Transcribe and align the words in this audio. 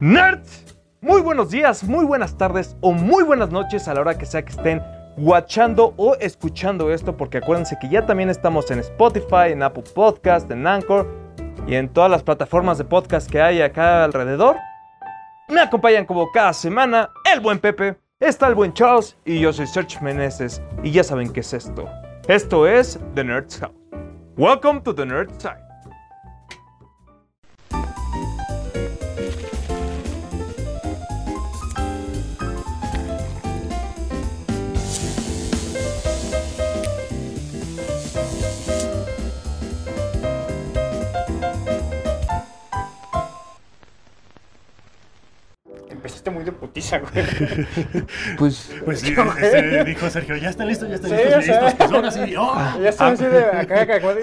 Nerds, 0.00 0.76
muy 1.00 1.20
buenos 1.22 1.50
días, 1.50 1.82
muy 1.82 2.04
buenas 2.04 2.38
tardes 2.38 2.76
o 2.82 2.92
muy 2.92 3.24
buenas 3.24 3.50
noches 3.50 3.88
a 3.88 3.94
la 3.94 4.02
hora 4.02 4.16
que 4.16 4.26
sea 4.26 4.44
que 4.44 4.52
estén 4.52 4.80
watchando 5.16 5.92
o 5.96 6.14
escuchando 6.20 6.92
esto, 6.92 7.16
porque 7.16 7.38
acuérdense 7.38 7.76
que 7.80 7.88
ya 7.88 8.06
también 8.06 8.30
estamos 8.30 8.70
en 8.70 8.78
Spotify, 8.78 9.50
en 9.50 9.64
Apple 9.64 9.82
Podcast, 9.92 10.48
en 10.52 10.68
Anchor 10.68 11.04
y 11.66 11.74
en 11.74 11.88
todas 11.88 12.12
las 12.12 12.22
plataformas 12.22 12.78
de 12.78 12.84
podcast 12.84 13.28
que 13.28 13.42
hay 13.42 13.60
acá 13.60 14.04
alrededor. 14.04 14.54
Me 15.48 15.62
acompañan 15.62 16.06
como 16.06 16.30
cada 16.30 16.52
semana 16.52 17.10
el 17.34 17.40
buen 17.40 17.58
Pepe, 17.58 17.98
está 18.20 18.46
el 18.46 18.54
buen 18.54 18.72
Charles 18.74 19.16
y 19.24 19.40
yo 19.40 19.52
soy 19.52 19.66
Serge 19.66 20.00
Meneses 20.00 20.62
y 20.84 20.92
ya 20.92 21.02
saben 21.02 21.32
qué 21.32 21.40
es 21.40 21.52
esto. 21.52 21.88
Esto 22.28 22.68
es 22.68 23.00
The 23.16 23.24
Nerd's 23.24 23.58
House. 23.58 23.74
Welcome 24.36 24.82
to 24.82 24.94
the 24.94 25.04
Nerd 25.04 25.32
Side. 25.40 25.67
Muy 46.30 46.44
de 46.44 46.52
putiza, 46.52 46.98
güey. 46.98 47.12
Pues 48.38 48.70
Pues 48.84 49.00
sí, 49.00 49.14
este, 49.40 49.84
dijo 49.84 50.08
Sergio, 50.10 50.36
ya 50.36 50.50
están 50.50 50.68
listos, 50.68 50.88
ya 50.88 50.94
están 50.96 51.10
Sí, 51.10 51.16
listos, 51.16 51.44
sea. 51.44 51.62
listos. 51.64 51.74
Pues 51.78 51.92
ahora 51.92 52.10
sí, 52.10 52.36
¡oh! 52.36 52.54
Ya 52.82 52.88
estoy 52.88 53.10
así 53.12 53.24
de 53.24 53.44
acá, 53.44 53.80
acá, 53.82 53.96
acá, 53.96 54.14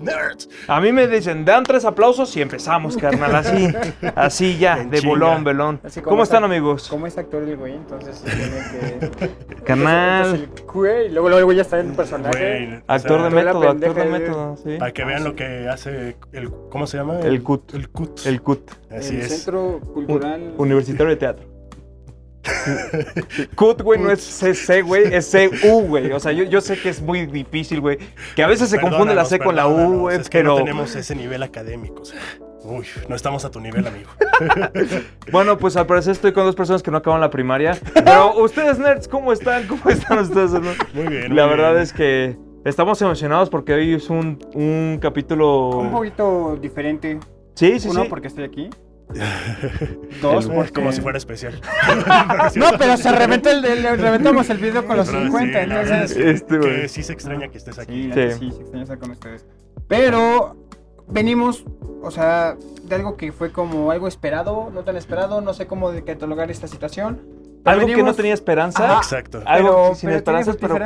¡Nerds! 0.00 0.48
A 0.66 0.80
mí 0.80 0.92
me 0.92 1.06
dicen, 1.06 1.44
dan 1.44 1.64
tres 1.64 1.84
aplausos 1.84 2.36
y 2.36 2.42
empezamos, 2.42 2.96
carnal, 2.96 3.34
así, 3.34 3.68
así 4.14 4.58
ya, 4.58 4.78
En 4.78 4.90
de 4.90 4.98
chinga. 4.98 5.10
bolón, 5.10 5.44
velón. 5.44 5.80
así 5.84 6.00
¿Cómo 6.00 6.22
es 6.22 6.28
están, 6.28 6.44
amigos? 6.44 6.88
¿Cómo 6.88 7.06
es 7.06 7.16
actor 7.18 7.42
el 7.42 7.56
güey? 7.56 7.74
Entonces 7.74 8.22
que. 8.22 9.30
Carnal, 9.64 10.26
Entonces, 10.34 10.48
el 10.60 10.66
güey, 10.66 11.06
y 11.06 11.10
luego, 11.10 11.28
luego 11.28 11.38
el 11.38 11.44
güey 11.44 11.56
ya 11.56 11.62
está 11.62 11.80
en 11.80 11.90
el 11.90 11.96
personaje. 11.96 12.38
Güey, 12.38 12.82
actor 12.86 13.22
de 13.22 13.30
sea, 13.30 13.44
método, 13.44 13.68
actor 13.70 13.94
de 13.94 14.04
método, 14.04 14.56
sí. 14.62 14.76
Para 14.78 14.92
que 14.92 15.04
vean 15.04 15.24
lo 15.24 15.34
que 15.36 15.68
hace 15.68 16.16
el. 16.32 16.50
¿Cómo 16.70 16.86
se 16.86 16.96
llama? 16.98 17.20
El 17.20 17.42
CUT. 17.42 17.74
El 17.74 17.88
CUT. 17.90 18.26
El 18.26 18.42
CUT, 18.42 18.70
Así 18.90 19.14
el 19.16 19.20
es. 19.22 19.28
Centro 19.28 19.80
Cultural. 19.92 20.54
Universitario 20.58 21.10
de 21.10 21.16
Teatro. 21.16 21.49
CUT, 23.54 23.82
güey, 23.82 24.00
no 24.00 24.10
es 24.10 24.20
CC, 24.22 24.82
güey, 24.82 25.12
es 25.14 25.30
CU, 25.62 25.82
güey. 25.82 26.12
O 26.12 26.20
sea, 26.20 26.32
yo, 26.32 26.44
yo 26.44 26.60
sé 26.60 26.78
que 26.80 26.88
es 26.88 27.00
muy 27.02 27.26
difícil, 27.26 27.80
güey. 27.80 27.98
Que 28.34 28.42
a 28.42 28.46
veces 28.46 28.70
se 28.70 28.80
confunde 28.80 29.14
la 29.14 29.24
C 29.24 29.38
con 29.38 29.56
la 29.56 29.68
U, 29.68 30.00
güey, 30.00 30.18
Es 30.18 30.28
que 30.30 30.38
pero... 30.38 30.50
no 30.50 30.56
tenemos 30.64 30.94
ese 30.96 31.14
nivel 31.14 31.42
académico. 31.42 32.02
o 32.02 32.04
sea, 32.04 32.20
uy, 32.64 32.86
no 33.08 33.14
estamos 33.16 33.44
a 33.44 33.50
tu 33.50 33.60
nivel, 33.60 33.86
amigo. 33.86 34.10
Bueno, 35.30 35.58
pues 35.58 35.76
al 35.76 35.86
parecer 35.86 36.12
estoy 36.12 36.32
con 36.32 36.44
dos 36.44 36.56
personas 36.56 36.82
que 36.82 36.90
no 36.90 36.96
acaban 36.96 37.20
la 37.20 37.30
primaria. 37.30 37.78
Pero 37.94 38.34
ustedes, 38.42 38.78
nerds, 38.78 39.06
¿cómo 39.06 39.32
están? 39.32 39.66
¿Cómo 39.66 39.88
están 39.90 40.18
ustedes? 40.18 40.52
no? 40.52 40.60
Muy 40.94 41.06
bien. 41.08 41.36
La 41.36 41.46
muy 41.46 41.56
verdad 41.56 41.70
bien. 41.72 41.82
es 41.82 41.92
que 41.92 42.36
estamos 42.64 43.00
emocionados 43.02 43.50
porque 43.50 43.74
hoy 43.74 43.94
es 43.94 44.08
un, 44.10 44.38
un 44.54 44.98
capítulo... 45.00 45.68
Un 45.78 45.92
poquito 45.92 46.58
diferente. 46.60 47.20
Sí, 47.54 47.78
sí, 47.78 47.88
Uno, 47.88 48.02
sí. 48.04 48.08
porque 48.08 48.28
estoy 48.28 48.44
aquí. 48.44 48.70
Dos, 50.22 50.46
El- 50.46 50.52
porque... 50.52 50.72
Como 50.72 50.92
si 50.92 51.00
fuera 51.00 51.18
especial. 51.18 51.60
No, 52.56 52.66
pero 52.78 52.96
se 52.96 53.12
reventó 53.12 53.50
el, 53.50 53.64
el- 53.64 53.98
reventamos 53.98 54.48
el 54.50 54.58
video 54.58 54.84
con 54.86 54.96
los 54.96 55.08
Pero 55.08 55.20
sí, 55.20 55.26
50, 55.26 55.66
la 55.66 55.74
verdad 55.76 56.02
es 56.04 56.10
entonces... 56.12 56.34
Este, 56.42 56.58
güey. 56.58 56.80
que 56.82 56.88
sí 56.88 57.02
se 57.02 57.12
extraña 57.12 57.48
que 57.48 57.58
estés 57.58 57.78
aquí. 57.78 58.10
Sí, 58.12 58.20
Sí. 58.32 58.38
sí, 58.38 58.52
se 58.52 58.60
extraña 58.62 58.82
estar 58.84 58.98
con 58.98 59.10
ustedes. 59.12 59.46
Pero 59.88 60.56
venimos, 61.08 61.64
o 62.02 62.10
sea, 62.10 62.56
de 62.84 62.94
algo 62.94 63.16
que 63.16 63.32
fue 63.32 63.50
como 63.52 63.90
algo 63.90 64.06
esperado, 64.08 64.70
no 64.72 64.82
tan 64.84 64.96
esperado, 64.96 65.40
no 65.40 65.52
sé 65.54 65.66
cómo 65.66 65.90
de 65.92 66.04
catalogar 66.04 66.50
esta 66.50 66.68
situación. 66.68 67.20
Pero 67.64 67.74
Algo 67.74 67.86
que 67.86 67.92
no 67.92 67.98
venimos- 67.98 68.16
tenía 68.16 68.34
esperanza. 68.34 68.84
Ajá. 68.84 68.96
Exacto. 68.98 69.42
Algo 69.46 69.68
pero, 69.70 69.94
sin 69.94 70.06
pero 70.08 70.16
esperanzas, 70.18 70.56
pero... 70.60 70.78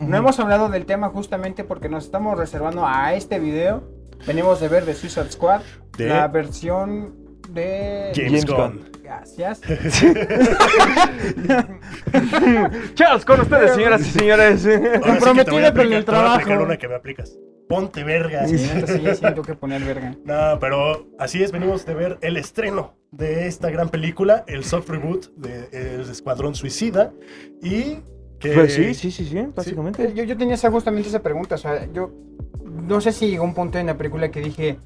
No 0.00 0.16
hemos 0.16 0.40
hablado 0.40 0.68
del 0.68 0.86
tema 0.86 1.08
justamente 1.10 1.62
porque 1.62 1.88
nos 1.88 2.04
estamos 2.04 2.36
reservando 2.38 2.86
a 2.86 3.14
este 3.14 3.38
video. 3.38 3.84
Venimos 4.26 4.60
de 4.60 4.68
ver 4.68 4.84
The 4.84 4.94
Suicide 4.94 5.30
Squad, 5.30 5.60
De 5.96 6.08
la 6.08 6.26
versión 6.28 7.14
de... 7.52 8.12
James, 8.14 8.44
James 8.44 8.46
Gunn. 8.46 8.88
Gracias. 9.02 9.60
Charles, 12.94 13.24
con 13.24 13.40
ustedes, 13.40 13.74
señoras 13.74 14.00
y 14.02 14.10
señores. 14.10 14.66
Ahora 14.66 15.14
sí 15.14 15.20
con 15.20 15.38
el 15.38 15.40
aplicar- 15.40 15.44
te 15.44 15.50
voy 15.50 15.64
a 15.64 15.68
aplicar 15.68 16.04
trabajo. 16.04 16.62
una 16.64 16.76
que 16.76 16.88
me 16.88 16.94
aplicas. 16.94 17.38
Ponte 17.68 18.04
verga. 18.04 18.46
Sí, 18.46 18.58
sí, 18.58 18.68
sí, 18.86 19.20
tengo 19.20 19.42
que 19.42 19.54
poner 19.54 19.82
verga. 19.82 20.14
No, 20.24 20.58
pero 20.60 21.06
así 21.18 21.42
es, 21.42 21.52
venimos 21.52 21.86
de 21.86 21.94
ver 21.94 22.18
el 22.20 22.36
estreno 22.36 22.94
de 23.10 23.46
esta 23.46 23.70
gran 23.70 23.88
película, 23.88 24.44
el 24.46 24.64
soft 24.64 24.88
reboot 24.90 25.34
de 25.36 25.68
El 25.72 26.00
Escuadrón 26.02 26.54
Suicida. 26.54 27.12
Y 27.62 27.98
que. 28.38 28.52
Pues 28.52 28.74
sí, 28.74 28.94
sí, 28.94 29.10
sí, 29.10 29.24
sí, 29.24 29.46
básicamente. 29.54 30.12
Yo, 30.14 30.24
yo 30.24 30.36
tenía 30.36 30.54
esa, 30.54 30.70
justamente 30.70 31.08
esa 31.08 31.22
pregunta, 31.22 31.54
o 31.54 31.58
sea, 31.58 31.86
yo 31.92 32.10
no 32.64 33.00
sé 33.00 33.12
si 33.12 33.28
llegó 33.30 33.44
un 33.44 33.54
punto 33.54 33.78
en 33.78 33.86
la 33.86 33.96
película 33.96 34.30
que 34.30 34.40
dije, 34.40 34.78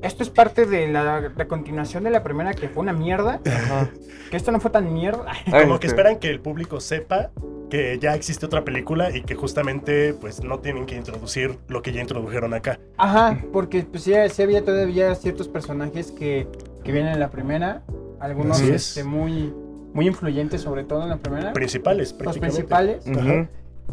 esto 0.00 0.22
es 0.22 0.30
parte 0.30 0.66
de 0.66 0.88
la, 0.88 1.32
la 1.36 1.48
continuación 1.48 2.04
de 2.04 2.10
la 2.10 2.22
primera 2.22 2.54
que 2.54 2.68
fue 2.68 2.82
una 2.82 2.92
mierda, 2.92 3.40
Ajá. 3.46 3.90
que 4.30 4.36
esto 4.36 4.50
no 4.52 4.60
fue 4.60 4.70
tan 4.70 4.92
mierda. 4.92 5.26
Como 5.50 5.56
Este, 5.74 5.78
que 5.80 5.86
esperan 5.86 6.18
que 6.18 6.30
el 6.30 6.40
público 6.40 6.80
sepa 6.80 7.30
que 7.70 7.98
ya 7.98 8.14
existe 8.14 8.44
otra 8.44 8.64
película 8.64 9.16
y 9.16 9.22
que 9.22 9.34
justamente 9.34 10.12
pues 10.14 10.42
no 10.44 10.58
tienen 10.58 10.84
que 10.86 10.94
introducir 10.96 11.58
lo 11.68 11.80
que 11.82 11.92
ya 11.92 12.00
introdujeron 12.02 12.52
acá. 12.54 12.78
Ajá, 12.98 13.38
porque 13.52 13.82
pues 13.82 14.02
sí, 14.02 14.12
sí 14.30 14.42
había 14.42 14.64
todavía 14.64 15.14
ciertos 15.14 15.48
personajes 15.48 16.10
que, 16.12 16.46
que 16.84 16.92
vienen 16.92 17.14
en 17.14 17.20
la 17.20 17.30
primera, 17.30 17.82
algunos 18.20 18.60
es. 18.60 18.88
este, 18.88 19.04
muy, 19.04 19.54
muy 19.94 20.06
influyentes 20.06 20.60
sobre 20.60 20.84
todo 20.84 21.02
en 21.04 21.08
la 21.10 21.16
primera, 21.16 21.52
Principales, 21.54 22.10
los 22.10 22.18
prácticamente. 22.18 22.64
principales. 22.64 23.06
Ujú. 23.06 23.48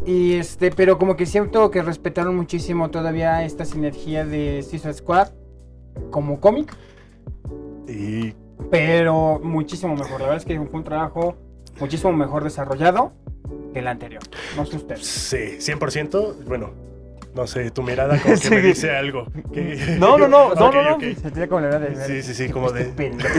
Y 0.06 0.34
este, 0.34 0.70
pero 0.70 0.98
como 0.98 1.16
que 1.16 1.24
siento 1.26 1.70
que 1.70 1.82
respetaron 1.82 2.36
muchísimo 2.36 2.90
todavía 2.90 3.44
esta 3.44 3.64
sinergia 3.64 4.24
de 4.26 4.62
Suicide 4.62 4.94
Squad 4.94 5.28
como 6.10 6.40
cómic, 6.40 6.74
Y 7.88 8.34
pero 8.70 9.40
muchísimo 9.42 9.94
mejor. 9.94 10.20
La 10.20 10.26
verdad 10.26 10.36
es 10.36 10.44
que 10.44 10.56
fue 10.56 10.78
un 10.78 10.84
trabajo 10.84 11.36
muchísimo 11.80 12.12
mejor 12.12 12.44
desarrollado 12.44 13.12
que 13.72 13.78
el 13.80 13.88
anterior. 13.88 14.22
No 14.56 14.66
sé 14.66 14.76
ustedes. 14.76 15.06
sí, 15.06 15.36
100%. 15.58 16.44
Bueno, 16.44 16.70
no 17.34 17.46
sé, 17.46 17.70
tu 17.70 17.82
mirada 17.82 18.18
como 18.20 18.34
que 18.34 18.40
Sí. 18.40 18.50
me 18.50 18.60
dice 18.60 18.90
algo. 18.90 19.26
No, 19.98 20.18
no, 20.18 20.28
no, 20.28 20.54
no, 20.54 20.72
no, 20.72 20.82
no. 20.82 21.00
Se 21.00 21.30
tiene 21.30 21.48
como 21.48 21.60
la 21.60 21.68
verdad 21.68 21.88
de. 21.88 22.06
Sí, 22.06 22.22
sí, 22.22 22.34
sí, 22.34 22.48
como 22.52 22.70
de. 22.72 22.86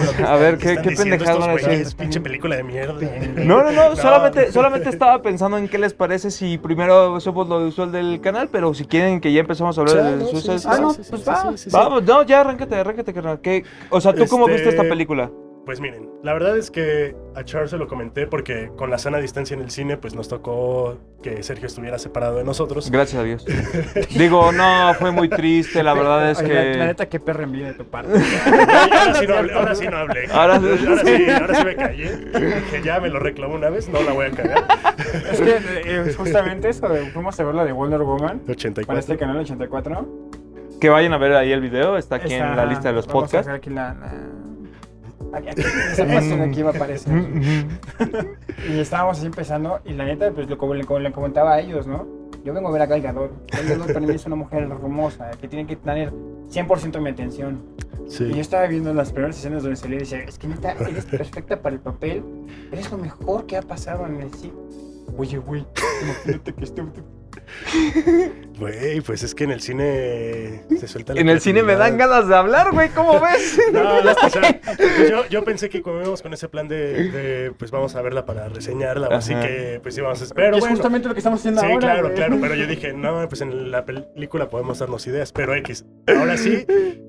lo 0.06 0.14
que 0.18 0.24
A 0.24 0.36
ver, 0.36 0.58
¿Qué 0.58 0.78
¿qué, 0.82 0.96
güeyes? 0.96 1.96
Pinche 1.96 2.22
película 2.22 2.56
de 2.56 2.64
mierda. 2.64 2.94
No, 3.38 3.64
no, 3.64 3.72
no, 3.72 3.90
No. 3.90 3.96
solamente, 3.96 4.52
solamente 4.52 4.90
estaba 4.90 5.22
pensando 5.22 5.58
en 5.58 5.68
qué 5.68 5.78
les 5.78 5.94
parece 5.94 6.32
si 6.32 6.58
primero 6.58 7.20
somos 7.20 7.48
lo 7.48 7.58
usual 7.68 7.92
del 7.92 8.22
canal, 8.22 8.50
pero 8.52 8.74
si 8.74 8.86
quieren 8.86 9.20
que 9.20 9.32
ya 9.34 9.42
empezamos 9.42 9.78
a 9.78 9.82
hablar 9.82 9.98
Sí, 9.98 10.04
de 10.04 10.18
no, 10.18 10.40
sí, 10.60 10.68
Ah, 10.68 10.78
no, 10.80 10.94
pues 10.94 11.28
va. 11.28 11.54
Vamos, 11.72 12.04
no, 12.04 12.24
ya 12.24 12.42
arráncate, 12.42 12.76
arráncate, 12.76 13.14
carnal. 13.14 13.40
¿Qué- 13.42 13.64
O 13.90 14.00
sea, 14.00 14.14
¿tú 14.14 14.26
cómo 14.28 14.46
Este- 14.48 14.56
viste 14.64 14.70
esta 14.70 14.84
película? 14.88 15.30
Pues 15.66 15.80
miren, 15.80 16.10
la 16.24 16.34
verdad 16.34 16.58
es 16.58 16.72
que 16.72 17.16
a 17.36 17.44
Charles 17.44 17.70
se 17.70 17.78
lo 17.78 17.88
comenté 17.88 18.26
porque 18.26 18.72
con 18.76 18.90
la 18.90 18.98
sana 18.98 19.20
distancia 19.20 19.54
en 19.54 19.62
el 19.62 19.70
cine, 19.70 19.96
pues 19.96 20.16
nos 20.16 20.28
tocó 20.28 20.98
que 21.22 21.44
Sergio 21.44 21.68
estuviera 21.68 22.00
separado 22.00 22.38
de 22.38 22.44
nosotros. 22.44 22.90
Gracias 22.90 23.22
a 23.22 23.24
Dios. 23.24 23.46
Digo, 24.18 24.52
no, 24.52 24.94
fue 24.96 25.12
muy 25.12 25.30
triste, 25.30 25.84
la 25.84 25.94
verdad 25.94 26.32
es 26.32 26.40
Oye, 26.40 26.54
La, 26.54 26.64
la 26.66 26.72
que... 26.72 26.78
neta, 26.80 27.06
qué 27.10 27.20
perra 27.20 27.44
envidia 27.44 27.68
de 27.68 27.74
tu 27.76 27.86
parte. 27.86 28.12
Ahora, 28.12 29.14
sí 29.14 29.28
no 29.28 29.36
hablé, 29.38 29.54
ahora 29.54 29.76
sí 29.76 29.88
no 29.88 29.98
hablé. 29.98 30.26
Ahora- 30.32 30.56
ahora 30.56 31.04
sí, 31.06 31.30
ahora 31.30 31.56
sí 31.56 31.66
me 31.66 31.76
callé. 31.76 32.32
Que 32.72 32.82
ya 32.84 33.00
me 33.00 33.10
lo 33.10 33.20
reclamó 33.20 33.54
una 33.54 33.70
vez, 33.70 33.88
no 33.88 34.02
la 34.02 34.14
voy 34.14 34.26
a 34.26 34.32
cagar. 34.32 34.66
es 35.32 35.40
que 35.42 35.58
eh, 35.86 36.14
justamente 36.18 36.70
eso, 36.70 36.90
de- 36.90 37.06
fuimos 37.12 37.40
a 37.40 37.44
ver 37.44 37.54
la 37.54 37.66
de 37.66 37.72
Wonder 37.72 38.02
Woman 38.02 38.40
para 38.40 38.54
84. 38.54 39.00
este 39.00 39.16
canal 39.18 39.38
84. 39.38 40.08
Que 40.82 40.90
vayan 40.90 41.14
a 41.14 41.20
ver 41.20 41.34
ahí 41.36 41.52
el 41.52 41.62
video, 41.62 41.98
está 41.98 42.16
aquí 42.16 42.34
en 42.34 42.56
la 42.56 42.66
lista 42.66 42.90
de 42.90 42.96
los 42.96 43.06
vamos 43.06 43.26
a 43.26 43.28
podcasts. 43.28 43.52
aquí 43.52 43.70
la, 43.70 43.94
la- 43.94 44.41
Aquí, 45.34 45.48
aquí, 45.50 45.62
esa 45.94 46.44
aquí 46.44 46.62
va 46.62 46.72
a 46.72 46.74
aparecer. 46.74 47.14
Y 48.70 48.80
estábamos 48.80 49.18
así 49.18 49.26
empezando, 49.26 49.80
y 49.86 49.94
la 49.94 50.06
neta, 50.06 50.32
pues 50.32 50.50
lo, 50.50 50.58
como, 50.58 50.74
le, 50.74 50.84
como 50.84 51.00
le 51.00 51.12
comentaba 51.12 51.54
a 51.54 51.60
ellos, 51.62 51.88
¿no? 51.88 52.06
Yo 52.44 52.54
vengo 52.54 52.70
a 52.70 52.72
ver 52.72 52.82
a 52.82 52.86
Gal 52.88 53.02
Gadot. 53.02 53.52
Gal 53.52 53.66
Gadot 53.68 53.88
para 53.94 54.00
mí 54.06 54.14
es 54.14 54.26
una 54.26 54.36
mujer 54.36 54.64
hermosa, 54.64 55.32
que 55.40 55.48
tiene 55.48 55.66
que 55.68 55.76
tener 55.76 56.12
100% 56.50 57.00
mi 57.00 57.10
atención. 57.10 57.64
Y 58.08 58.12
yo 58.12 58.34
Sí. 58.34 58.40
estaba 58.40 58.68
viendo 58.68 58.94
las 58.94 59.12
primeras 59.14 59.38
escenas 59.38 59.64
donde 59.64 59.78
salía 59.78 59.98
y 59.98 60.00
decía, 60.00 60.20
es 60.24 60.38
que 60.38 60.48
neta, 60.48 60.74
eres 60.74 61.06
perfecta 61.12 61.62
para 61.62 61.76
el 61.76 61.82
papel, 61.82 62.24
eres 62.72 62.92
lo 62.92 62.98
mejor 62.98 63.46
que 63.46 63.56
ha 63.58 63.62
pasado 63.62 64.06
en 64.08 64.20
el 64.22 64.34
cine. 64.34 64.54
Oye, 65.18 65.38
güey, 65.38 65.66
imagínate 66.04 66.54
que 66.54 66.64
este... 66.66 66.84
Güey, 68.58 69.02
pues 69.02 69.24
es 69.24 69.34
que 69.34 69.46
en 69.46 69.52
el 69.52 69.62
cine 69.62 70.64
se 70.80 70.88
suelta 70.88 71.14
la 71.14 71.22
En 71.22 71.30
el 71.30 71.40
cine 71.42 71.64
me 71.64 71.76
dan 71.76 71.98
ganas 71.98 72.28
de 72.28 72.36
hablar, 72.36 72.72
güey, 72.72 72.90
¿cómo 72.90 73.20
ves? 73.20 73.60
No, 73.74 73.98
o 73.98 74.30
sea, 74.30 74.62
pues 74.78 75.10
yo, 75.10 75.28
yo 75.30 75.44
pensé 75.44 75.70
que 75.70 75.82
como 75.82 76.00
íbamos 76.02 76.22
con 76.22 76.34
ese 76.34 76.48
plan 76.50 76.68
de, 76.68 77.10
de, 77.10 77.52
pues 77.54 77.72
vamos 77.72 77.96
a 77.96 78.02
verla 78.02 78.26
para 78.26 78.50
reseñarla, 78.50 79.08
así 79.08 79.34
que 79.36 79.80
pues 79.82 79.98
íbamos 79.98 80.22
a 80.22 80.36
Pero 80.36 80.56
es 80.58 80.60
bueno, 80.60 80.76
justamente 80.76 81.08
lo 81.08 81.14
que 81.16 81.20
estamos 81.20 81.40
haciendo 81.40 81.62
sí, 81.62 81.68
ahora. 81.68 81.80
claro, 81.80 82.04
güey. 82.04 82.16
claro, 82.16 82.38
pero 82.42 82.56
yo 82.56 82.68
dije, 82.68 82.94
no, 82.94 83.28
pues 83.28 83.42
en 83.42 83.72
la 83.72 83.86
película 83.86 84.50
podemos 84.50 84.80
darnos 84.80 85.08
ideas, 85.08 85.32
pero 85.32 85.56
X, 85.56 85.86
ahora 86.08 86.38
sí. 86.38 86.66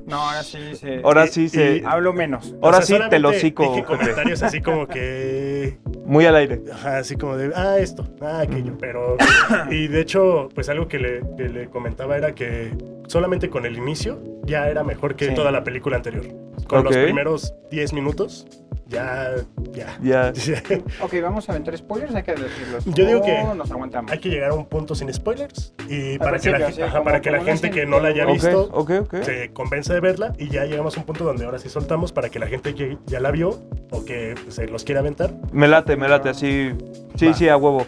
No, 0.07 0.17
ahora 0.17 0.43
sí 0.43 0.59
se... 0.75 1.01
Ahora 1.05 1.27
sí 1.27 1.49
se... 1.49 1.77
y- 1.77 1.83
Hablo 1.85 2.13
menos. 2.13 2.55
Ahora 2.61 2.79
o 2.79 2.83
sea, 2.83 2.99
sí 2.99 3.05
te 3.11 3.19
lo 3.19 3.33
cico, 3.33 3.63
Dije 3.69 3.85
comentarios 3.85 4.43
así 4.43 4.61
como 4.61 4.87
que, 4.89 5.79
Muy 6.05 6.27
al 6.27 6.37
aire. 6.37 6.63
ajá, 6.73 6.99
así 6.99 7.17
como 7.17 7.37
de, 7.37 7.53
ah, 7.55 7.77
esto, 7.79 8.05
ah, 8.21 8.41
aquello, 8.41 8.77
pero, 8.79 9.17
y 9.71 9.87
de 9.89 10.01
hecho, 10.01 10.49
pues 10.55 10.69
algo 10.69 10.89
que 10.89 10.99
le, 10.99 11.21
que 11.37 11.49
le 11.49 11.69
comentaba 11.69 12.17
era 12.17 12.35
que 12.35 12.73
solamente 13.07 13.51
con 13.51 13.67
el 13.67 13.77
inicio 13.77 14.19
ya 14.45 14.69
era 14.69 14.85
mejor 14.85 15.17
que 15.17 15.29
Sí. 15.29 15.35
toda 15.35 15.51
la 15.51 15.65
película 15.65 15.97
anterior. 15.97 16.25
Con 16.67 16.85
los 16.85 16.95
Ok. 16.97 17.03
primeros 17.03 17.55
10 17.71 17.93
minutos, 17.93 18.47
ya, 18.89 19.31
ya. 19.73 19.99
Ya. 20.03 20.33
Ok, 21.03 21.15
vamos 21.23 21.49
a 21.49 21.53
aventar 21.53 21.77
spoilers, 21.77 22.15
hay 22.15 22.23
que 22.23 22.33
decirlos. 22.35 22.85
Yo 22.87 23.07
digo 23.07 23.23
que 23.23 23.43
nos 23.57 23.71
aguantamos. 23.71 24.11
Hay 24.13 24.19
que 24.19 24.29
llegar 24.29 24.51
a 24.51 24.55
un 24.55 24.67
punto 24.67 24.95
sin 24.95 25.13
spoilers 25.13 25.73
y 25.89 26.19
para 26.19 26.39
que 26.39 26.51
la, 26.51 26.59
sí, 26.59 26.65
gente- 26.65 26.83
ajá, 26.85 26.93
como- 26.93 27.05
para 27.05 27.21
que 27.21 27.31
la 27.31 27.43
gente 27.43 27.71
que 27.71 27.87
no 27.87 28.01
la 28.01 28.09
haya 28.09 28.27
visto 28.27 28.69
ok, 28.73 28.91
ok. 29.03 29.15
se 29.23 29.51
convenza 29.53 29.95
de 29.95 30.01
verla 30.01 30.33
y 30.39 30.49
ya 30.49 30.65
llegamos 30.67 30.97
a 30.97 31.01
un 31.01 31.07
punto 31.07 31.25
donde 31.25 31.45
ahora 31.45 31.59
sí 31.59 31.69
soltamos 31.69 32.13
para 32.13 32.29
que 32.29 32.39
la 32.39 32.47
gente 32.47 32.75
que 32.75 32.99
ya 33.07 33.21
la 33.21 33.31
vio 33.31 33.59
o 33.91 34.05
que 34.05 34.35
pues, 34.43 34.55
se 34.57 34.67
los 34.67 34.85
quiera 34.85 35.01
aventar. 35.01 35.33
Me 35.53 35.69
late, 35.69 35.97
me 35.97 36.09
late, 36.09 36.29
así. 36.29 36.73
Sí, 37.17 37.27
Va. 37.29 37.35
sí, 37.35 37.49
a 37.49 37.57
huevo. 37.57 37.87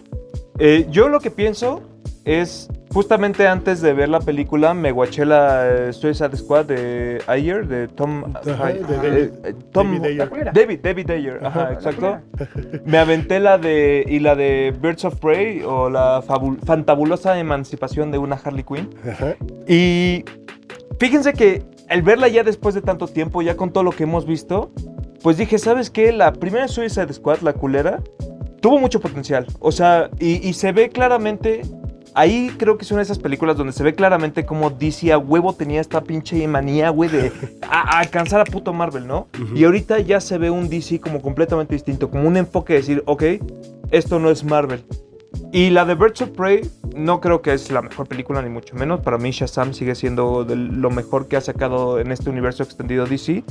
Eh, 0.58 0.86
yo 0.90 1.08
lo 1.08 1.20
que 1.20 1.30
pienso 1.30 1.82
es, 2.24 2.68
justamente 2.94 3.46
antes 3.46 3.82
de 3.82 3.92
ver 3.92 4.08
la 4.08 4.20
película, 4.20 4.72
me 4.72 4.92
guaché 4.92 5.26
la 5.26 5.68
eh, 5.88 5.92
Suicide 5.92 6.34
Squad 6.36 6.66
de 6.66 7.20
Ayer, 7.26 7.66
de 7.66 7.88
Tom... 7.88 8.24
Ajá, 8.34 8.66
ay, 8.66 8.74
de 8.78 8.96
David- 8.96 9.30
eh, 9.44 9.54
Tom- 9.72 10.00
David 10.00 10.20
Ayer. 10.22 10.52
David, 10.54 10.80
David 10.80 11.10
Ayer, 11.10 11.40
ajá, 11.44 11.72
exacto. 11.72 12.18
Me 12.86 12.96
aventé 12.98 13.40
la 13.40 13.58
de... 13.58 14.04
y 14.08 14.20
la 14.20 14.34
de 14.36 14.72
Birds 14.80 15.04
of 15.04 15.16
Prey, 15.16 15.62
o 15.62 15.90
la 15.90 16.22
fantabulosa 16.64 17.38
emancipación 17.38 18.10
de 18.12 18.18
una 18.18 18.36
Harley 18.36 18.62
Quinn. 18.64 18.88
Ajá. 19.10 19.34
Y 19.68 20.24
fíjense 20.98 21.32
que 21.34 21.62
al 21.88 22.00
verla 22.02 22.28
ya 22.28 22.44
después 22.44 22.74
de 22.74 22.80
tanto 22.80 23.08
tiempo, 23.08 23.42
ya 23.42 23.56
con 23.56 23.72
todo 23.72 23.84
lo 23.84 23.90
que 23.90 24.04
hemos 24.04 24.24
visto, 24.24 24.70
pues 25.22 25.36
dije, 25.36 25.58
¿sabes 25.58 25.90
qué? 25.90 26.12
La 26.12 26.32
primera 26.32 26.68
Suicide 26.68 27.12
Squad, 27.12 27.40
la 27.40 27.52
culera, 27.54 28.00
tuvo 28.60 28.78
mucho 28.78 29.00
potencial. 29.00 29.46
O 29.58 29.72
sea, 29.72 30.10
y, 30.20 30.46
y 30.48 30.52
se 30.52 30.70
ve 30.72 30.88
claramente... 30.90 31.62
Ahí 32.14 32.52
creo 32.56 32.78
que 32.78 32.84
es 32.84 32.90
una 32.92 32.98
de 33.00 33.04
esas 33.04 33.18
películas 33.18 33.56
donde 33.56 33.72
se 33.72 33.82
ve 33.82 33.94
claramente 33.94 34.46
cómo 34.46 34.70
DC 34.70 35.12
a 35.12 35.18
huevo 35.18 35.52
tenía 35.52 35.80
esta 35.80 36.02
pinche 36.02 36.46
manía, 36.46 36.90
güey, 36.90 37.10
de 37.10 37.32
a- 37.68 37.96
a 37.96 37.98
alcanzar 38.00 38.40
a 38.40 38.44
puto 38.44 38.72
Marvel, 38.72 39.06
¿no? 39.06 39.26
Y 39.54 39.64
ahorita 39.64 39.98
ya 40.00 40.20
se 40.20 40.38
ve 40.38 40.50
un 40.50 40.68
DC 40.68 41.00
como 41.00 41.20
completamente 41.20 41.74
distinto, 41.74 42.10
como 42.10 42.28
un 42.28 42.36
enfoque 42.36 42.74
de 42.74 42.78
decir, 42.80 43.02
ok, 43.06 43.22
esto 43.90 44.18
no 44.20 44.30
es 44.30 44.44
Marvel. 44.44 44.84
Y 45.52 45.70
la 45.70 45.84
de 45.84 45.94
Birds 45.94 46.22
of 46.22 46.30
Prey 46.30 46.62
no 46.96 47.20
creo 47.20 47.42
que 47.42 47.52
es 47.52 47.70
la 47.70 47.82
mejor 47.82 48.06
película, 48.08 48.42
ni 48.42 48.48
mucho 48.50 48.74
menos. 48.76 49.00
Para 49.00 49.18
mí 49.18 49.30
Shazam 49.30 49.72
sigue 49.72 49.94
siendo 49.94 50.44
de 50.44 50.56
lo 50.56 50.90
mejor 50.90 51.28
que 51.28 51.36
ha 51.36 51.40
sacado 51.40 51.98
en 52.00 52.12
este 52.12 52.30
universo 52.30 52.62
extendido 52.62 53.06
DC. 53.06 53.44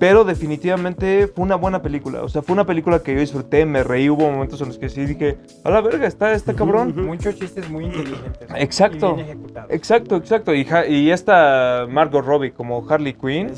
Pero 0.00 0.24
definitivamente 0.24 1.28
fue 1.28 1.44
una 1.44 1.54
buena 1.54 1.80
película. 1.80 2.22
O 2.22 2.28
sea, 2.28 2.42
fue 2.42 2.54
una 2.54 2.66
película 2.66 2.98
que 3.02 3.14
yo 3.14 3.20
disfruté, 3.20 3.64
me 3.64 3.84
reí, 3.84 4.10
hubo 4.10 4.28
momentos 4.30 4.60
en 4.60 4.68
los 4.68 4.78
que 4.78 4.88
sí 4.88 5.04
dije, 5.06 5.38
a 5.62 5.70
la 5.70 5.80
verga, 5.80 6.06
está, 6.06 6.32
está 6.32 6.54
cabrón. 6.54 6.94
Muchos 7.06 7.36
chistes 7.36 7.70
muy 7.70 7.84
inteligentes. 7.84 8.48
Exacto. 8.56 9.12
Y 9.12 9.14
bien 9.14 9.26
ejecutados. 9.28 9.70
Exacto, 9.70 10.16
exacto. 10.16 10.54
Y, 10.54 10.66
Ha- 10.70 10.86
y 10.86 11.10
esta 11.10 11.86
Margot 11.88 12.24
Robbie 12.24 12.52
como 12.52 12.84
Harley 12.88 13.14
Quinn 13.14 13.50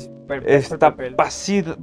Es 0.45 0.71
está 0.71 0.95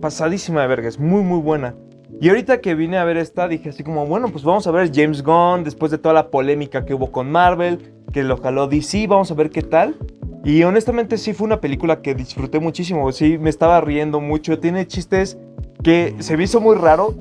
pasadísima 0.00 0.62
de 0.62 0.66
verga, 0.68 0.88
es 0.88 0.98
muy 0.98 1.22
muy 1.22 1.40
buena. 1.40 1.74
Y 2.20 2.28
ahorita 2.28 2.60
que 2.60 2.74
vine 2.74 2.98
a 2.98 3.04
ver 3.04 3.16
esta, 3.16 3.48
dije 3.48 3.70
así 3.70 3.82
como, 3.82 4.06
bueno, 4.06 4.28
pues 4.28 4.44
vamos 4.44 4.66
a 4.66 4.70
ver 4.70 4.90
James 4.94 5.22
Gunn, 5.22 5.64
después 5.64 5.90
de 5.90 5.98
toda 5.98 6.14
la 6.14 6.30
polémica 6.30 6.84
que 6.84 6.94
hubo 6.94 7.10
con 7.10 7.30
Marvel, 7.30 7.94
que 8.12 8.22
lo 8.22 8.36
jaló 8.36 8.66
DC, 8.66 9.06
vamos 9.06 9.30
a 9.30 9.34
ver 9.34 9.50
qué 9.50 9.62
tal. 9.62 9.96
Y 10.44 10.62
honestamente 10.62 11.16
sí 11.16 11.32
fue 11.32 11.46
una 11.46 11.60
película 11.60 12.02
que 12.02 12.14
disfruté 12.14 12.60
muchísimo, 12.60 13.10
sí, 13.12 13.38
me 13.38 13.50
estaba 13.50 13.80
riendo 13.80 14.20
mucho, 14.20 14.58
tiene 14.58 14.86
chistes 14.86 15.38
que 15.82 16.14
se 16.18 16.36
me 16.36 16.44
hizo 16.44 16.60
muy 16.60 16.76
raro. 16.76 17.14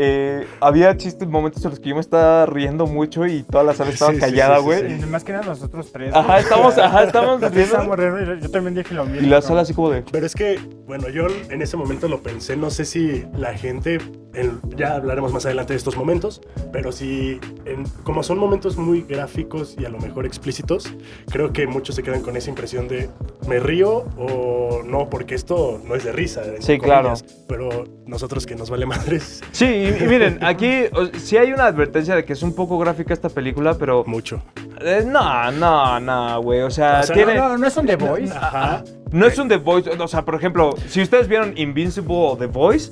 Eh, 0.00 0.46
había 0.60 0.96
chistes, 0.96 1.26
momentos 1.28 1.64
en 1.64 1.70
los 1.70 1.80
que 1.80 1.88
yo 1.88 1.94
me 1.96 2.00
estaba 2.00 2.46
riendo 2.46 2.86
mucho 2.86 3.26
y 3.26 3.42
toda 3.42 3.64
la 3.64 3.74
sala 3.74 3.90
estaba 3.90 4.12
Sí, 4.12 4.18
callada, 4.20 4.56
sí, 4.56 4.60
sí, 4.60 4.66
güey. 4.66 5.00
Sí, 5.00 5.06
Más 5.06 5.24
que 5.24 5.32
nada 5.32 5.44
nosotros 5.46 5.90
tres. 5.92 6.14
Ajá, 6.14 6.38
estamos, 6.38 6.78
ajá, 6.78 7.02
estamos 7.04 7.40
riendo. 7.40 7.60
estábamos 7.60 7.98
riendo 7.98 8.34
y 8.34 8.40
yo 8.40 8.50
también 8.50 8.74
dije 8.76 8.94
lo 8.94 9.04
mismo. 9.04 9.26
Y 9.26 9.28
la 9.28 9.42
sala 9.42 9.62
así 9.62 9.74
como 9.74 9.90
de... 9.90 10.02
Pero 10.02 10.24
es 10.24 10.34
que, 10.34 10.58
bueno, 10.86 11.08
yo 11.08 11.26
en 11.50 11.60
ese 11.62 11.76
momento 11.76 12.06
lo 12.08 12.22
pensé, 12.22 12.56
no 12.56 12.70
sé 12.70 12.84
si 12.84 13.24
la 13.36 13.54
gente, 13.54 13.98
en- 14.34 14.60
ya 14.76 14.94
hablaremos 14.94 15.32
más 15.32 15.44
adelante 15.46 15.72
de 15.72 15.78
estos 15.78 15.96
momentos, 15.96 16.40
pero 16.72 16.92
si, 16.92 17.40
en- 17.64 17.84
como 18.04 18.22
son 18.22 18.38
momentos 18.38 18.76
muy 18.76 19.02
gráficos 19.02 19.74
y 19.78 19.84
a 19.84 19.88
lo 19.88 19.98
mejor 19.98 20.26
explícitos, 20.26 20.92
creo 21.30 21.52
que 21.52 21.66
muchos 21.66 21.96
se 21.96 22.02
quedan 22.02 22.22
con 22.22 22.36
esa 22.36 22.50
impresión 22.50 22.86
de 22.88 23.10
me 23.48 23.58
río 23.58 24.04
o 24.16 24.82
no, 24.84 25.08
porque 25.10 25.34
esto 25.34 25.80
no 25.84 25.94
es 25.94 26.04
de 26.04 26.12
risa. 26.12 26.42
Sí, 26.60 26.78
claro. 26.78 27.14
Pero 27.48 27.84
nosotros 28.06 28.46
que 28.46 28.54
nos 28.54 28.70
vale 28.70 28.86
madres 28.86 29.40
Sí, 29.52 29.87
y, 29.88 30.04
y 30.04 30.06
miren, 30.06 30.38
aquí 30.44 30.84
o- 30.92 31.06
sí 31.18 31.36
hay 31.36 31.52
una 31.52 31.66
advertencia 31.66 32.14
de 32.16 32.24
que 32.24 32.32
es 32.32 32.42
un 32.42 32.54
poco 32.54 32.78
gráfica 32.78 33.12
esta 33.14 33.28
película, 33.28 33.74
pero... 33.78 34.04
mucho. 34.06 34.42
eh, 34.80 35.02
no, 35.06 35.50
no, 35.52 35.98
no, 36.00 36.42
güey. 36.42 36.60
O 36.62 36.70
sea, 36.70 37.00
O 37.00 37.02
sea, 37.04 37.14
tiene... 37.14 37.34
No, 37.34 37.56
no 37.58 37.66
es 37.66 37.76
un 37.76 37.86
The 37.86 37.96
Voice. 37.96 38.32
Ajá. 38.34 38.84
No 39.10 39.26
es 39.26 39.38
un 39.38 39.48
The 39.48 39.56
Voice, 39.56 39.90
o 39.90 40.08
sea, 40.08 40.24
por 40.24 40.34
ejemplo, 40.34 40.74
si 40.88 41.00
ustedes 41.02 41.28
vieron 41.28 41.56
Invincible 41.56 42.14
o 42.14 42.36
The 42.36 42.46
Voice, 42.46 42.90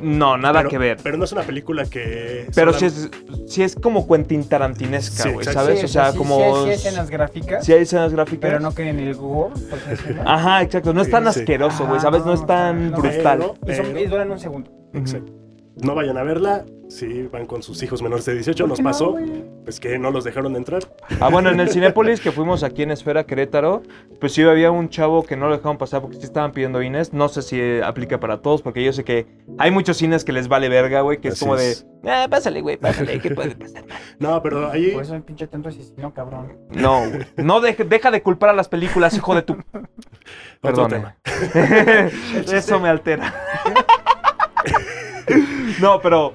no, 0.00 0.36
nada 0.36 0.58
pero, 0.60 0.70
que 0.70 0.76
ver. 0.78 0.96
Pero 1.02 1.16
no 1.16 1.24
es 1.24 1.32
una 1.32 1.42
película 1.42 1.84
que... 1.86 2.48
Pero 2.54 2.72
sí 2.72 2.84
es, 2.86 3.08
sí 3.46 3.62
es 3.62 3.74
como 3.76 4.06
Quentin 4.08 4.46
Tarantinesca, 4.46 5.30
güey. 5.30 5.46
¿sabes? 5.46 5.78
Sí, 5.78 5.84
o 5.84 5.88
sea, 5.88 6.10
sí, 6.12 6.18
como... 6.18 6.36
Sí, 6.36 6.62
sí 6.64 6.68
hay 6.68 6.74
escenas 6.74 7.10
gráficas, 7.10 7.64
sí 7.64 7.72
hay 7.72 7.82
escenas 7.82 8.12
gráficas. 8.12 8.40
pero 8.40 8.60
no 8.60 8.74
que 8.74 8.88
en 8.90 8.98
el 8.98 9.14
gore. 9.14 9.54
decirlo. 9.88 10.22
Ajá, 10.26 10.62
exacto. 10.62 10.92
No 10.92 11.00
es 11.00 11.10
tan 11.10 11.24
Sí, 11.28 11.32
sí. 11.34 11.40
asqueroso, 11.40 11.86
güey, 11.86 12.00
¿sabes? 12.00 12.26
No 12.26 12.34
es 12.34 12.40
no, 12.40 12.46
tan 12.46 12.90
no, 12.90 12.98
brutal. 12.98 13.52
pero- 13.64 13.72
Y, 13.72 13.74
son, 13.76 13.98
y 13.98 14.06
duran 14.06 14.30
un 14.32 14.38
segundo. 14.40 14.70
Exacto. 14.92 15.32
No 15.82 15.94
vayan 15.94 16.16
a 16.18 16.22
verla. 16.22 16.64
Si 16.88 17.22
van 17.28 17.46
con 17.46 17.62
sus 17.62 17.82
hijos 17.82 18.02
menores 18.02 18.26
de 18.26 18.34
18, 18.34 18.62
¿Por 18.64 18.68
nos 18.68 18.80
pasó. 18.82 19.16
pues 19.64 19.80
que 19.80 19.98
no 19.98 20.10
los 20.10 20.22
dejaron 20.22 20.52
de 20.52 20.58
entrar. 20.58 20.82
Ah, 21.18 21.28
bueno, 21.30 21.48
en 21.50 21.58
el 21.58 21.68
Cinépolis 21.72 22.20
que 22.20 22.30
fuimos 22.30 22.62
aquí 22.62 22.82
en 22.82 22.90
Esfera 22.92 23.24
Querétaro, 23.24 23.82
pues 24.20 24.32
sí 24.34 24.42
había 24.42 24.70
un 24.70 24.90
chavo 24.90 25.24
que 25.24 25.34
no 25.36 25.48
lo 25.48 25.56
dejaban 25.56 25.78
pasar 25.78 26.02
porque 26.02 26.18
sí 26.18 26.24
estaban 26.24 26.52
pidiendo 26.52 26.82
Inés. 26.82 27.12
No 27.14 27.28
sé 27.28 27.42
si 27.42 27.80
aplica 27.80 28.20
para 28.20 28.42
todos, 28.42 28.60
porque 28.62 28.84
yo 28.84 28.92
sé 28.92 29.02
que 29.02 29.26
hay 29.58 29.70
muchos 29.70 29.96
cines 29.96 30.24
que 30.24 30.32
les 30.32 30.46
vale 30.46 30.68
verga, 30.68 31.00
güey, 31.00 31.18
que 31.20 31.28
es 31.28 31.40
como 31.40 31.56
de, 31.56 31.74
ah, 32.06 32.28
pásale, 32.30 32.60
güey, 32.60 32.76
pásale, 32.76 33.18
¿qué 33.18 33.30
puede 33.34 33.56
pasar? 33.56 33.84
No, 34.20 34.40
pero 34.42 34.70
ahí. 34.70 34.92
Por 34.92 35.02
eso 35.02 35.16
el 35.16 35.22
pinche 35.22 35.46
tanto 35.48 35.70
asesino, 35.70 36.12
cabrón. 36.12 36.52
No, 36.70 37.00
güey. 37.08 37.26
No 37.38 37.60
deje- 37.60 37.84
deja 37.84 38.10
de 38.12 38.22
culpar 38.22 38.50
a 38.50 38.54
las 38.54 38.68
películas, 38.68 39.16
hijo 39.16 39.34
de 39.34 39.42
tu. 39.42 39.56
Perdón. 40.60 41.06
Eso 42.52 42.78
me 42.78 42.88
altera. 42.90 43.34
no, 45.80 46.00
pero. 46.00 46.34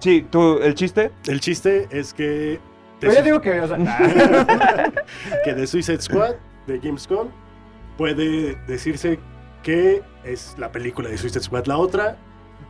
Sí, 0.00 0.26
tú, 0.30 0.58
el 0.58 0.74
chiste. 0.74 1.10
El 1.26 1.40
chiste 1.40 1.88
es 1.90 2.14
que. 2.14 2.60
Pero 3.00 3.14
yo 3.14 3.22
digo 3.22 3.40
que, 3.40 3.60
o 3.60 3.68
sea, 3.68 3.78
que 5.44 5.54
de 5.54 5.66
Suicide 5.66 6.00
Squad, 6.02 6.34
de 6.66 6.80
James 6.80 7.06
Gunn, 7.08 7.30
puede 7.96 8.56
decirse 8.66 9.18
que 9.62 10.02
es 10.24 10.56
la 10.58 10.72
película 10.72 11.08
de 11.08 11.16
Suicide 11.18 11.42
Squad. 11.44 11.66
La 11.66 11.76
otra, 11.78 12.16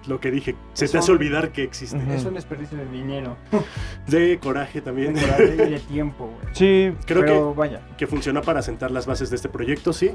lo 0.07 0.21
que 0.21 0.31
dije, 0.31 0.55
se 0.75 0.85
Es 0.85 0.93
te 0.93 0.99
hace 0.99 1.11
un- 1.13 1.17
olvidar 1.19 1.51
que 1.53 1.63
existe. 1.63 1.99
Es 2.15 2.25
un 2.27 2.35
desperdicio 2.35 2.77
de 2.77 2.85
dinero, 2.91 3.37
De 4.07 4.39
coraje 4.39 4.81
también. 4.83 5.15
de 5.15 5.21
coraje 5.23 5.45
y 5.55 5.71
de 5.71 5.81
tiempo, 5.81 6.27
güey. 6.27 6.55
Sí, 6.55 6.93
Creo 7.07 7.21
Pero 7.23 7.55
vaya. 7.55 7.81
que, 7.91 7.97
que 7.97 8.07
funcionó 8.07 8.43
para 8.43 8.61
sentar 8.61 8.91
las 8.91 9.07
bases 9.07 9.31
de 9.31 9.37
este 9.37 9.49
proyecto, 9.49 9.93
sí. 9.95 10.11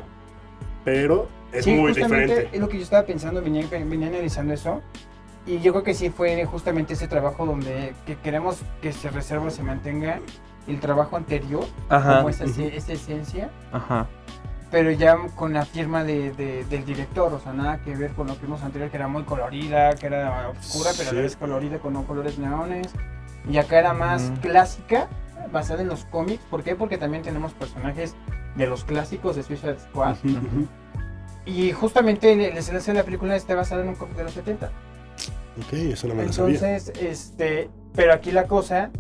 Pero 0.86 1.28
es 1.52 1.66
sí, 1.66 1.72
muy 1.72 1.92
justamente 1.92 2.26
diferente. 2.28 2.56
es 2.56 2.62
lo 2.62 2.70
que 2.70 2.78
yo 2.78 2.84
estaba 2.84 3.04
pensando, 3.06 3.42
venía, 3.42 3.66
venía 3.72 4.08
analizando 4.08 4.54
eso. 4.54 4.82
Y 5.46 5.60
yo 5.60 5.74
creo 5.74 5.84
que 5.84 5.94
sí 5.94 6.10
fue 6.10 6.46
justamente 6.46 6.94
ese 6.94 7.08
trabajo 7.08 7.46
donde 7.46 7.94
que 8.06 8.16
queremos 8.18 8.62
que 8.82 8.90
ese 8.90 9.10
reserva 9.10 9.50
se 9.50 9.62
mantenga 9.64 10.20
el 10.68 10.80
trabajo 10.80 11.18
anterior, 11.18 11.66
ajá. 11.90 12.18
como 12.18 12.30
esa, 12.30 12.46
Ujú. 12.46 12.62
esa 12.62 12.94
esencia, 12.94 13.50
Ajá. 13.74 14.08
pero 14.72 14.90
ya 14.92 15.18
con 15.36 15.52
la 15.52 15.66
firma 15.66 16.06
de, 16.06 16.32
de- 16.32 16.64
del 16.66 16.86
director, 16.86 17.34
o 17.34 17.40
sea, 17.42 17.52
nada 17.52 17.80
que 17.80 17.94
ver 17.96 18.12
con 18.14 18.28
lo 18.28 18.36
que 18.40 18.46
vimos 18.46 18.62
anterior, 18.64 18.90
que 18.90 18.96
era 18.96 19.10
muy 19.10 19.24
colorida, 19.24 19.94
que 19.96 20.06
era 20.06 20.50
oscura, 20.50 20.92
pero 20.98 21.10
a 21.10 21.14
la 21.14 21.22
vez 21.22 21.36
colorida 21.36 21.80
con 21.80 21.92
no 21.92 22.04
colores 22.06 22.40
neones. 22.40 22.88
Y 23.50 23.58
acá 23.58 23.80
era 23.80 23.94
más 23.94 24.32
clásica, 24.42 25.10
basada 25.52 25.82
en 25.82 25.90
los 25.90 26.06
cómics. 26.06 26.42
¿Por 26.50 26.64
qué? 26.64 26.76
Porque 26.78 26.98
también 26.98 27.22
tenemos 27.24 27.52
personajes 27.52 28.16
de 28.56 28.68
los 28.68 28.86
clásicos 28.86 29.36
de 29.36 29.44
Suicide 29.44 29.78
Squad. 29.80 30.16
Y 31.46 31.74
justamente 31.74 32.34
la 32.54 32.60
escena 32.60 32.80
de 32.80 32.94
la 32.94 33.04
película 33.04 33.36
está 33.36 33.54
basada 33.54 33.82
en 33.82 33.90
un 33.90 33.96
cómic 33.96 34.16
de 34.16 34.24
los 34.24 34.32
70. 34.34 34.72
Ok, 35.58 35.74
eso 35.74 36.08
no 36.08 36.16
me 36.16 36.26
lo 36.26 36.34
sabía. 36.34 36.56
Entonces, 36.56 36.94
este, 37.02 37.70
pero 37.96 38.14
aquí 38.14 38.32
la 38.32 38.48
cosa 38.48 38.92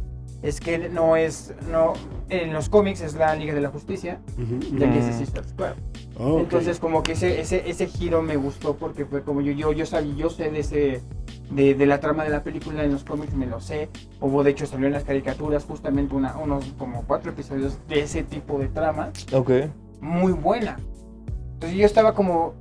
es 0.41 0.59
que 0.59 0.89
no 0.89 1.15
es, 1.15 1.53
no, 1.71 1.93
en 2.29 2.53
los 2.53 2.69
cómics 2.69 3.01
es 3.01 3.13
la 3.15 3.33
Liga 3.35 3.53
de 3.53 3.61
la 3.61 3.69
Justicia 3.69 4.19
Ujú, 4.33 4.59
y 4.61 4.75
ujú. 4.75 4.85
aquí 4.85 4.97
es 4.97 5.15
Suicide 5.15 5.43
Squad. 5.47 5.73
Oh. 6.19 6.39
Entonces 6.39 6.79
como 6.79 7.01
que 7.01 7.13
ese, 7.13 7.39
ese, 7.41 7.67
ese 7.69 7.87
giro 7.87 8.21
me 8.21 8.35
gustó 8.35 8.75
porque 8.75 9.05
fue 9.05 9.23
como 9.23 9.41
yo, 9.41 9.51
yo, 9.53 9.71
yo 9.71 9.85
sabía, 9.85 10.13
yo 10.15 10.29
sé 10.29 10.51
de 10.51 10.59
ese, 10.59 11.01
de, 11.49 11.73
de 11.73 11.85
la 11.87 11.99
trama 11.99 12.23
de 12.23 12.29
la 12.29 12.43
película 12.43 12.83
en 12.83 12.91
los 12.91 13.03
cómics, 13.03 13.33
me 13.33 13.47
lo 13.47 13.59
sé. 13.61 13.89
Hubo 14.21 14.43
de 14.43 14.51
hecho 14.51 14.65
salió 14.67 14.85
en 14.87 14.93
las 14.93 15.05
caricaturas 15.05 15.63
justamente 15.63 16.13
una, 16.13 16.37
unos 16.37 16.65
como 16.77 17.03
cuatro 17.07 17.31
episodios 17.31 17.79
de 17.87 18.01
ese 18.01 18.23
tipo 18.23 18.59
de 18.59 18.67
trama, 18.67 19.11
Ok. 19.31 19.49
muy 20.01 20.33
buena. 20.33 20.77
Entonces 21.53 21.77
yo 21.79 21.85
estaba 21.85 22.13
como, 22.13 22.53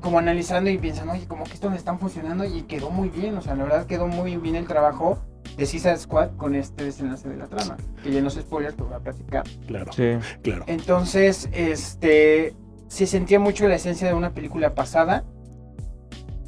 como 0.00 0.18
analizando 0.18 0.70
y 0.70 0.78
pensando, 0.78 1.12
oye, 1.12 1.26
como 1.26 1.44
que 1.44 1.52
esto 1.52 1.70
me 1.70 1.76
están 1.76 1.98
funcionando 1.98 2.44
y 2.44 2.62
quedó 2.62 2.90
muy 2.90 3.08
bien, 3.08 3.36
o 3.36 3.40
sea, 3.42 3.54
la 3.54 3.64
verdad 3.64 3.86
quedó 3.86 4.06
muy 4.06 4.36
bien 4.36 4.56
el 4.56 4.66
trabajo 4.66 5.18
de 5.56 5.66
Suicide 5.66 5.98
Squad 5.98 6.30
con 6.36 6.54
este 6.54 6.84
desenlace 6.84 7.28
de 7.28 7.36
la 7.36 7.46
trama, 7.46 7.76
que 8.02 8.10
ya 8.12 8.20
no 8.20 8.28
es 8.28 8.34
spoiler, 8.34 8.72
te 8.72 8.82
voy 8.82 8.94
a 8.94 8.98
platicar. 9.00 9.44
Claro, 9.66 9.92
Sí. 9.92 10.12
claro. 10.42 10.64
Entonces, 10.66 11.48
este, 11.52 12.54
se 12.88 13.06
sentía 13.06 13.38
mucho 13.40 13.66
la 13.68 13.74
esencia 13.76 14.08
de 14.08 14.14
una 14.14 14.30
película 14.30 14.74
pasada, 14.74 15.24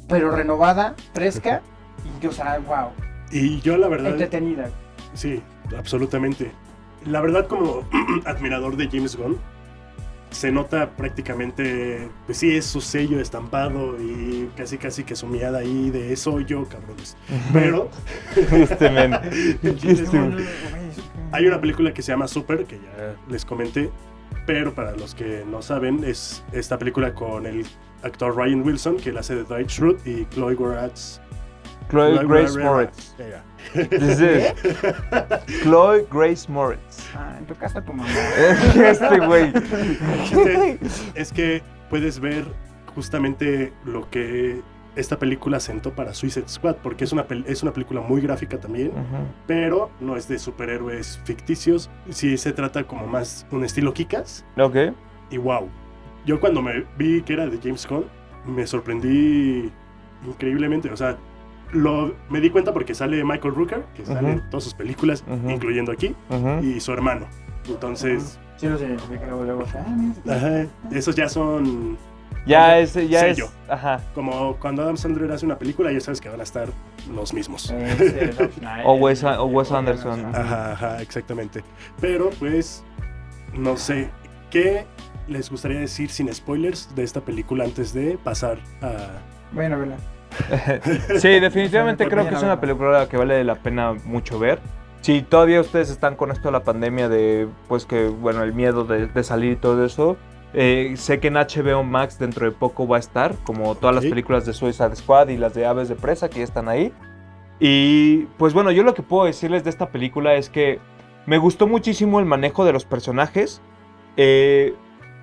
pero 0.07 0.31
renovada, 0.31 0.95
fresca, 1.13 1.61
y, 2.21 2.25
o 2.27 2.31
sea, 2.31 2.59
wow, 2.59 2.89
Y 3.31 3.61
yo 3.61 3.77
la 3.77 3.87
verdad, 3.87 4.11
entretenida. 4.11 4.69
sí, 5.13 5.41
absolutamente. 5.77 6.51
La 7.05 7.19
verdad 7.21 7.47
como 7.47 7.81
admirador 8.25 8.77
de 8.77 8.87
James 8.89 9.15
Gunn, 9.15 9.37
se 10.33 10.51
nota 10.51 10.91
prácticamente, 10.91 12.09
pues 12.25 12.39
sí, 12.39 12.55
es 12.55 12.65
su 12.65 12.81
sello 12.81 13.19
estampado 13.19 13.95
y 14.01 14.49
casi 14.55 14.77
casi 14.77 15.03
que 15.03 15.15
su 15.15 15.27
mirada 15.27 15.59
ahí 15.59 15.89
de 15.89 16.15
soy 16.15 16.45
yo, 16.45 16.65
cabrones. 16.65 17.17
Pero 17.51 17.89
hay 21.31 21.47
una 21.47 21.61
película 21.61 21.93
que 21.93 22.01
se 22.01 22.11
llama 22.11 22.27
Super, 22.27 22.65
que 22.65 22.77
ya 22.77 23.15
les 23.29 23.45
comenté, 23.45 23.89
pero 24.45 24.73
para 24.73 24.91
los 24.91 25.15
que 25.15 25.43
no 25.49 25.61
saben, 25.61 26.03
es 26.03 26.43
esta 26.51 26.77
película 26.77 27.13
con 27.13 27.45
el 27.45 27.65
actor 28.03 28.35
Ryan 28.35 28.61
Wilson, 28.61 28.97
que 28.97 29.11
la 29.11 29.21
hace 29.21 29.35
de 29.35 29.43
Dwight 29.43 29.69
Schrute, 29.69 30.09
y 30.09 30.25
Chloe 30.25 30.55
Moretz. 30.55 31.21
Chloe 31.89 32.25
Grace 32.25 32.57
ya. 33.17 33.43
This 33.73 34.19
is 34.19 34.53
Chloe 35.63 36.05
Grace 36.11 36.51
Moritz. 36.51 37.07
Ah, 37.15 37.35
en 37.39 37.45
tu 37.45 37.55
casa 37.55 37.81
tu 37.81 37.93
mamá. 37.93 38.09
Este 38.75 39.19
güey. 39.25 39.51
Es 41.15 41.31
que 41.31 41.61
puedes 41.89 42.19
ver 42.19 42.45
justamente 42.95 43.73
lo 43.85 44.09
que 44.09 44.61
esta 44.95 45.17
película 45.17 45.59
sentó 45.59 45.91
para 45.93 46.13
Suicide 46.13 46.47
Squad, 46.47 46.75
porque 46.83 47.03
es 47.05 47.11
una, 47.11 47.27
pel- 47.27 47.43
es 47.47 47.63
una 47.63 47.73
película 47.73 48.01
muy 48.01 48.21
gráfica 48.21 48.59
también, 48.59 48.91
pero 49.47 49.89
no 49.99 50.15
es 50.15 50.27
de 50.27 50.37
superhéroes 50.37 51.19
ficticios, 51.23 51.89
sí 52.09 52.37
se 52.37 52.51
trata 52.53 52.83
como 52.83 53.07
más 53.07 53.47
un 53.49 53.63
estilo 53.63 53.91
Kikas, 53.93 54.45
Ok. 54.59 54.75
y 55.31 55.37
wow. 55.37 55.67
Yo 56.27 56.39
cuando 56.39 56.61
me 56.61 56.85
vi 56.97 57.23
que 57.23 57.33
era 57.33 57.47
de 57.47 57.57
James 57.57 57.87
Gunn, 57.87 58.05
me 58.45 58.67
sorprendí 58.67 59.71
increíblemente, 60.27 60.91
o 60.91 60.95
sea, 60.97 61.17
lo, 61.73 62.15
me 62.29 62.39
di 62.39 62.49
cuenta 62.49 62.71
porque 62.73 62.93
sale 62.95 63.23
Michael 63.23 63.53
Rooker, 63.55 63.83
que 63.95 64.05
sale 64.05 64.31
en 64.33 64.49
todas 64.49 64.63
sus 64.63 64.73
películas, 64.73 65.23
incluyendo 65.47 65.91
aquí, 65.91 66.15
y 66.61 66.79
su 66.79 66.91
hermano. 66.93 67.25
Entonces, 67.67 68.39
Sí 68.57 68.67
los 68.67 68.79
identifica 68.81 69.25
luego, 69.25 69.43
luego. 69.43 69.63
ah, 69.75 70.31
ajá, 70.35 70.65
esos 70.91 71.15
ya 71.15 71.27
son 71.27 71.97
Ya 72.45 72.77
es, 72.79 72.93
ya 73.09 73.21
Sello. 73.21 73.45
es. 73.45 73.51
Ajá. 73.69 73.99
Como 74.13 74.55
cuando 74.57 74.83
Adam 74.83 74.95
Sandler 74.95 75.31
hace 75.31 75.45
una 75.45 75.57
película, 75.57 75.91
ya 75.91 75.99
sabes 75.99 76.21
que 76.21 76.29
van 76.29 76.39
a 76.39 76.43
estar 76.43 76.67
los 77.13 77.33
mismos. 77.33 77.71
eh, 77.71 77.91
ese 77.99 78.25
es 78.25 78.35
Zack 78.35 78.51
Snyder, 78.53 78.83
O 78.85 78.95
Wes- 78.95 79.23
o 79.23 79.45
Wes 79.45 79.71
Anderson. 79.71 80.25
Ajá. 80.35 80.71
Ajá, 80.73 81.01
exactamente. 81.01 81.63
Pero 81.99 82.29
pues, 82.39 82.83
no 83.57 83.75
sé, 83.75 84.09
¿qué 84.51 84.85
les 85.27 85.49
gustaría 85.49 85.79
decir 85.79 86.09
sin 86.09 86.31
spoilers 86.33 86.93
de 86.95 87.03
esta 87.03 87.21
película 87.21 87.63
antes 87.63 87.93
de 87.93 88.17
pasar 88.23 88.59
a... 88.81 89.19
Bueno, 89.53 89.79
¿verdad? 89.79 89.97
Sí, 91.19 91.39
definitivamente 91.39 92.07
creo 92.07 92.27
que 92.27 92.35
es 92.35 92.43
una 92.43 92.59
película 92.59 93.07
que 93.09 93.17
vale 93.17 93.43
la 93.43 93.55
pena 93.55 93.93
mucho 94.05 94.39
ver. 94.39 94.59
Si 95.01 95.21
todavía 95.21 95.59
ustedes 95.59 95.89
están 95.89 96.15
con 96.15 96.31
esto 96.31 96.47
de 96.47 96.53
la 96.53 96.63
pandemia 96.63 97.09
de, 97.09 97.47
pues 97.67 97.85
que, 97.85 98.07
bueno, 98.07 98.41
el 98.43 98.53
miedo 98.53 98.85
de, 98.85 99.07
de 99.07 99.23
salir 99.23 99.51
y 99.51 99.55
todo 99.57 99.83
eso, 99.83 100.17
eh, 100.53 100.93
sé 100.97 101.19
que 101.19 101.29
en 101.29 101.33
HBO 101.33 101.83
Max 101.83 102.19
dentro 102.19 102.45
de 102.45 102.51
poco 102.51 102.87
va 102.87 102.97
a 102.97 102.99
estar, 102.99 103.35
como 103.43 103.73
todas 103.75 103.95
las 103.95 104.05
películas 104.05 104.45
de 104.45 104.53
Suicide 104.53 104.95
Squad 104.95 105.29
y 105.29 105.37
las 105.37 105.55
de 105.55 105.65
Aves 105.65 105.89
de 105.89 105.95
Presa 105.95 106.29
que 106.29 106.39
ya 106.39 106.43
están 106.43 106.69
ahí. 106.69 106.93
Y 107.59 108.25
pues 108.37 108.53
bueno, 108.53 108.71
yo 108.71 108.83
lo 108.83 108.93
que 108.93 109.01
puedo 109.01 109.25
decirles 109.25 109.63
de 109.63 109.71
esta 109.71 109.89
película 109.89 110.35
es 110.35 110.49
que 110.49 110.79
me 111.25 111.37
gustó 111.37 111.67
muchísimo 111.67 112.19
el 112.19 112.25
manejo 112.25 112.65
de 112.65 112.73
los 112.73 112.85
personajes. 112.85 113.61
Eh, 114.15 114.75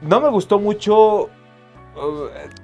no 0.02 0.20
me 0.20 0.30
gustó 0.30 0.58
mucho 0.58 1.30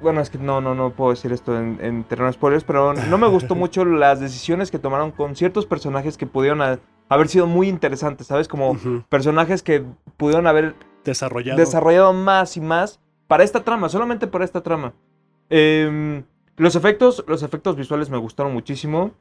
bueno, 0.02 0.20
es 0.20 0.30
que 0.30 0.38
no, 0.38 0.60
no, 0.60 0.74
no 0.74 0.90
puedo 0.90 1.10
decir 1.10 1.32
esto 1.32 1.58
en, 1.58 1.78
en 1.80 2.04
terreno 2.04 2.26
de 2.28 2.32
spoilers, 2.34 2.64
pero 2.64 2.94
no 2.94 3.18
me 3.18 3.26
gustó 3.26 3.54
mucho 3.56 3.84
las 3.84 4.20
decisiones 4.20 4.70
que 4.70 4.78
tomaron 4.78 5.10
con 5.10 5.34
ciertos 5.36 5.66
personajes 5.66 6.16
que 6.16 6.26
pudieron 6.26 6.62
ha- 6.62 6.78
haber 7.08 7.28
sido 7.28 7.46
muy 7.46 7.68
interesantes, 7.68 8.26
¿sabes? 8.28 8.48
Como 8.48 8.76
personajes 9.08 9.62
que 9.62 9.84
pudieron 10.16 10.46
haber 10.46 10.74
desarrollado. 11.04 11.58
desarrollado 11.58 12.12
más 12.12 12.56
y 12.56 12.60
más 12.60 13.00
para 13.26 13.44
esta 13.44 13.62
trama, 13.64 13.88
solamente 13.88 14.26
para 14.26 14.44
esta 14.44 14.62
trama. 14.62 14.92
Em, 15.50 16.24
los 16.56 16.74
efectos, 16.76 17.24
los 17.28 17.42
efectos 17.42 17.76
visuales 17.76 18.10
me 18.10 18.16
gustaron 18.18 18.52
muchísimo. 18.52 19.12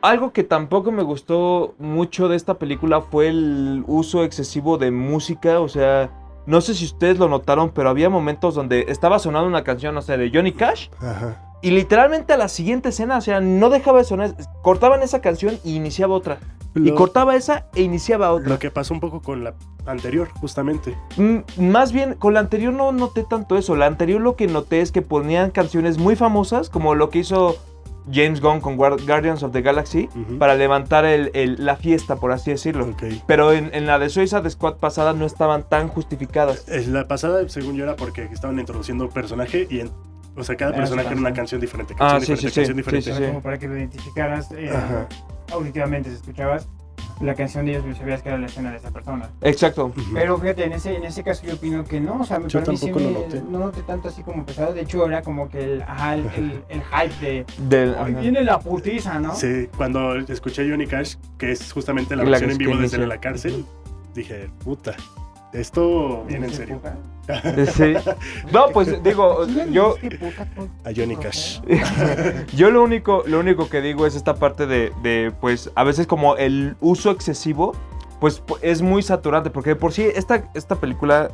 Algo 0.00 0.32
que 0.32 0.42
tampoco 0.42 0.90
me 0.90 1.02
gustó 1.04 1.74
mucho 1.78 2.28
de 2.28 2.34
esta 2.36 2.54
película 2.58 3.02
fue 3.02 3.28
el 3.28 3.84
uso 3.86 4.24
excesivo 4.24 4.76
de 4.78 4.90
música, 4.90 5.60
o 5.60 5.68
sea, 5.68 6.10
no 6.46 6.60
sé 6.60 6.74
si 6.74 6.84
ustedes 6.84 7.18
lo 7.18 7.28
notaron, 7.28 7.70
pero 7.70 7.88
había 7.88 8.08
momentos 8.10 8.54
donde 8.54 8.86
estaba 8.88 9.18
sonando 9.18 9.48
una 9.48 9.64
canción, 9.64 9.94
no 9.94 10.02
sé, 10.02 10.16
de 10.16 10.30
Johnny 10.32 10.52
Cash, 10.52 10.88
Ajá. 11.00 11.58
y 11.62 11.70
literalmente 11.70 12.32
a 12.32 12.36
la 12.36 12.48
siguiente 12.48 12.88
escena, 12.90 13.18
o 13.18 13.20
sea, 13.20 13.40
no 13.40 13.70
dejaba 13.70 13.98
de 13.98 14.04
sonar, 14.04 14.34
cortaban 14.62 15.02
esa 15.02 15.20
canción 15.20 15.58
y 15.64 15.76
iniciaba 15.76 16.14
otra, 16.14 16.38
y 16.74 16.90
cortaba 16.92 17.36
esa 17.36 17.66
e 17.74 17.82
iniciaba 17.82 18.32
otra. 18.32 18.48
lo 18.48 18.58
que 18.58 18.70
pasó 18.70 18.94
un 18.94 19.00
poco 19.00 19.20
con 19.20 19.44
la 19.44 19.54
anterior, 19.84 20.28
justamente. 20.40 20.96
Mm, 21.16 21.38
Más 21.70 21.92
bien, 21.92 22.14
con 22.14 22.34
la 22.34 22.40
anterior 22.40 22.72
no 22.72 22.92
noté 22.92 23.24
tanto 23.24 23.56
eso. 23.58 23.74
La 23.76 23.86
anterior 23.86 24.20
lo 24.20 24.36
que 24.36 24.46
noté 24.46 24.80
es 24.80 24.90
que 24.92 25.02
ponían 25.02 25.50
canciones 25.50 25.98
muy 25.98 26.16
famosas, 26.16 26.70
como 26.70 26.94
lo 26.94 27.10
que 27.10 27.18
hizo 27.18 27.56
James 28.10 28.40
Gunn 28.40 28.60
con 28.60 28.76
Guar- 28.76 29.04
Guardians 29.06 29.42
of 29.42 29.52
the 29.52 29.62
Galaxy, 29.62 30.08
para 30.38 30.54
levantar 30.56 31.04
el- 31.04 31.30
el- 31.34 31.64
la 31.64 31.76
fiesta, 31.76 32.16
por 32.16 32.32
así 32.32 32.50
decirlo. 32.50 32.94
Pero 33.26 33.52
en, 33.52 33.70
en 33.74 33.86
la 33.86 33.98
de 33.98 34.08
Suicide 34.08 34.48
Squad 34.50 34.76
pasada 34.76 35.12
no 35.12 35.26
estaban 35.26 35.68
tan 35.68 35.88
justificadas. 35.88 36.66
Es 36.68 36.88
La 36.88 37.06
pasada, 37.06 37.48
según 37.48 37.76
yo, 37.76 37.84
era 37.84 37.96
porque 37.96 38.24
estaban 38.24 38.58
introduciendo 38.58 39.08
personaje 39.08 39.66
y, 39.70 39.80
en- 39.80 39.90
o 40.36 40.42
sea, 40.44 40.56
cada 40.56 40.70
Era 40.70 40.78
personaje 40.80 41.08
era 41.08 41.16
una 41.20 41.28
canción. 41.28 41.42
canción 41.42 41.60
diferente. 41.60 41.94
Ah, 41.98 42.14
sí, 42.18 42.32
diferente, 42.32 42.40
sí, 42.42 42.48
sí, 42.48 42.54
canción 42.54 42.66
sí, 42.66 42.72
diferente. 42.74 43.10
sí, 43.12 43.16
Era 43.18 43.26
como 43.28 43.42
para 43.42 43.58
que 43.58 43.68
lo 43.68 43.76
identificaras 43.76 44.48
eh, 44.52 44.70
auditivamente, 45.52 46.08
si 46.10 46.16
escuchabas 46.16 46.66
la 47.22 47.34
canción 47.34 47.64
de 47.64 47.72
ellos, 47.72 47.84
pues 47.84 47.98
sabías 47.98 48.20
que 48.22 48.28
era 48.28 48.38
la 48.38 48.46
escena 48.46 48.70
de 48.72 48.76
esa 48.78 48.90
persona. 48.90 49.30
Exacto. 49.42 49.92
Pero 50.12 50.36
fíjate, 50.38 50.64
en 50.64 50.72
ese, 50.72 50.96
en 50.96 51.04
ese 51.04 51.22
caso 51.22 51.46
yo 51.46 51.54
opino 51.54 51.84
que 51.84 52.00
no, 52.00 52.20
o 52.20 52.24
sea, 52.24 52.40
Yo 52.46 52.60
para 52.60 52.72
mí 52.72 52.76
sí 52.78 52.86
tampoco 52.86 53.04
me, 53.04 53.12
lo 53.12 53.20
noté. 53.20 53.42
no 53.48 53.58
noté 53.60 53.82
tanto 53.82 54.08
así 54.08 54.22
como 54.22 54.44
pesado, 54.44 54.74
de 54.74 54.80
hecho 54.82 55.06
era 55.06 55.22
como 55.22 55.48
que 55.48 55.62
el, 55.62 55.82
ajá, 55.82 56.14
el, 56.14 56.26
el- 56.36 56.62
el 56.68 56.82
hype 56.82 57.26
de, 57.26 57.46
Del- 57.68 57.94
"Ay, 57.98 58.12
ajá. 58.12 58.20
viene 58.20 58.42
la 58.44 58.58
putiza, 58.58 59.18
¿no? 59.20 59.34
Sí, 59.34 59.68
cuando 59.76 60.16
escuché 60.16 60.62
a 60.62 60.68
Johnny 60.70 60.86
Cash, 60.86 61.14
que 61.38 61.52
es 61.52 61.72
justamente 61.72 62.16
la 62.16 62.24
La 62.24 62.30
versión 62.30 62.50
en 62.50 62.58
vivo 62.58 62.76
desde 62.76 63.06
la 63.06 63.18
cárcel, 63.18 63.64
dije, 64.14 64.50
puta, 64.64 64.94
esto 65.52 66.24
viene 66.26 66.46
en 66.46 66.52
serio. 66.54 66.80
Sí. 67.74 67.94
No, 68.52 68.66
pues 68.72 69.02
digo, 69.02 69.46
yo, 69.70 69.94
es 70.02 70.08
que 70.10 70.16
puta, 70.18 70.44
puta, 70.54 70.72
A 70.88 70.92
Johnny 70.94 71.16
Cash. 71.16 71.60
yo 72.56 72.70
lo 72.70 72.82
único, 72.82 73.22
lo 73.26 73.38
único 73.40 73.68
que 73.68 73.80
digo 73.80 74.06
es 74.06 74.14
esta 74.16 74.34
parte 74.34 74.66
de, 74.66 74.92
de, 75.02 75.32
pues, 75.40 75.70
a 75.74 75.84
veces 75.84 76.06
como 76.06 76.36
el 76.36 76.76
uso 76.80 77.10
excesivo, 77.10 77.74
pues 78.20 78.44
pu- 78.44 78.58
es 78.62 78.82
muy 78.82 79.02
saturante, 79.02 79.50
porque 79.50 79.70
de 79.70 79.76
por 79.76 79.92
sí 79.92 80.02
esta, 80.14 80.50
esta 80.54 80.76
película 80.76 81.30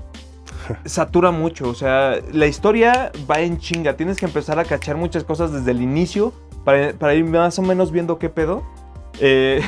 satura 0.85 1.31
mucho, 1.31 1.69
o 1.69 1.75
sea, 1.75 2.17
la 2.33 2.47
historia 2.47 3.11
va 3.31 3.41
en 3.41 3.59
chinga, 3.59 3.97
tienes 3.97 4.19
que 4.19 4.27
empezar 4.27 4.59
a 4.59 4.65
cachar 4.65 4.97
muchas 4.97 5.25
cosas 5.25 5.53
desde 5.53 5.71
el 5.71 5.81
inicio 5.81 6.33
para, 6.65 6.93
para 6.93 7.15
ir 7.15 7.25
más 7.25 7.59
o 7.59 7.63
menos 7.63 7.91
viendo 7.93 8.19
qué 8.19 8.29
pedo. 8.29 8.63
Eh, 9.21 9.61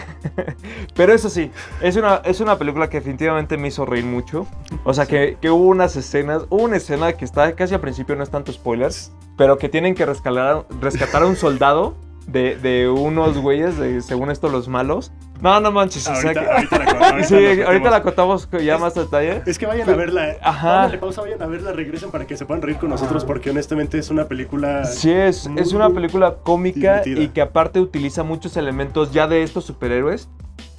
pero 0.94 1.12
eso 1.12 1.28
sí, 1.28 1.50
es 1.80 1.96
una, 1.96 2.16
es 2.24 2.40
una 2.40 2.58
película 2.58 2.88
que 2.88 2.98
definitivamente 2.98 3.56
me 3.56 3.68
hizo 3.68 3.84
reír 3.84 4.04
mucho. 4.04 4.46
O 4.84 4.94
sea, 4.94 5.06
que, 5.06 5.36
que 5.40 5.50
hubo 5.50 5.66
unas 5.66 5.96
escenas, 5.96 6.44
hubo 6.50 6.62
una 6.62 6.76
escena 6.76 7.12
que 7.12 7.24
está 7.24 7.54
casi 7.54 7.74
al 7.74 7.80
principio, 7.80 8.16
no 8.16 8.22
es 8.22 8.30
tanto 8.30 8.52
spoilers, 8.52 9.12
pero 9.36 9.58
que 9.58 9.68
tienen 9.68 9.94
que 9.94 10.06
rescatar, 10.06 10.66
rescatar 10.80 11.22
a 11.22 11.26
un 11.26 11.36
soldado 11.36 11.94
de, 12.26 12.56
de 12.56 12.88
unos 12.88 13.38
güeyes, 13.38 13.76
de, 13.78 14.00
según 14.02 14.30
esto 14.30 14.48
los 14.48 14.68
malos, 14.68 15.12
No, 15.40 15.60
no 15.60 15.72
manches. 15.72 16.06
o 16.08 16.14
sea 16.14 16.30
Ahorita, 16.30 16.40
que- 16.40 16.50
ahorita 16.50 16.78
la 16.78 16.84
contamos. 16.86 17.26
Sí, 17.28 17.62
ahorita 17.62 17.90
la 17.90 18.02
contamos 18.02 18.48
ya 18.62 18.78
más 18.78 18.96
a 18.96 19.00
detalle. 19.02 19.42
Es 19.46 19.58
que 19.58 19.66
vayan 19.66 19.88
a 19.88 19.94
verla. 19.94 20.36
Ajá. 20.42 20.72
Pónganle 20.72 20.98
pausa, 20.98 21.22
vayan 21.22 21.42
a 21.42 21.46
verla, 21.46 21.72
regresen 21.72 22.10
para 22.10 22.26
que 22.26 22.36
se 22.36 22.44
puedan 22.46 22.62
reír 22.62 22.78
con 22.78 22.90
nosotros, 22.90 23.24
porque 23.24 23.50
honestamente 23.50 23.98
es 23.98 24.10
una 24.10 24.26
película. 24.26 24.84
Sí, 24.84 25.10
es, 25.12 25.48
muy, 25.48 25.60
es 25.60 25.72
una 25.72 25.90
película 25.90 26.36
cómica 26.42 27.00
divertida. 27.02 27.20
y 27.20 27.28
que 27.28 27.40
aparte 27.42 27.80
utiliza 27.80 28.22
muchos 28.22 28.56
elementos 28.56 29.12
ya 29.12 29.26
de 29.26 29.42
estos 29.42 29.64
superhéroes. 29.64 30.28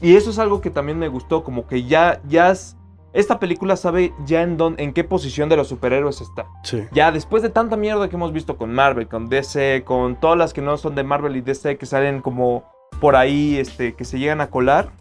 Y 0.01 0.15
eso 0.15 0.29
es 0.31 0.39
algo 0.39 0.61
que 0.61 0.69
también 0.69 0.97
me 0.99 1.07
gustó, 1.07 1.43
como 1.43 1.67
que 1.67 1.83
ya, 1.83 2.19
ya 2.27 2.51
es- 2.51 2.75
esta 3.13 3.39
película 3.39 3.75
sabe 3.75 4.13
ya 4.25 4.41
en, 4.41 4.55
dónde, 4.55 4.81
en 4.83 4.93
qué 4.93 5.03
posición 5.03 5.49
de 5.49 5.57
los 5.57 5.67
superhéroes 5.67 6.21
está. 6.21 6.45
Sí. 6.63 6.83
Ya 6.93 7.11
después 7.11 7.43
de 7.43 7.49
tanta 7.49 7.75
mierda 7.75 8.07
que 8.07 8.15
hemos 8.15 8.31
visto 8.31 8.55
con 8.55 8.73
Marvel, 8.73 9.07
con 9.09 9.27
DC, 9.27 9.83
con 9.85 10.15
todas 10.15 10.37
las 10.37 10.53
que 10.53 10.61
no 10.61 10.77
son 10.77 10.95
de 10.95 11.03
Marvel 11.03 11.35
y 11.35 11.41
DC 11.41 11.77
que 11.77 11.85
salen 11.85 12.21
como 12.21 12.63
por 13.01 13.17
ahí, 13.17 13.57
este, 13.57 13.93
que 13.95 14.05
se 14.05 14.19
llegan 14.19 14.39
a 14.39 14.47
colar. 14.47 14.91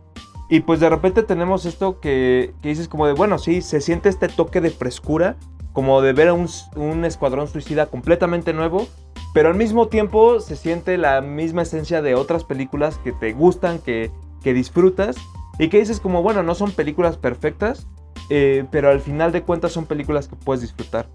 Y 0.49 0.61
pues 0.61 0.81
de 0.81 0.89
repente 0.89 1.23
tenemos 1.23 1.65
esto 1.65 2.01
que, 2.01 2.53
que 2.61 2.71
dices 2.71 2.89
como 2.89 3.07
de, 3.07 3.13
bueno, 3.13 3.39
sí, 3.39 3.63
se 3.63 3.81
siente 3.81 4.09
este 4.09 4.27
toque 4.27 4.61
de 4.61 4.71
frescura, 4.71 5.37
como 5.73 6.03
de 6.03 6.13
ver 6.13 6.29
a 6.29 6.33
un, 6.33 6.49
un 6.75 7.05
escuadrón 7.05 7.47
suicida 7.47 7.87
completamente 7.87 8.53
nuevo, 8.53 8.89
pero 9.33 9.51
al 9.51 9.55
mismo 9.55 9.87
tiempo 9.87 10.41
se 10.41 10.57
siente 10.57 10.99
la 10.99 11.21
misma 11.21 11.63
esencia 11.63 12.03
de 12.03 12.17
otras 12.17 12.43
películas 12.43 12.99
que 12.99 13.13
te 13.13 13.33
gustan, 13.33 13.79
que, 13.79 14.11
que 14.43 14.53
disfrutas, 14.53 15.17
y 15.61 15.69
que 15.69 15.79
dices 15.79 16.01
como, 16.01 16.23
bueno, 16.23 16.43
no 16.43 16.57
son 16.57 16.73
películas 16.73 17.17
perfectas, 17.17 17.87
eh, 18.31 18.65
pero 18.73 18.89
al 18.89 19.01
final 19.01 19.31
de 19.31 19.43
cuentas 19.43 19.73
son 19.73 19.87
películas 19.87 20.27
que 20.27 20.35
puedes 20.35 20.63
disfrutar. 20.63 21.07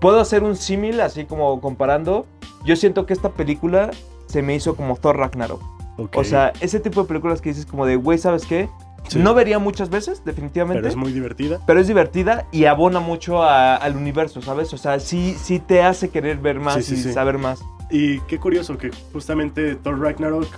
Puedo 0.00 0.20
hacer 0.20 0.42
un 0.42 0.56
símil, 0.56 1.00
así 1.00 1.24
como 1.24 1.60
comparando. 1.60 2.26
Yo 2.64 2.76
siento 2.76 3.06
que 3.06 3.14
esta 3.14 3.30
película 3.30 3.90
se 4.26 4.42
me 4.42 4.54
hizo 4.54 4.76
como 4.76 4.96
Thor 4.96 5.16
Ragnarok. 5.16 5.75
O 5.96 6.24
sea, 6.24 6.52
ese 6.60 6.80
tipo 6.80 7.02
de 7.02 7.08
películas 7.08 7.40
que 7.40 7.48
dices 7.50 7.66
como 7.66 7.86
de, 7.86 7.96
güey, 7.96 8.18
¿sabes 8.18 8.44
qué? 8.46 8.68
Sí. 9.08 9.18
No 9.20 9.34
vería 9.34 9.58
muchas 9.60 9.88
veces, 9.88 10.22
definitivamente. 10.24 10.80
Pero 10.80 10.88
es 10.88 10.96
muy 10.96 11.12
divertida. 11.12 11.60
pero 11.66 11.78
es 11.80 11.86
divertida 11.86 12.46
y 12.50 12.64
abona 12.64 12.98
mucho 13.00 13.42
a- 13.42 13.76
al 13.76 13.96
universo, 13.96 14.42
¿sabes? 14.42 14.72
O 14.74 14.78
sea, 14.78 14.98
sí, 14.98 15.36
sí 15.40 15.60
te 15.60 15.82
hace 15.82 16.08
querer 16.10 16.38
ver 16.38 16.58
más 16.58 16.74
Sí, 16.74 16.82
sí, 16.82 16.94
y 16.94 17.02
sí. 17.04 17.12
saber 17.12 17.38
más. 17.38 17.60
Y 17.90 18.18
qué 18.22 18.38
curioso 18.38 18.76
que 18.76 18.90
justamente 19.12 19.76
Thor 19.76 20.00
Ragnarok 20.00 20.48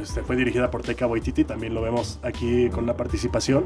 este, 0.00 0.22
fue 0.22 0.36
dirigida 0.36 0.70
por 0.70 0.82
Taika 0.82 1.06
Waititi, 1.08 1.42
también 1.44 1.74
lo 1.74 1.82
vemos 1.82 2.20
aquí 2.22 2.68
con 2.70 2.84
una 2.84 2.94
participación. 2.96 3.64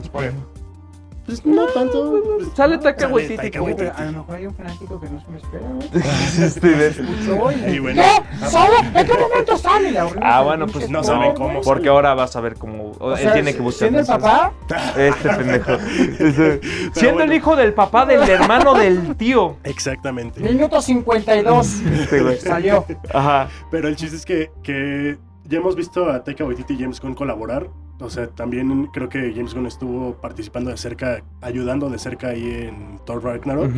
Pues 1.26 1.46
no 1.46 1.66
tanto. 1.66 2.20
pues, 2.38 2.48
Sale 2.56 2.78
Taika 2.78 3.00
Sale 3.02 3.12
Waititi. 3.14 3.36
Taika 3.36 3.62
Waititi. 3.62 3.90
A 3.94 4.04
lo 4.06 4.12
mejor 4.18 4.36
hay 4.36 4.46
un 4.46 4.54
fanático 4.54 5.00
que 5.00 5.08
no 5.08 5.20
se 5.20 5.30
me 5.30 5.36
espera, 5.38 5.66
güey. 5.68 5.88
Este, 6.42 7.72
y- 7.74 7.78
bueno, 7.78 8.02
¿Qué? 8.02 8.46
¿Sabe? 8.46 8.76
¿En 8.94 9.06
qué 9.06 9.14
momento 9.18 9.56
sale 9.56 9.92
la 9.92 10.08
Ah, 10.20 10.42
bueno, 10.42 10.66
pues 10.66 10.90
no 10.90 10.98
no, 10.98 11.04
saben 11.04 11.34
cómo 11.34 11.60
Porque 11.62 11.88
ahora 11.88 12.14
vas 12.14 12.34
a 12.36 12.40
ver 12.40 12.56
cómo 12.56 12.92
O 12.98 13.12
él 13.12 13.18
sea, 13.18 13.32
tiene 13.34 13.54
que 13.54 13.60
buscar. 13.60 13.88
Siendo 13.92 14.00
el 14.00 14.06
papá, 14.06 14.52
Este 14.96 15.28
pendejo. 15.28 15.72
Este, 15.72 16.60
siendo 16.94 17.22
el 17.22 17.32
hijo 17.32 17.54
del 17.56 17.72
papá 17.72 18.04
del 18.06 18.22
hermano 18.28 18.74
del 18.74 19.16
tío. 19.16 19.56
exactamente. 19.64 20.40
minuto 20.40 20.80
52 20.82 21.66
Este, 21.82 22.20
güey. 22.22 22.38
salió. 22.40 22.84
Ajá. 23.14 23.48
Pero 23.70 23.88
el 23.88 23.96
chiste 23.96 24.16
es 24.16 24.24
que, 24.26 24.50
que 24.62 25.18
ya 25.44 25.58
hemos 25.58 25.76
visto 25.76 26.10
a 26.10 26.22
Taika 26.24 26.44
Waititi 26.44 26.74
y 26.74 26.78
James 26.80 27.00
Gunn 27.00 27.14
colaborar. 27.14 27.68
O 28.02 28.10
sea, 28.10 28.28
también 28.28 28.86
creo 28.86 29.08
que 29.08 29.32
James 29.34 29.54
Gunn 29.54 29.66
estuvo 29.66 30.14
participando 30.14 30.70
de 30.70 30.76
cerca, 30.76 31.22
ayudando 31.40 31.88
de 31.88 31.98
cerca 31.98 32.28
ahí 32.28 32.68
en 32.68 32.98
Thor 33.04 33.24
Ragnarok. 33.24 33.70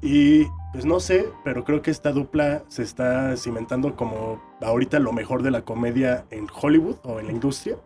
Y 0.00 0.44
pues 0.72 0.84
no 0.84 1.00
sé, 1.00 1.26
pero 1.44 1.64
creo 1.64 1.82
que 1.82 1.90
esta 1.90 2.12
dupla 2.12 2.64
se 2.68 2.82
está 2.82 3.36
cimentando 3.36 3.96
como 3.96 4.42
ahorita 4.60 4.98
lo 4.98 5.12
mejor 5.12 5.42
de 5.42 5.50
la 5.50 5.62
comedia 5.62 6.24
en 6.30 6.46
Hollywood 6.52 6.96
o 7.04 7.20
en 7.20 7.26
la 7.26 7.32
industria. 7.32 7.76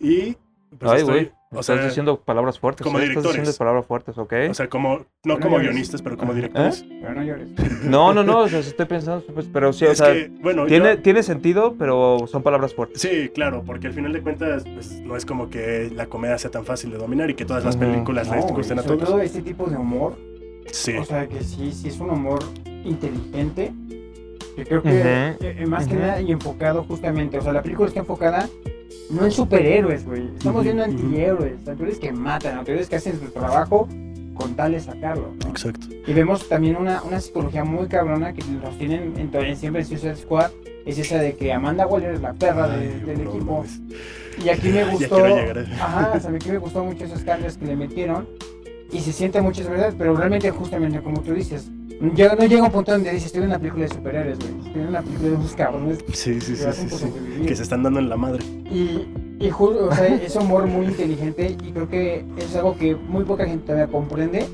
Y 0.00 0.36
pues 0.78 0.90
Ay, 0.92 1.02
güey. 1.02 1.30
o 1.50 1.60
Estás 1.60 1.66
sea, 1.78 1.84
diciendo 1.86 2.20
palabras 2.20 2.58
fuertes. 2.58 2.84
como 2.84 2.98
¿eh? 2.98 3.02
Estás 3.02 3.14
directores. 3.22 3.40
diciendo 3.40 3.58
palabras 3.58 3.86
fuertes, 3.86 4.18
¿ok? 4.18 4.32
o 4.50 4.54
sea, 4.54 4.68
como 4.68 4.98
no 4.98 5.04
No 5.24 5.40
como 5.40 5.56
llores. 5.56 5.70
guionistas, 5.70 6.02
pero 6.02 6.16
como 6.18 6.34
directores. 6.34 6.84
Pero 6.88 7.14
no 7.14 7.22
llores. 7.22 7.48
no, 7.84 8.12
no, 8.12 8.22
no. 8.22 8.40
O 8.40 8.48
sea, 8.48 8.58
estoy 8.58 8.86
pensando. 8.86 9.24
pues, 9.32 9.46
pero 9.52 9.72
sí, 9.72 9.84
o 9.86 9.92
es 9.92 9.98
sea. 9.98 10.12
que, 10.12 10.30
bueno, 10.42 10.66
Tiene, 10.66 10.96
yo- 10.96 11.02
tiene 11.02 11.22
sentido, 11.22 11.74
pero 11.78 12.26
son 12.26 12.42
palabras 12.42 12.74
fuertes. 12.74 13.00
Sí, 13.00 13.30
claro, 13.34 13.62
porque 13.64 13.86
al 13.86 13.92
final 13.94 14.12
de 14.12 14.20
cuentas, 14.20 14.64
pues 14.74 15.00
no 15.00 15.16
es 15.16 15.24
como 15.24 15.48
que 15.48 15.90
la 15.94 16.06
comedia 16.06 16.36
sea 16.38 16.50
tan 16.50 16.64
fácil 16.64 16.90
de 16.90 16.98
dominar 16.98 17.30
y 17.30 17.34
que 17.34 17.44
todas 17.44 17.64
las 17.64 17.76
películas 17.76 18.28
les 18.30 18.44
No, 18.44 18.52
gusten 18.54 18.78
a 18.78 18.82
sobre 18.82 18.96
todos. 18.98 19.10
todo 19.10 19.20
este 19.20 19.40
tipo 19.42 19.66
de 19.66 19.76
humor, 19.76 20.16
Sí, 20.70 20.96
o 20.98 21.04
sea 21.04 21.26
que 21.26 21.42
sí, 21.44 21.72
sí 21.72 21.88
es 21.88 21.98
un 21.98 22.10
humor 22.10 22.40
inteligente, 22.84 23.72
que 24.54 24.64
creo 24.64 24.82
que 24.82 24.88
Ujú. 24.90 24.98
eh, 24.98 25.36
eh, 25.60 25.66
más 25.66 25.86
que 25.86 25.94
Ujú. 25.94 26.02
nada 26.02 26.20
y 26.20 26.30
enfocado 26.32 26.84
justamente, 26.84 27.38
o 27.38 27.42
sea 27.42 27.52
la 27.52 27.62
película 27.62 27.88
está 27.88 28.00
enfocada 28.00 28.48
no 29.10 29.24
en 29.24 29.30
superhéroes, 29.30 30.04
güey, 30.04 30.28
estamos 30.36 30.64
viendo 30.64 30.84
antihéroes, 30.84 31.66
antihéroes 31.66 31.98
que 31.98 32.12
matan, 32.12 32.58
antihéroes 32.58 32.88
que 32.88 32.96
hacen 32.96 33.18
su 33.18 33.26
trabajo 33.30 33.88
con 34.34 34.54
tal 34.54 34.72
de 34.72 34.80
sacarlo, 34.80 35.32
¿no? 35.42 35.50
exacto. 35.50 35.86
Y 36.06 36.12
vemos 36.12 36.48
también 36.48 36.76
una, 36.76 37.02
una 37.02 37.20
psicología 37.20 37.64
muy 37.64 37.88
cabrona 37.88 38.32
que 38.32 38.42
los 38.62 38.76
tienen 38.78 39.14
en, 39.16 39.56
siempre 39.56 39.82
en 39.82 39.86
Suicide 39.88 40.16
Squad, 40.16 40.50
es 40.86 40.98
esa 40.98 41.18
de 41.18 41.34
que 41.34 41.52
Amanda 41.52 41.86
Waller 41.86 42.14
es 42.14 42.20
la 42.20 42.32
perra 42.34 42.68
de- 42.68 43.00
del 43.00 43.20
equipo. 43.22 43.64
Y 44.42 44.48
aquí 44.48 44.68
me 44.68 44.84
gustó. 44.92 45.24
Ajá, 45.24 46.12
o 46.16 46.20
sea, 46.20 46.30
aquí 46.30 46.50
me 46.50 46.58
gustó 46.58 46.84
mucho 46.84 47.04
esos 47.04 47.22
cambios 47.24 47.56
que 47.58 47.66
le 47.66 47.76
metieron. 47.76 48.28
Y 48.92 49.00
se 49.00 49.12
siente 49.12 49.40
mucho, 49.42 49.60
es 49.62 49.68
verdad, 49.68 49.92
pero 49.98 50.14
realmente, 50.16 50.50
justamente 50.50 51.00
como 51.00 51.20
tú 51.20 51.34
dices, 51.34 51.68
llega- 52.00 52.34
no 52.36 52.44
llega 52.46 52.62
un 52.62 52.70
punto 52.70 52.92
donde 52.92 53.10
dices, 53.10 53.26
estoy 53.26 53.42
en 53.42 53.48
una 53.48 53.58
película 53.58 53.84
de 53.84 53.94
superhéroes, 53.94 54.38
güey. 54.38 54.50
Estoy 54.66 54.82
en 54.82 54.88
una 54.88 55.02
película 55.02 55.28
de 55.30 55.34
unos 55.36 55.52
cabrones 55.54 55.98
Sí, 56.12 56.40
sí, 56.40 56.56
sí, 56.56 56.66
sí. 56.90 57.06
Que 57.46 57.56
se 57.56 57.62
están 57.62 57.82
dando 57.82 57.98
en 58.00 58.08
la 58.08 58.16
madre. 58.16 58.44
Y, 58.70 59.06
y 59.40 59.50
o 59.50 59.92
sea, 59.94 60.06
es 60.06 60.34
humor 60.36 60.66
muy 60.66 60.86
inteligente 60.86 61.56
y 61.64 61.72
creo 61.72 61.88
que 61.88 62.24
es 62.36 62.54
algo 62.56 62.76
que 62.76 62.94
muy 62.94 63.24
poca 63.24 63.44
gente 63.46 63.64
todavía 63.66 63.86
comprende 63.86 64.46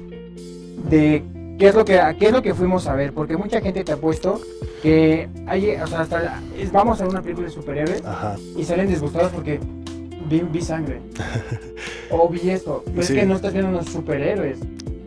de 0.91 1.23
qué 1.59 1.69
es 1.69 1.75
lo 1.75 1.85
que, 1.85 2.01
qué 2.19 2.27
es 2.27 2.33
lo 2.33 2.43
que 2.43 2.55
fuimos 2.55 2.87
a 2.87 2.95
ver. 2.95 3.13
Porque 3.13 3.37
mucha 3.37 3.61
gente 3.61 3.85
te 3.85 3.93
ha 3.93 3.97
puesto 3.97 4.41
que 4.83 5.29
hay, 5.47 5.71
o 5.77 5.87
sea, 5.87 6.01
hasta 6.01 6.41
es- 6.59 6.71
vamos 6.73 7.01
a 7.01 7.05
ver 7.05 7.13
una 7.13 7.23
película 7.23 7.47
de 7.47 7.53
superhéroes 7.53 8.05
Ajá. 8.05 8.37
y 8.57 8.65
salen 8.65 8.89
disgustados 8.89 9.33
porque 9.33 9.59
vi, 10.29 10.41
vi 10.53 10.61
sangre. 10.61 11.01
o 12.11 12.29
vi 12.29 12.51
esto. 12.51 12.83
Pero 12.87 13.03
Sí. 13.03 13.13
es 13.15 13.21
que 13.21 13.27
no 13.27 13.35
estás 13.37 13.53
viendo 13.53 13.71
unos 13.71 13.87
superhéroes. 13.87 14.59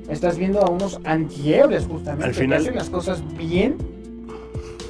Estás 0.10 0.38
viendo 0.38 0.62
a 0.62 0.70
unos 0.70 1.00
antihéroes 1.04 1.86
justamente. 1.86 2.26
Al 2.26 2.34
final- 2.34 2.60
Que 2.63 2.70
hacen 2.70 2.76
las 2.76 2.89
cosas 2.89 3.24
bien. 3.38 3.76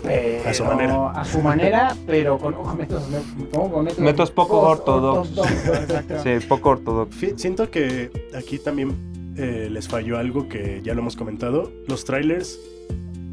Pero, 0.03 0.47
A 0.49 0.53
su 0.53 0.63
manera. 0.63 1.09
A 1.11 1.25
su 1.25 1.41
manera, 1.41 1.95
pero 2.05 2.37
con 2.37 2.53
ojo, 2.53 2.75
métodos, 2.77 3.03
¿cómo? 3.51 3.71
Con 3.71 3.85
métodos, 3.85 4.03
Métodos 4.03 4.31
poco 4.31 4.59
os- 4.61 4.79
ortodoxos. 4.79 5.39
ortodoxos. 5.39 6.21
Sí, 6.23 6.47
poco 6.47 6.69
ortodoxo. 6.69 7.17
Fi- 7.19 7.33
Siento 7.35 7.69
que 7.71 8.11
aquí 8.35 8.59
también 8.59 8.95
eh, 9.37 9.69
les 9.71 9.87
falló 9.87 10.17
algo 10.17 10.47
que 10.47 10.81
ya 10.83 10.93
lo 10.93 11.01
hemos 11.01 11.15
comentado. 11.15 11.71
Los 11.87 12.05
trailers 12.05 12.59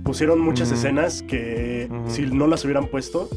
pusieron 0.05 0.41
muchas 0.41 0.71
escenas 0.73 1.23
que 1.23 1.89
si 2.09 2.23
no 2.23 2.47
las 2.47 2.65
hubieran 2.65 2.87
puesto, 2.89 3.29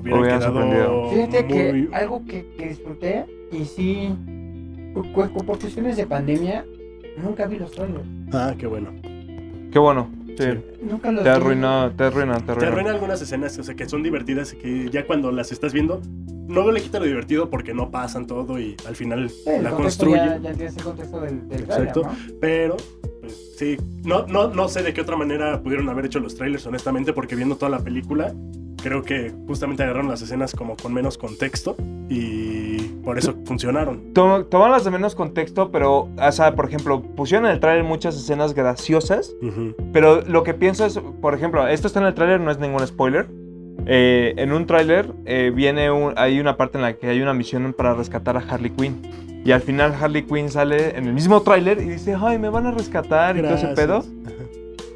hubieran 0.00 0.20
Hubieran 0.20 0.40
quedado. 0.70 1.10
Fíjate 1.10 1.42
muy... 1.42 1.88
que 1.88 1.88
algo 1.94 2.24
que, 2.24 2.46
que 2.56 2.68
disfruté 2.68 3.26
y 3.52 3.64
sí, 3.64 4.08
por- 4.94 5.30
por 5.30 5.44
cuestiones 5.58 5.96
de 5.96 6.06
pandemia, 6.06 6.64
nunca 7.22 7.46
vi 7.46 7.58
los 7.58 7.70
trailers. 7.72 8.04
Ah, 8.32 8.54
qué 8.58 8.66
bueno. 8.66 8.90
Qué 9.72 9.78
bueno. 9.78 10.08
Sí. 10.26 10.34
Sí. 10.38 10.48
Nunca 10.82 11.10
los 11.12 11.24
Te 11.24 11.30
vi. 11.30 11.36
arruinó, 11.36 11.90
te 11.92 12.04
arruina, 12.04 12.34
te 12.38 12.42
Te 12.44 12.52
arruina. 12.52 12.68
arruina 12.68 12.90
algunas 12.90 13.22
escenas, 13.22 13.58
o 13.58 13.62
sea, 13.64 13.74
que 13.74 13.88
son 13.88 14.02
divertidas 14.02 14.52
y 14.52 14.56
que 14.56 14.90
ya 14.90 15.06
cuando 15.06 15.32
las 15.32 15.50
estás 15.50 15.72
viendo, 15.72 16.02
no 16.46 16.70
le 16.70 16.80
quita 16.82 16.98
lo 16.98 17.06
divertido 17.06 17.48
porque 17.48 17.72
no 17.74 17.90
pasan 17.90 18.26
todo 18.26 18.60
y 18.60 18.76
al 18.86 18.94
final 18.96 19.30
Sí, 19.30 19.50
la 19.62 19.70
construye. 19.70 20.16
Ya, 20.16 20.36
ya 20.38 20.52
tienes 20.52 20.76
el 20.76 20.82
contexto 20.84 21.20
del, 21.20 21.48
del 21.48 21.64
trailer, 21.64 21.88
Exacto. 21.88 22.02
¿no? 22.02 22.10
Pero, 22.40 22.76
pues, 23.20 23.54
sí, 23.58 23.76
no, 24.04 24.26
no, 24.26 24.48
no 24.48 24.68
sé 24.68 24.82
de 24.82 24.92
qué 24.92 25.00
otra 25.00 25.16
manera 25.16 25.60
pudieron 25.62 25.88
haber 25.88 26.04
hecho 26.06 26.20
los 26.20 26.34
trailers, 26.36 26.66
honestamente, 26.66 27.12
porque 27.14 27.34
viendo 27.34 27.56
toda 27.56 27.70
la 27.70 27.78
película, 27.80 28.34
creo 28.86 29.02
que 29.02 29.32
justamente 29.48 29.82
agarraron 29.82 30.08
las 30.08 30.22
escenas 30.22 30.54
como 30.54 30.76
con 30.76 30.94
menos 30.94 31.18
contexto 31.18 31.74
y 32.08 32.76
por 33.04 33.18
eso 33.18 33.34
funcionaron. 33.44 34.12
To- 34.14 34.44
Toman 34.46 34.82
de 34.82 34.90
menos 34.90 35.14
contexto, 35.16 35.70
pero, 35.72 36.08
o 36.16 36.32
sea, 36.32 36.54
por 36.54 36.66
ejemplo, 36.68 37.02
pusieron 37.02 37.46
en 37.46 37.52
el 37.52 37.60
tráiler 37.60 37.82
muchas 37.84 38.14
escenas 38.16 38.54
graciosas, 38.54 39.34
pero 39.92 40.20
lo 40.22 40.42
que 40.44 40.54
pienso 40.54 40.86
es, 40.86 41.00
por 41.20 41.34
ejemplo, 41.34 41.66
esto 41.66 41.86
está 41.88 42.00
en 42.00 42.06
el 42.06 42.14
tráiler, 42.14 42.40
no 42.40 42.50
es 42.50 42.58
ningún 42.58 42.86
spoiler. 42.86 43.26
Eh, 43.86 44.34
en 44.36 44.52
un 44.52 44.66
tráiler 44.66 45.12
eh, 45.26 45.52
viene 45.54 45.90
un- 45.90 46.14
hay 46.16 46.38
una 46.40 46.56
parte 46.56 46.78
en 46.78 46.82
la 46.82 46.92
que 46.94 47.08
hay 47.08 47.20
una 47.20 47.34
misión 47.34 47.72
para 47.76 47.94
rescatar 47.94 48.36
a 48.36 48.40
Harley 48.40 48.70
Quinn. 48.70 49.02
Y 49.44 49.52
al 49.52 49.60
final 49.60 49.94
Harley 50.00 50.22
Quinn 50.22 50.48
sale 50.50 50.96
en 50.98 51.06
el 51.06 51.12
mismo 51.12 51.40
tráiler 51.42 51.80
y 51.80 51.84
dice, 51.88 52.16
ay, 52.20 52.38
me 52.38 52.48
van 52.48 52.66
a 52.66 52.70
rescatar 52.72 53.36
y 53.36 53.42
todo 53.42 53.54
ese 53.54 53.66
pedo. 53.76 54.04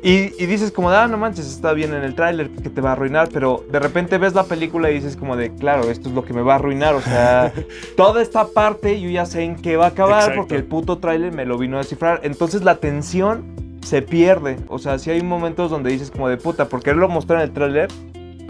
Y, 0.03 0.33
y 0.43 0.47
dices 0.47 0.73
como, 0.73 0.91
de, 0.91 0.97
ah, 0.97 1.09
no 1.09 1.19
manches, 1.19 1.47
está 1.47 1.75
bien 1.75 1.93
en 1.93 2.03
el 2.03 2.15
tráiler, 2.15 2.49
que 2.51 2.71
te 2.71 2.81
va 2.81 2.91
a 2.91 2.93
arruinar, 2.93 3.29
pero 3.31 3.65
de 3.71 3.79
repente 3.79 4.17
ves 4.17 4.35
la 4.35 4.45
película 4.45 4.91
y 4.91 4.95
dices 4.95 5.15
como 5.17 5.37
de, 5.37 5.55
claro, 5.55 5.91
esto 5.91 6.09
es 6.09 6.15
lo 6.15 6.25
que 6.25 6.33
me 6.33 6.41
va 6.41 6.55
a 6.55 6.57
arruinar, 6.57 6.95
o 6.95 7.03
sea, 7.03 7.53
toda 7.97 8.23
esta 8.23 8.49
parte 8.49 8.99
yo 8.99 9.11
ya 9.11 9.27
sé 9.27 9.43
en 9.43 9.57
qué 9.57 9.77
va 9.77 9.87
a 9.87 9.89
acabar 9.89 10.21
Exacto. 10.21 10.41
porque 10.41 10.57
el 10.57 10.65
puto 10.65 10.99
tráiler 10.99 11.33
me 11.35 11.45
lo 11.45 11.59
vino 11.59 11.77
a 11.77 11.81
descifrar, 11.81 12.21
entonces 12.23 12.65
la 12.65 12.77
tensión 12.77 13.45
se 13.85 14.01
pierde, 14.01 14.57
o 14.69 14.79
sea, 14.79 14.99
si 14.99 15.11
hay 15.11 15.23
momentos 15.23 15.71
donde 15.71 15.91
dices 15.91 16.11
como 16.11 16.29
de 16.29 16.39
puta, 16.39 16.69
por 16.69 16.83
quererlo 16.83 17.09
mostrar 17.09 17.41
en 17.41 17.49
el 17.49 17.53
tráiler, 17.53 17.89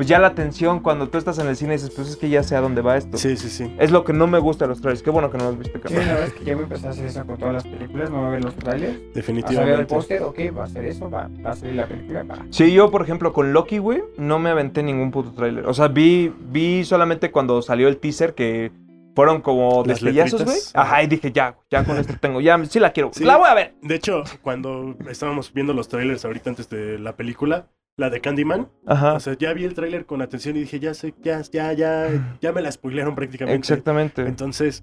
pues 0.01 0.09
ya 0.09 0.19
la 0.19 0.35
tensión 0.35 0.81
cuando 0.81 1.11
tú 1.11 1.19
estás 1.19 1.39
en 1.41 1.47
el 1.47 1.57
cine 1.57 1.75
dices, 1.75 1.91
pues 1.91 2.09
es 2.09 2.17
que 2.17 2.31
ya 2.31 2.43
sé 2.43 2.57
a 2.57 2.63
dónde 2.63 2.81
va 2.81 2.97
esto. 2.97 3.19
Sí, 3.19 3.37
sí, 3.37 3.51
sí. 3.51 3.71
Es 3.79 3.91
lo 3.91 4.03
que 4.03 4.15
no 4.15 4.27
me 4.27 4.39
gusta 4.39 4.65
de 4.65 4.71
los 4.71 4.81
trailers. 4.81 5.03
Qué 5.03 5.11
bueno 5.11 5.31
que 5.31 5.37
no 5.37 5.45
los 5.45 5.59
viste, 5.59 5.75
Sí, 5.77 5.83
carnal. 5.83 6.07
la 6.07 6.13
verdad 6.15 6.29
es 6.29 6.33
que 6.33 6.45
ya 6.47 6.57
me 6.57 6.63
empecé 6.63 6.87
a 6.87 6.91
hacer 6.91 7.05
eso 7.05 7.27
con 7.27 7.37
todas 7.37 7.53
las 7.53 7.65
películas, 7.65 8.11
no 8.11 8.23
va 8.23 8.29
a 8.29 8.31
ver 8.31 8.43
los 8.43 8.55
trailers. 8.55 8.93
A 8.93 8.95
saber 8.95 9.07
el 9.09 9.13
Definitivamente. 9.13 9.85
póster, 9.95 10.23
ok, 10.23 10.39
va 10.57 10.63
a 10.63 10.65
hacer 10.65 10.87
eso, 10.87 11.11
va, 11.11 11.29
va 11.45 11.51
a 11.51 11.55
salir 11.55 11.75
la 11.75 11.87
película, 11.87 12.23
va. 12.23 12.47
Sí, 12.49 12.73
yo, 12.73 12.91
por 12.91 13.03
ejemplo, 13.03 13.35
con 13.35 13.53
Loki, 13.53 13.77
güey, 13.77 14.03
no 14.17 14.39
me 14.39 14.49
aventé 14.49 14.83
ningún 14.83 15.11
puto 15.11 15.33
tráiler. 15.33 15.67
O 15.67 15.75
sea, 15.75 15.89
vi, 15.89 16.33
vi 16.49 16.83
solamente 16.87 17.31
cuando 17.31 17.61
salió 17.61 17.87
el 17.87 17.99
teaser 17.99 18.35
que 18.35 18.73
fueron 19.15 19.43
como 19.43 19.81
Las 19.85 20.01
destellazos, 20.01 20.45
güey. 20.47 20.57
Ajá, 20.73 21.03
y 21.03 21.09
dije, 21.09 21.31
ya, 21.31 21.59
ya 21.71 21.85
con 21.85 21.99
esto 21.99 22.15
tengo, 22.19 22.41
ya, 22.41 22.59
sí 22.65 22.81
la 22.81 22.93
quiero. 22.93 23.11
Sí. 23.13 23.25
La 23.25 23.37
voy 23.37 23.51
a 23.51 23.55
ver. 23.55 23.75
De 23.83 23.97
hecho, 23.97 24.23
cuando 24.41 24.97
estábamos 25.11 25.53
viendo 25.53 25.75
los 25.75 25.89
trailers 25.89 26.25
ahorita 26.25 26.49
antes 26.49 26.71
de 26.71 26.99
la 26.99 27.17
película, 27.17 27.67
la 28.01 28.11
de 28.11 28.21
Candyman, 28.21 28.69
Ajá, 28.87 29.13
o 29.15 29.21
sea, 29.21 29.37
ya 29.39 29.53
vi 29.53 29.65
el 29.65 29.75
tráiler 29.75 30.07
con 30.07 30.23
atención 30.23 30.57
y 30.57 30.61
dije, 30.61 30.81
ya 30.81 30.95
sé, 30.95 31.15
ya, 31.23 31.41
ya, 31.53 31.73
ya, 31.75 32.37
ya 32.41 32.53
me 32.53 32.63
la 32.63 32.73
spoilearon 32.73 33.15
prácticamente. 33.15 33.59
exactamente. 33.59 34.23
Entonces, 34.27 34.83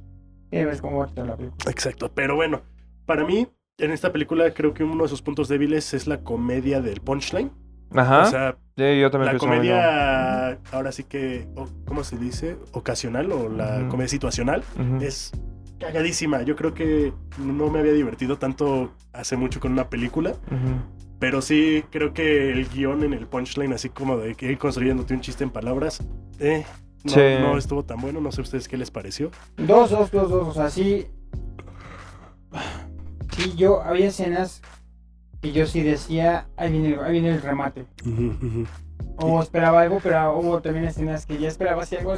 Y 0.51 0.63
ves 0.63 0.81
cómo 0.81 0.99
va 0.99 1.05
a 1.05 1.07
estar 1.07 1.25
la 1.25 1.35
película. 1.35 1.71
exacto. 1.71 2.11
Pero 2.13 2.35
bueno, 2.35 2.61
para 3.05 3.25
mí, 3.25 3.47
en 3.79 3.91
esta 3.91 4.11
película 4.13 4.51
creo 4.53 4.73
que 4.73 4.83
uno 4.83 5.03
de 5.03 5.09
sus 5.09 5.21
puntos 5.21 5.47
débiles 5.49 5.93
es 5.93 6.07
la 6.07 6.19
comedia 6.23 6.79
del 6.81 7.01
punchline. 7.01 7.51
Ajá, 7.95 8.21
O 8.21 8.25
sea, 8.25 8.57
sí, 8.77 8.99
yo 8.99 9.09
también 9.11 9.33
la 9.33 9.39
comedia, 9.39 10.59
ahora 10.71 10.91
sí 10.91 11.03
que, 11.03 11.47
¿cómo 11.85 12.03
se 12.03 12.17
dice? 12.17 12.57
Ocasional 12.73 13.31
o 13.31 13.49
la 13.49 13.79
Ujú. 13.81 13.89
comedia 13.89 14.09
situacional 14.09 14.63
Ujú. 14.79 15.03
es 15.03 15.31
cagadísima. 15.79 16.41
Yo 16.43 16.55
creo 16.55 16.73
que 16.73 17.13
no 17.39 17.69
me 17.69 17.79
había 17.79 17.93
divertido 17.93 18.37
tanto 18.37 18.93
hace 19.13 19.37
mucho 19.37 19.59
con 19.59 19.71
una 19.71 19.89
película. 19.89 20.31
Ujú. 20.31 20.96
Pero 21.19 21.41
sí, 21.41 21.83
creo 21.89 22.13
que 22.13 22.51
el 22.51 22.67
guion 22.69 23.03
en 23.03 23.13
el 23.13 23.25
punchline, 23.27 23.73
así 23.73 23.89
como 23.89 24.17
de 24.17 24.35
que 24.35 24.51
ir 24.51 24.57
construyéndote 24.57 25.13
un 25.13 25.21
chiste 25.21 25.43
en 25.43 25.49
palabras, 25.49 26.03
eh, 26.39 26.63
no, 27.03 27.11
Sí. 27.11 27.19
no 27.41 27.57
estuvo 27.57 27.83
tan 27.83 27.99
bueno. 27.99 28.21
No 28.21 28.31
sé 28.31 28.41
ustedes 28.41 28.67
qué 28.67 28.77
les 28.77 28.91
pareció. 28.91 29.31
Dos, 29.57 29.89
dos, 29.91 30.11
dos, 30.11 30.29
dos, 30.29 30.47
o 30.49 30.53
sea, 30.53 30.69
sí. 30.69 31.07
Sí, 33.35 33.53
yo, 33.55 33.81
había 33.83 34.07
escenas 34.07 34.61
que 35.41 35.51
yo 35.51 35.65
sí 35.67 35.81
decía, 35.83 36.47
ahí 36.57 36.71
viene, 36.71 36.93
el- 36.93 36.99
ahí 36.99 37.11
viene 37.13 37.29
el 37.29 37.41
remate. 37.41 37.85
O 39.19 39.41
esperaba 39.41 39.81
algo, 39.81 39.99
pero 40.01 40.37
hubo 40.37 40.61
también 40.61 40.85
escenas 40.85 41.25
que 41.25 41.37
ya 41.39 41.47
esperaba 41.47 41.83
así 41.83 41.95
algo 41.95 42.13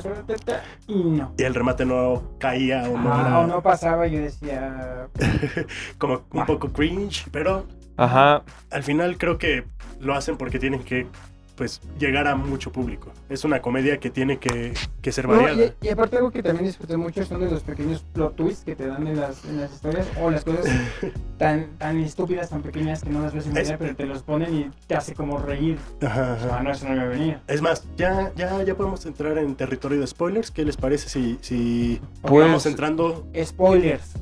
y 0.87 0.93
no. 0.95 1.33
Y 1.37 1.43
el 1.43 1.53
remate 1.55 1.85
no 1.85 2.35
caía 2.39 2.83
o 2.89 2.97
no 2.97 3.13
Ah, 3.13 3.21
era 3.21 3.39
o 3.39 3.47
no 3.47 3.61
pasaba, 3.61 4.07
yo 4.07 4.19
decía, 4.21 5.07
como 5.97 6.21
un 6.31 6.39
Ah. 6.41 6.45
poco 6.45 6.69
cringe, 6.69 7.25
pero 7.31 7.65
Ajá, 8.03 8.43
al 8.71 8.83
final 8.83 9.17
creo 9.17 9.37
que 9.37 9.65
lo 9.99 10.15
hacen 10.15 10.37
porque 10.37 10.59
tienen 10.59 10.83
que 10.83 11.07
pues 11.55 11.81
llegar 11.99 12.25
a 12.25 12.35
mucho 12.35 12.71
público. 12.71 13.11
Es 13.27 13.43
una 13.43 13.61
comedia 13.61 13.99
que 13.99 14.09
tiene 14.09 14.37
que, 14.39 14.73
que 15.01 15.11
ser 15.11 15.27
No, 15.27 15.35
variada. 15.35 15.73
y, 15.81 15.87
y 15.87 15.89
aparte 15.89 16.15
algo 16.15 16.31
que 16.31 16.41
también 16.41 16.65
disfruté 16.65 16.95
mucho 16.95 17.25
son 17.25 17.41
de 17.41 17.51
los 17.51 17.63
pequeños 17.63 18.01
plot 18.13 18.37
twists 18.37 18.63
que 18.63 18.77
te 18.77 18.87
dan 18.87 19.05
en 19.07 19.19
las, 19.19 19.43
en 19.43 19.59
las 19.59 19.73
historias 19.73 20.07
o 20.21 20.31
las 20.31 20.45
cosas 20.45 20.65
tan, 21.37 21.77
tan 21.77 21.99
estúpidas, 21.99 22.49
tan 22.49 22.61
pequeñas 22.61 23.03
que 23.03 23.09
no 23.09 23.21
las 23.21 23.33
ves 23.33 23.47
en 23.47 23.57
Es- 23.57 23.67
vida, 23.67 23.77
pero 23.77 23.93
te 23.93 24.05
los 24.05 24.23
ponen 24.23 24.55
y 24.55 24.71
te 24.87 24.95
hace 24.95 25.13
como 25.13 25.37
reír. 25.37 25.77
Ajá, 26.01 26.35
ajá. 26.35 26.57
Ah, 26.59 26.63
no, 26.63 26.71
eso 26.71 26.87
no 26.87 26.95
me 26.95 27.07
venía. 27.09 27.41
Es 27.47 27.61
más, 27.61 27.85
ya, 27.97 28.31
ya, 28.37 28.63
ya 28.63 28.75
podemos 28.75 29.05
entrar 29.05 29.37
en 29.37 29.53
territorio 29.55 29.99
de 29.99 30.07
spoilers. 30.07 30.51
¿Qué 30.51 30.63
les 30.63 30.77
parece 30.77 31.09
si, 31.09 31.39
si 31.41 31.99
Pues- 32.21 32.45
vamos 32.45 32.65
entrando? 32.67 33.27
Spoilers. 33.43 34.13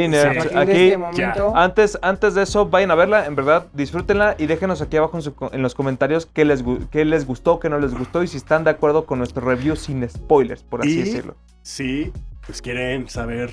Sí, 0.00 0.56
aquí, 0.56 0.72
este 0.72 0.98
momento, 0.98 1.52
antes, 1.56 1.98
antes 2.02 2.34
de 2.34 2.42
eso, 2.42 2.66
vayan 2.66 2.90
a 2.90 2.94
verla, 2.94 3.26
en 3.26 3.34
verdad, 3.34 3.66
disfrútenla 3.72 4.34
y 4.38 4.46
déjenos 4.46 4.80
aquí 4.82 4.96
abajo 4.96 5.16
en, 5.16 5.22
su- 5.22 5.34
en 5.52 5.62
los 5.62 5.74
comentarios 5.74 6.26
qué 6.26 6.44
les, 6.44 6.64
qué 6.90 7.04
les 7.04 7.26
gustó, 7.26 7.60
qué 7.60 7.68
no 7.68 7.78
les 7.78 7.94
gustó 7.96 8.22
y 8.22 8.26
si 8.28 8.36
están 8.36 8.64
de 8.64 8.70
acuerdo 8.70 9.04
con 9.06 9.18
nuestro 9.18 9.44
review 9.46 9.76
sin 9.76 10.08
spoilers, 10.08 10.62
por 10.62 10.80
así 10.80 10.90
Y- 10.92 10.96
decirlo. 11.02 11.36
Si 11.62 12.12
pues 12.46 12.60
quieren 12.60 13.08
saber 13.08 13.52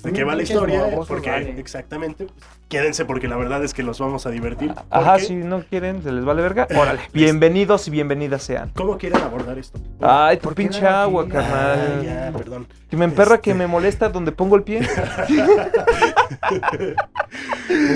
pues, 0.00 0.12
de 0.12 0.12
qué 0.12 0.24
va 0.24 0.34
la 0.34 0.42
historia, 0.42 0.80
morbosos, 0.80 1.08
porque 1.08 1.30
vale. 1.30 1.58
exactamente, 1.58 2.24
pues, 2.26 2.44
quédense 2.68 3.04
porque 3.04 3.28
la 3.28 3.36
verdad 3.36 3.62
es 3.64 3.74
que 3.74 3.82
los 3.82 3.98
vamos 3.98 4.26
a 4.26 4.30
divertir. 4.30 4.72
Ajá, 4.90 5.18
si 5.18 5.34
no 5.34 5.62
quieren, 5.64 6.02
se 6.02 6.12
les 6.12 6.24
vale 6.24 6.42
verga. 6.42 6.66
Órale, 6.76 7.00
bienvenidos 7.12 7.86
y 7.88 7.90
bienvenidas 7.90 8.42
sean. 8.42 8.70
¿Cómo 8.74 8.98
quieren 8.98 9.20
abordar 9.22 9.58
esto? 9.58 9.78
Ay, 10.00 10.36
tu 10.36 10.42
¿Por 10.44 10.54
qué 10.54 10.62
pinche 10.62 10.80
no 10.82 10.88
agua, 10.88 11.28
carnal. 11.28 12.02
ya, 12.04 12.32
perdón. 12.36 12.66
Que 12.90 12.96
me 12.96 13.04
emperra 13.04 13.38
que 13.40 13.50
Este. 13.50 13.58
me 13.58 13.66
molesta 13.66 14.08
donde 14.08 14.32
pongo 14.32 14.56
el 14.56 14.62
pie. 14.62 14.80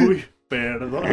Uy, 0.09 0.25
perdón. 0.49 1.05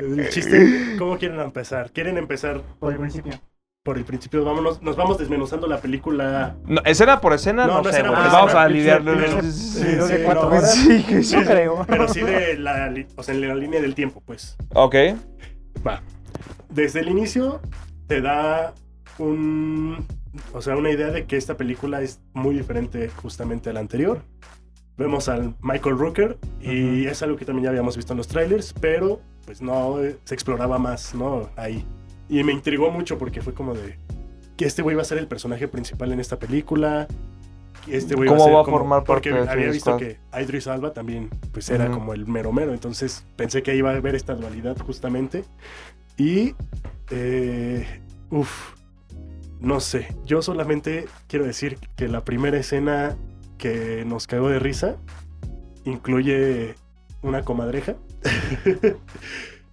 El 0.00 0.28
chiste, 0.30 0.96
¿cómo 0.98 1.16
quieren 1.16 1.38
empezar? 1.40 1.90
¿Quieren 1.92 2.18
empezar 2.18 2.60
por 2.80 2.92
el 2.92 2.98
principio. 2.98 3.34
Por 3.82 3.96
el 3.96 4.04
principio? 4.04 4.44
Vámonos, 4.44 4.82
nos 4.82 4.94
vamos 4.96 5.16
desmenuzando 5.18 5.66
la 5.66 5.80
película. 5.80 6.56
No, 6.66 6.82
escena 6.84 7.20
por 7.20 7.32
escena, 7.32 7.66
No, 7.66 7.74
no, 7.74 7.78
no 7.78 7.84
sé, 7.84 7.90
escena 7.90 8.08
por 8.10 8.18
Vamos 8.18 8.46
escena. 8.50 8.62
a 8.62 8.68
lidiar. 8.68 9.02
Pero- 9.02 9.42
Sí, 9.42 9.52
sí, 9.52 9.84
sí, 10.98 11.02
que 11.04 11.22
sí. 11.22 11.36
No 11.36 11.42
creo. 11.44 11.84
Pero 11.88 12.08
sí 12.08 12.20
de 12.20 12.58
la, 12.58 12.92
o 13.16 13.22
sea, 13.22 13.34
en 13.34 13.48
la 13.48 13.54
línea 13.54 13.80
del 13.80 13.94
tiempo, 13.94 14.22
pues. 14.24 14.56
Ok. 14.74 14.94
Va. 15.86 16.02
Desde 16.68 17.00
el 17.00 17.08
inicio 17.08 17.60
te 18.06 18.20
da 18.20 18.74
un, 19.18 20.06
o 20.52 20.60
sea, 20.60 20.76
una 20.76 20.90
idea 20.90 21.08
de 21.08 21.24
que 21.24 21.36
esta 21.38 21.56
película 21.56 22.02
es 22.02 22.20
muy 22.34 22.54
diferente 22.54 23.08
justamente 23.22 23.70
a 23.70 23.72
la 23.72 23.80
anterior. 23.80 24.20
Vemos 24.98 25.30
al 25.30 25.54
Michael 25.62 25.96
Rooker 25.96 26.38
y 26.60 27.06
es 27.06 27.22
algo 27.22 27.36
que 27.38 27.46
también 27.46 27.64
ya 27.64 27.70
habíamos 27.70 27.96
visto 27.96 28.12
en 28.12 28.18
los 28.18 28.28
trailers, 28.28 28.74
pero 28.78 29.22
pues 29.46 29.62
no 29.62 29.98
eh, 30.02 30.18
se 30.24 30.34
exploraba 30.34 30.78
más, 30.78 31.14
¿no? 31.14 31.48
Ahí. 31.56 31.82
Y 32.30 32.42
me 32.44 32.52
intrigó 32.52 32.90
mucho 32.90 33.18
porque 33.18 33.42
fue 33.42 33.52
como 33.52 33.74
de 33.74 33.96
que 34.56 34.64
este 34.64 34.82
güey 34.82 34.94
va 34.96 35.02
a 35.02 35.04
ser 35.04 35.18
el 35.18 35.26
personaje 35.26 35.66
principal 35.68 36.12
en 36.12 36.20
esta 36.20 36.38
película. 36.38 37.06
que 37.84 37.96
Este 37.96 38.14
güey 38.14 38.28
¿Cómo 38.28 38.44
ser 38.44 38.54
va 38.54 38.60
a 38.60 38.64
como- 38.64 38.76
formar 38.78 39.04
Porque 39.04 39.30
parte 39.30 39.50
había 39.50 39.70
visto 39.70 39.96
que 39.96 40.18
Idris 40.40 40.66
Alba 40.66 40.92
también 40.92 41.28
pues 41.52 41.68
era 41.70 41.90
como 41.90 42.12
el 42.14 42.26
mero 42.26 42.52
mero, 42.52 42.72
entonces 42.72 43.24
pensé 43.36 43.62
que 43.62 43.74
iba 43.74 43.90
a 43.90 43.96
haber 43.96 44.14
esta 44.14 44.34
dualidad 44.34 44.76
justamente. 44.78 45.44
Y, 46.16 46.54
eh, 47.10 47.86
uff, 48.30 48.74
no 49.60 49.80
sé, 49.80 50.14
yo 50.26 50.42
solamente 50.42 51.06
quiero 51.26 51.46
decir 51.46 51.78
que 51.96 52.06
la 52.08 52.24
primera 52.24 52.58
escena 52.58 53.16
que 53.56 54.04
nos 54.06 54.26
cagó 54.26 54.50
de 54.50 54.58
risa 54.58 54.96
incluye 55.84 56.74
una 57.22 57.42
comadreja. 57.42 57.96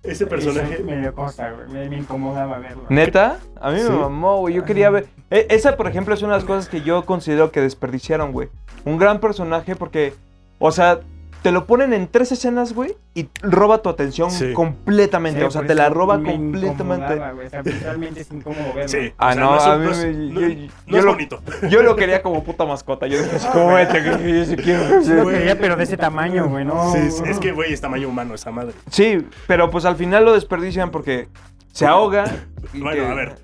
Ese 0.08 0.26
personaje... 0.26 0.76
Eso 0.76 0.84
me 0.84 1.12
consta, 1.12 1.52
güey. 1.52 1.68
Me, 1.70 1.90
me 1.90 1.98
incomodaba 1.98 2.58
verlo. 2.60 2.84
¿Neta? 2.90 3.38
A 3.60 3.72
mí 3.72 3.80
Sí. 3.80 3.90
me 3.90 3.98
mamó, 3.98 4.40
güey. 4.40 4.54
Yo 4.56 4.64
quería 4.66 4.90
ver. 4.90 5.08
E- 5.30 5.48
esa, 5.50 5.76
por 5.78 5.88
ejemplo, 5.88 6.14
es 6.14 6.22
una 6.22 6.34
de 6.34 6.40
las 6.40 6.46
cosas 6.48 6.70
que 6.70 6.82
yo 6.82 7.06
considero 7.06 7.52
que 7.52 7.62
desperdiciaron, 7.62 8.32
güey. 8.32 8.50
Un 8.86 8.98
gran 8.98 9.20
personaje 9.20 9.76
porque, 9.76 10.14
o 10.60 10.72
sea, 10.72 11.00
te 11.42 11.52
lo 11.52 11.66
ponen 11.66 11.94
en 11.94 12.08
tres 12.08 12.32
escenas, 12.32 12.74
güey, 12.74 12.96
y 13.14 13.30
roba 13.42 13.78
tu 13.82 13.90
atención 13.90 14.30
Sí. 14.32 14.54
completamente. 14.54 15.40
Sí, 15.40 15.46
o 15.46 15.52
sea, 15.52 15.66
te 15.66 15.76
la 15.76 15.90
roba 15.90 16.18
me 16.18 16.32
completamente. 16.34 17.16
güey. 17.34 17.48
O 17.48 17.50
sea, 17.50 17.62
visualmente 17.62 18.22
es 18.22 18.32
incómodo 18.32 18.74
verlo. 18.76 18.88
Sí, 18.90 19.14
Ah, 19.18 19.30
o 19.30 19.34
sea, 19.34 19.42
no, 19.42 19.56
es 19.58 19.64
a 19.64 19.76
mí 19.78 19.86
no 19.86 19.92
me- 19.92 20.14
no- 20.34 20.40
yo- 20.42 20.48
no 20.50 20.68
yo 20.88 20.98
es 20.98 21.04
lo- 21.06 21.12
bonito. 21.14 21.42
Yo 21.70 21.82
lo 21.84 21.96
quería 21.96 22.22
como 22.22 22.44
puta 22.44 22.66
mascota. 22.66 23.08
Yo 23.08 23.18
dije, 23.22 23.38
vete, 23.76 24.04
que 24.04 24.40
yo 24.40 24.46
sí 24.46 24.56
quiero. 24.58 24.84
Sí 25.04 25.14
lo 25.14 25.28
quería, 25.28 25.58
pero 25.58 25.76
de 25.76 25.84
ese 25.84 25.96
tamaño, 25.98 26.48
güey. 26.50 26.66
No, 26.66 26.92
Sí, 26.94 27.12
sí, 27.12 27.24
es 27.28 27.40
que, 27.40 27.52
güey, 27.52 27.72
es 27.74 27.82
tamaño 27.82 28.10
humano 28.10 28.34
esa 28.34 28.52
madre. 28.52 28.74
Sí, 28.90 29.26
pero 29.48 29.70
pues 29.70 29.86
al 29.86 29.96
final 29.96 30.26
lo 30.26 30.34
desperdician 30.34 30.92
porque 30.92 31.28
se 31.78 31.86
ahoga. 31.86 32.26
y 32.74 32.82
Bueno, 32.82 33.04
que- 33.06 33.12
a 33.12 33.14
ver, 33.14 33.36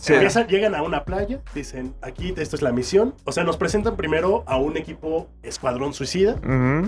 se- 0.00 0.14
Empiezan, 0.14 0.46
llegan 0.48 0.74
a 0.74 0.82
una 0.82 1.04
playa, 1.04 1.40
dicen, 1.54 1.94
aquí 2.00 2.32
esta 2.36 2.56
es 2.56 2.62
la 2.62 2.72
misión. 2.72 3.14
O 3.24 3.32
sea, 3.32 3.44
nos 3.44 3.56
presentan 3.58 3.96
primero 3.96 4.44
a 4.46 4.56
un 4.56 4.76
equipo 4.76 5.28
escuadrón 5.42 5.92
suicida, 5.92 6.36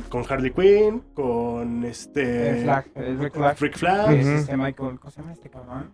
con 0.08 0.24
Harley 0.28 0.50
Quinn, 0.52 1.02
con 1.14 1.84
este... 1.84 2.50
El 2.50 2.62
flag, 2.64 2.86
el 2.94 3.18
Rick 3.18 3.34
Flag. 3.34 3.56
Rick 3.60 3.76
Flag. 3.76 4.12
Es 4.14 4.26
este 4.26 4.56
Michael, 4.56 4.98
¿cómo 4.98 5.10
se 5.10 5.20
llama 5.20 5.32
este 5.34 5.50
cabrón? 5.50 5.92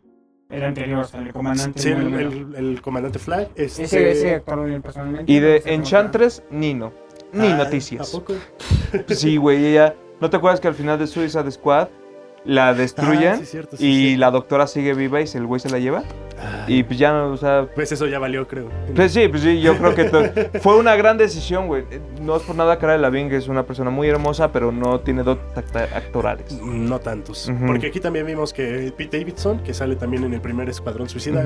El 0.49 0.65
anterior, 0.65 1.01
o 1.01 1.05
sea, 1.05 1.21
el 1.21 1.33
comandante. 1.33 1.81
Sí, 1.81 1.89
el, 1.91 2.05
número- 2.05 2.29
el- 2.31 2.55
el 2.57 2.83
comandante 2.83 3.19
Flag. 3.19 3.49
Este... 3.57 3.85
Ese, 3.85 4.11
ese 4.13 4.35
actor 4.37 4.81
personalmente. 4.83 5.31
Y 5.33 5.41
no 5.41 5.47
de 5.47 5.63
Enchantress, 5.67 6.43
Nino. 6.51 6.93
Ni 7.33 7.49
Ah, 7.49 7.57
noticias. 7.57 8.09
¿A 8.09 8.19
poco? 8.19 8.35
Sí, 9.09 9.37
güey, 9.37 9.65
ella. 9.67 9.95
¿No 10.21 10.29
te 10.31 10.37
acuerdas 10.37 10.61
que 10.61 10.69
al 10.69 10.75
final 10.75 10.99
de 10.99 11.07
Suicide 11.07 11.51
Squad 11.51 11.89
la 12.45 12.75
destruyen? 12.75 13.33
Ah, 13.35 13.37
sí, 13.37 13.47
cierto, 13.47 13.77
sí, 13.77 13.87
y 13.87 14.11
sí. 14.13 14.17
la 14.17 14.31
doctora 14.31 14.67
sigue 14.67 14.95
viva 14.95 15.21
y 15.21 15.25
el 15.35 15.47
güey 15.47 15.61
se 15.61 15.69
la 15.71 15.79
lleva. 15.79 16.03
Ay, 16.43 16.79
Y 16.79 16.83
pues 16.85 16.99
ya 16.99 17.13
no, 17.13 17.33
o 17.33 17.37
sea. 17.37 17.67
Pues 17.75 17.93
eso 17.93 18.07
ya 18.07 18.19
valió, 18.19 18.49
creo. 18.49 18.69
Pues 18.97 19.13
sí, 19.13 19.29
pues 19.29 19.43
sí, 19.43 19.61
yo 19.61 19.77
creo 19.77 19.95
que 19.95 20.59
fue 20.63 20.79
una 20.79 20.97
gran 20.97 21.19
decisión, 21.19 21.67
güey. 21.67 21.85
No 22.23 22.37
es 22.37 22.43
por 22.43 22.57
nada 22.57 22.79
Cara 22.79 22.95
de 22.95 22.99
Lavín, 22.99 23.29
que 23.29 23.37
es 23.37 23.47
una 23.49 23.65
persona 23.65 23.91
muy 23.91 24.09
hermosa, 24.09 24.51
pero 24.51 24.73
no 24.73 25.01
tiene 25.01 25.23
dotes 25.23 25.65
actorales. 25.95 26.51
No 26.63 26.99
tantos. 26.99 27.51
Porque 27.67 27.89
aquí 27.89 28.01
también 28.01 28.25
vimos 28.27 28.55
que 28.55 28.93
Pete 28.97 29.19
Davidson, 29.19 29.59
que 29.63 29.75
sale 29.75 29.97
también 29.97 30.25
en 30.25 30.33
el 30.33 30.41
primer 30.41 30.69
Escuadrón 30.71 31.09
Suicida, 31.11 31.45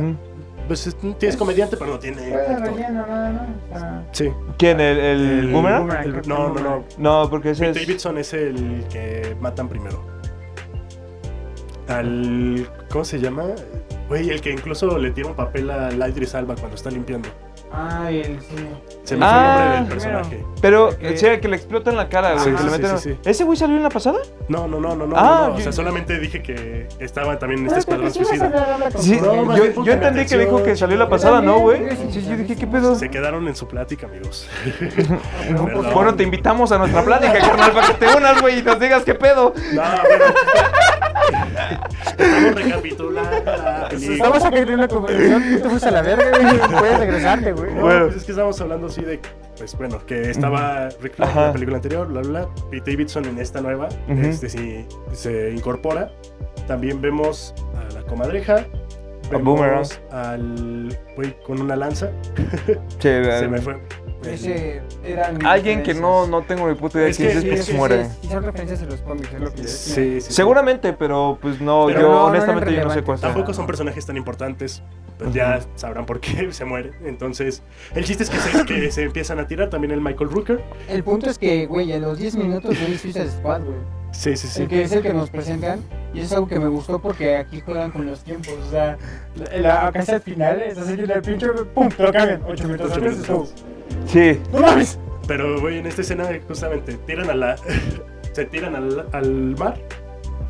pues 0.68 0.86
es, 0.86 0.96
es 1.20 1.36
comediante, 1.36 1.76
pero 1.76 1.90
no 1.92 1.98
tiene 1.98 2.18
Fue 2.22 2.26
de 2.30 2.36
actor. 2.46 2.72
relleno, 2.74 3.06
nada 3.06 3.32
más. 3.32 3.48
o 3.74 3.78
sea, 3.78 4.04
Sí. 4.12 4.30
¿Quién? 4.56 4.80
¿El, 4.80 4.98
el, 4.98 5.20
El- 5.40 5.48
Boomerang? 5.52 5.90
El- 6.04 6.22
no, 6.28 6.48
no, 6.54 6.60
no. 6.60 6.84
No, 6.98 7.28
porque 7.28 7.50
ese 7.50 7.66
Pete 7.66 7.80
es. 7.80 7.86
Davidson 7.88 8.18
es 8.18 8.32
el 8.32 8.84
que 8.90 9.36
matan 9.40 9.68
primero. 9.68 10.13
Al. 11.88 12.68
¿Cómo 12.90 13.04
se 13.04 13.18
llama? 13.20 13.44
Güey, 14.08 14.30
el 14.30 14.40
que 14.40 14.50
incluso 14.50 14.98
le 14.98 15.10
tira 15.10 15.28
un 15.28 15.34
papel 15.34 15.70
a 15.70 15.90
Idris 16.08 16.34
Alba 16.34 16.54
cuando 16.56 16.76
está 16.76 16.90
limpiando. 16.90 17.28
Ah, 17.76 18.08
el 18.08 18.40
sí. 18.40 18.54
Se 19.02 19.16
me 19.16 19.24
Ah, 19.26 19.30
fue 19.30 19.40
el 19.40 19.48
nombre 19.48 19.74
del 19.74 19.98
primero. 19.98 20.22
personaje. 20.22 20.44
Pero, 20.60 20.96
Que- 20.96 21.16
sí, 21.18 21.26
que 21.40 21.48
le 21.48 21.56
explota 21.56 21.90
en 21.90 21.96
la 21.96 22.08
cara, 22.08 22.34
güey. 22.34 22.44
Sí, 22.44 22.50
que 22.52 22.58
sí, 22.58 22.64
le 22.64 22.70
sí, 22.70 22.76
meten- 22.82 22.98
sí, 22.98 23.10
sí. 23.14 23.18
¿Ese 23.28 23.42
güey 23.44 23.58
salió 23.58 23.76
en 23.76 23.82
la 23.82 23.88
pasada? 23.88 24.18
No, 24.48 24.68
no, 24.68 24.78
no, 24.78 24.94
no, 24.94 25.06
no. 25.08 25.16
Ah, 25.16 25.46
no, 25.46 25.48
no. 25.48 25.54
O 25.56 25.60
sea, 25.60 25.72
solamente 25.72 26.18
dije 26.20 26.40
que 26.40 26.86
estaba 27.00 27.36
también 27.38 27.62
en 27.62 27.66
este 27.66 27.76
Ah, 27.76 27.78
escuadrón 27.80 28.12
suicida. 28.14 28.52
Sí, 29.00 29.18
yo, 29.20 29.92
entendí 29.92 30.24
que 30.26 30.38
dijo 30.38 30.62
que 30.62 30.76
salió 30.76 30.96
la 30.96 31.04
Yo 31.06 31.10
pasada, 31.10 31.40
¿no, 31.40 31.58
güey? 31.58 31.80
Sí, 31.96 32.20
sí, 32.20 32.26
yo 32.28 32.36
dije, 32.36 32.54
¿qué 32.54 32.66
pedo? 32.68 32.94
Se 32.94 33.10
quedaron 33.10 33.48
en 33.48 33.56
su 33.56 33.66
plática, 33.66 34.06
amigos. 34.06 34.48
Bueno, 35.92 36.14
te 36.14 36.22
invitamos 36.22 36.70
a 36.72 36.78
nuestra 36.78 37.02
plática, 37.04 37.32
carnal, 37.40 37.72
para 37.72 37.86
que 37.88 37.94
te 37.94 38.16
unas, 38.16 38.40
güey, 38.40 38.58
y 38.58 38.62
nos 38.62 38.78
digas 38.78 39.02
qué 39.04 39.14
pedo. 39.14 39.52
No, 39.72 39.82
bueno. 39.82 40.24
Estamos 42.18 42.54
recapitulando 42.54 43.30
la 43.44 43.88
película. 43.88 44.14
Estamos 44.14 44.44
aquí 44.44 44.58
en 44.58 44.70
una 44.70 44.88
conversación. 44.88 45.42
Tú 45.56 45.62
te 45.62 45.68
fuiste 45.70 45.88
a 45.88 45.92
la 45.92 46.02
verga, 46.02 46.30
güey. 46.30 46.58
Puedes 46.78 46.98
regresarte, 46.98 47.52
güey. 47.52 47.74
No, 47.74 47.80
Bueno. 47.82 48.04
pues 48.06 48.16
es 48.16 48.24
que 48.24 48.32
estábamos 48.32 48.60
hablando 48.60 48.86
así 48.86 49.02
de, 49.02 49.20
pues 49.58 49.76
bueno, 49.76 50.04
que 50.06 50.30
estaba 50.30 50.88
Rick 51.00 51.14
Flag 51.16 51.30
en 51.30 51.36
la 51.36 51.52
película 51.52 51.76
anterior, 51.76 52.06
bla, 52.08 52.20
bla, 52.22 52.30
bla. 52.44 52.48
Pete 52.70 52.90
Davidson 52.92 53.24
en 53.26 53.38
esta 53.38 53.60
nueva, 53.60 53.88
este 54.08 54.48
sí 54.48 54.86
se 55.12 55.50
incorpora. 55.52 56.10
También 56.66 57.00
vemos 57.00 57.54
a 57.74 57.94
la 57.94 58.02
comadreja. 58.02 58.64
A 59.32 59.38
Boomerang. 59.38 59.70
Vemos 59.82 60.00
al 60.12 60.98
güey 61.16 61.34
con 61.42 61.60
una 61.60 61.76
lanza. 61.76 62.10
Che, 62.98 63.24
Se 63.38 63.48
me 63.48 63.58
fue. 63.60 63.76
Ese 64.26 64.82
eran. 65.04 65.44
Alguien 65.46 65.82
que 65.82 65.94
no, 65.94 66.26
no 66.26 66.42
tengo 66.42 66.68
ni 66.68 66.74
puta 66.74 66.98
idea 66.98 67.04
de 67.06 67.10
Es 67.10 67.16
quién 67.16 67.28
que 67.30 67.38
es, 67.38 67.44
que 67.44 67.54
es 67.54 67.64
se 67.66 67.74
muere. 67.74 68.06
Sí, 68.22 68.28
son 68.28 68.42
referencias 68.44 68.80
de 68.80 68.86
los 68.86 69.00
cómics, 69.00 69.28
es 69.32 69.40
lo 69.40 69.50
que 69.50 69.56
yo 69.58 69.62
decía. 69.62 69.94
Sí, 69.94 70.14
sí, 70.14 70.20
sí. 70.20 70.32
Seguramente, 70.32 70.92
pero 70.92 71.38
pues 71.40 71.60
no, 71.60 71.84
Pero 71.86 72.00
yo 72.00 72.08
no, 72.08 72.14
no 72.14 72.24
honestamente 72.26 72.70
eran 72.70 72.82
yo 72.82 72.88
no 72.88 72.94
sé 72.94 73.02
cuál. 73.02 73.20
Tampoco 73.20 73.52
son 73.54 73.66
personajes 73.66 74.04
tan 74.06 74.16
importantes. 74.16 74.82
Pues 75.18 75.32
ya 75.32 75.60
sabrán 75.76 76.06
por 76.06 76.20
qué 76.20 76.50
se 76.52 76.64
muere. 76.64 76.92
Entonces, 77.04 77.62
el 77.94 78.04
chiste 78.04 78.24
es 78.24 78.30
que 78.30 78.38
se, 78.38 78.64
que 78.66 78.90
se 78.90 79.02
empiezan 79.04 79.38
a 79.38 79.46
tirar. 79.46 79.70
También 79.70 79.92
el 79.92 80.00
Michael 80.00 80.30
Rooker. 80.30 80.60
El 80.88 81.04
punto 81.04 81.30
es 81.30 81.38
que, 81.38 81.66
güey, 81.66 81.92
a 81.92 81.98
los 81.98 82.18
10 82.18 82.34
minutos 82.36 82.70
de 82.70 82.98
Suicide 82.98 83.30
Squad, 83.30 83.62
güey. 83.62 83.76
Sí, 84.10 84.36
sí, 84.36 84.46
sí. 84.46 84.62
El 84.62 84.68
que 84.68 84.82
es 84.82 84.92
el 84.92 85.02
que 85.02 85.12
nos 85.12 85.30
presentan. 85.30 85.80
Y 86.12 86.18
eso 86.18 86.26
es 86.26 86.32
algo 86.34 86.46
que 86.46 86.58
me 86.60 86.68
gustó 86.68 87.00
porque 87.00 87.36
aquí 87.36 87.60
juegan 87.60 87.90
con 87.90 88.06
los 88.06 88.22
tiempos. 88.22 88.54
O 88.66 88.70
sea, 88.70 88.96
la, 89.36 89.84
la- 89.84 89.92
casi 89.92 90.12
al 90.12 90.20
final, 90.20 90.62
estás 90.62 90.88
aquí 90.88 91.02
en 91.02 91.10
el 91.10 91.22
pinche, 91.22 91.48
pum, 91.74 91.88
te 91.88 92.02
lo 92.02 92.12
cambian. 92.12 92.42
8 92.46 92.64
minutos 92.64 92.92
Ocho 92.96 93.04
antes. 93.04 93.54
Sí. 94.14 94.40
¡No 94.52 94.60
mames! 94.60 94.98
Pero, 95.26 95.60
güey, 95.60 95.78
en 95.78 95.86
esta 95.86 96.00
escena, 96.02 96.26
justamente, 96.48 96.94
tiran 97.06 97.28
a 97.30 97.34
la. 97.34 97.56
se 98.32 98.44
tiran 98.46 98.74
al, 98.76 99.06
al 99.12 99.30
mar, 99.58 99.74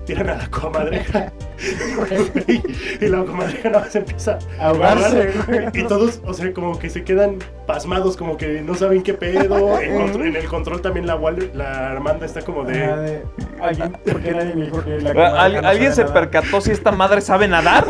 tiran 0.07 0.29
a 0.31 0.37
la 0.37 0.48
comadreja. 0.50 1.33
y, 2.48 3.05
y 3.05 3.09
la 3.09 3.24
comadreja 3.24 3.70
nada 3.70 3.85
más 3.85 3.94
empieza 3.94 4.38
A 4.59 4.66
ahogarse. 4.66 5.31
Y 5.72 5.85
todos, 5.85 6.20
o 6.27 6.35
sea, 6.35 6.53
como 6.53 6.79
que 6.79 6.90
se 6.90 7.05
quedan 7.05 7.38
pasmados, 7.66 8.16
como 8.16 8.37
que 8.37 8.61
no 8.61 8.74
saben 8.74 9.03
qué 9.03 9.14
pedo. 9.14 9.79
En, 9.81 9.96
contro- 9.96 10.24
en 10.24 10.37
el 10.37 10.46
control 10.46 10.81
también 10.83 11.07
la, 11.07 11.16
la 11.55 11.90
Armanda 11.92 12.27
está 12.27 12.42
como 12.42 12.62
Ah, 12.62 12.64
de. 12.66 13.22
Alguien, 13.62 13.92
¿por 13.92 14.20
qué 14.20 14.33
nadie 14.33 14.55
me 14.57 14.64
dijo 14.66 14.83
que 14.85 15.00
la 15.00 15.11
Al- 15.11 15.14
comadreja 15.14 15.62
no 15.62 15.68
¿Alguien 15.68 15.92
se 15.94 16.05
percató 16.07 16.61
si 16.61 16.72
esta 16.72 16.90
madre 16.90 17.20
sabe 17.20 17.46
nadar? 17.48 17.87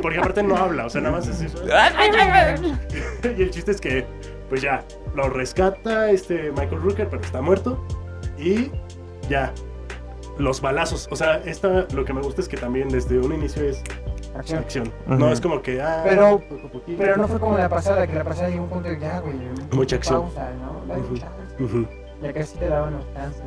Porque 0.00 0.18
aparte 0.18 0.42
no 0.42 0.56
habla, 0.56 0.86
o 0.86 0.90
sea, 0.90 1.00
nada 1.00 1.16
más 1.16 1.26
es 1.26 1.40
eso. 1.42 1.64
y 3.36 3.42
el 3.42 3.50
chiste 3.50 3.72
es 3.72 3.80
que, 3.80 4.06
pues 4.50 4.60
ya, 4.60 4.84
lo 5.14 5.30
rescata 5.30 6.10
este 6.10 6.50
Michael 6.50 6.82
Rooker, 6.82 7.08
pero 7.08 7.22
está 7.22 7.40
muerto. 7.40 7.82
Y 8.36 8.70
ya, 9.30 9.52
los 10.38 10.60
balazos. 10.60 11.08
O 11.10 11.16
sea, 11.16 11.36
esta, 11.44 11.86
lo 11.94 12.04
que 12.04 12.12
me 12.12 12.20
gusta 12.20 12.42
es 12.42 12.48
que 12.48 12.56
también 12.58 12.88
desde 12.88 13.18
un 13.18 13.32
inicio 13.32 13.62
es 13.62 13.82
Acción. 14.36 14.58
acción. 14.60 14.92
No 15.06 15.32
es 15.32 15.40
como 15.40 15.62
que, 15.62 15.80
ah, 15.80 16.02
Pero- 16.04 16.40
poquito. 16.72 16.98
Pero 16.98 17.16
no 17.16 17.28
fue 17.28 17.38
como 17.40 17.56
la 17.56 17.68
pasada, 17.68 18.06
que 18.06 18.14
la 18.14 18.24
pasada 18.24 18.48
llegó 18.50 18.64
un 18.64 18.70
punto 18.70 18.88
de 18.88 18.98
ya, 19.00 19.20
güey. 19.20 19.34
Mucha 19.72 19.96
acción. 19.96 20.22
Pausa, 20.22 20.50
¿no? 20.60 20.94
Chance. 21.16 21.62
Ujú. 21.64 21.86
Ya 22.22 22.32
casi 22.32 22.58
te 22.58 22.68
daban 22.68 22.94
los 22.94 23.12
chances. 23.14 23.42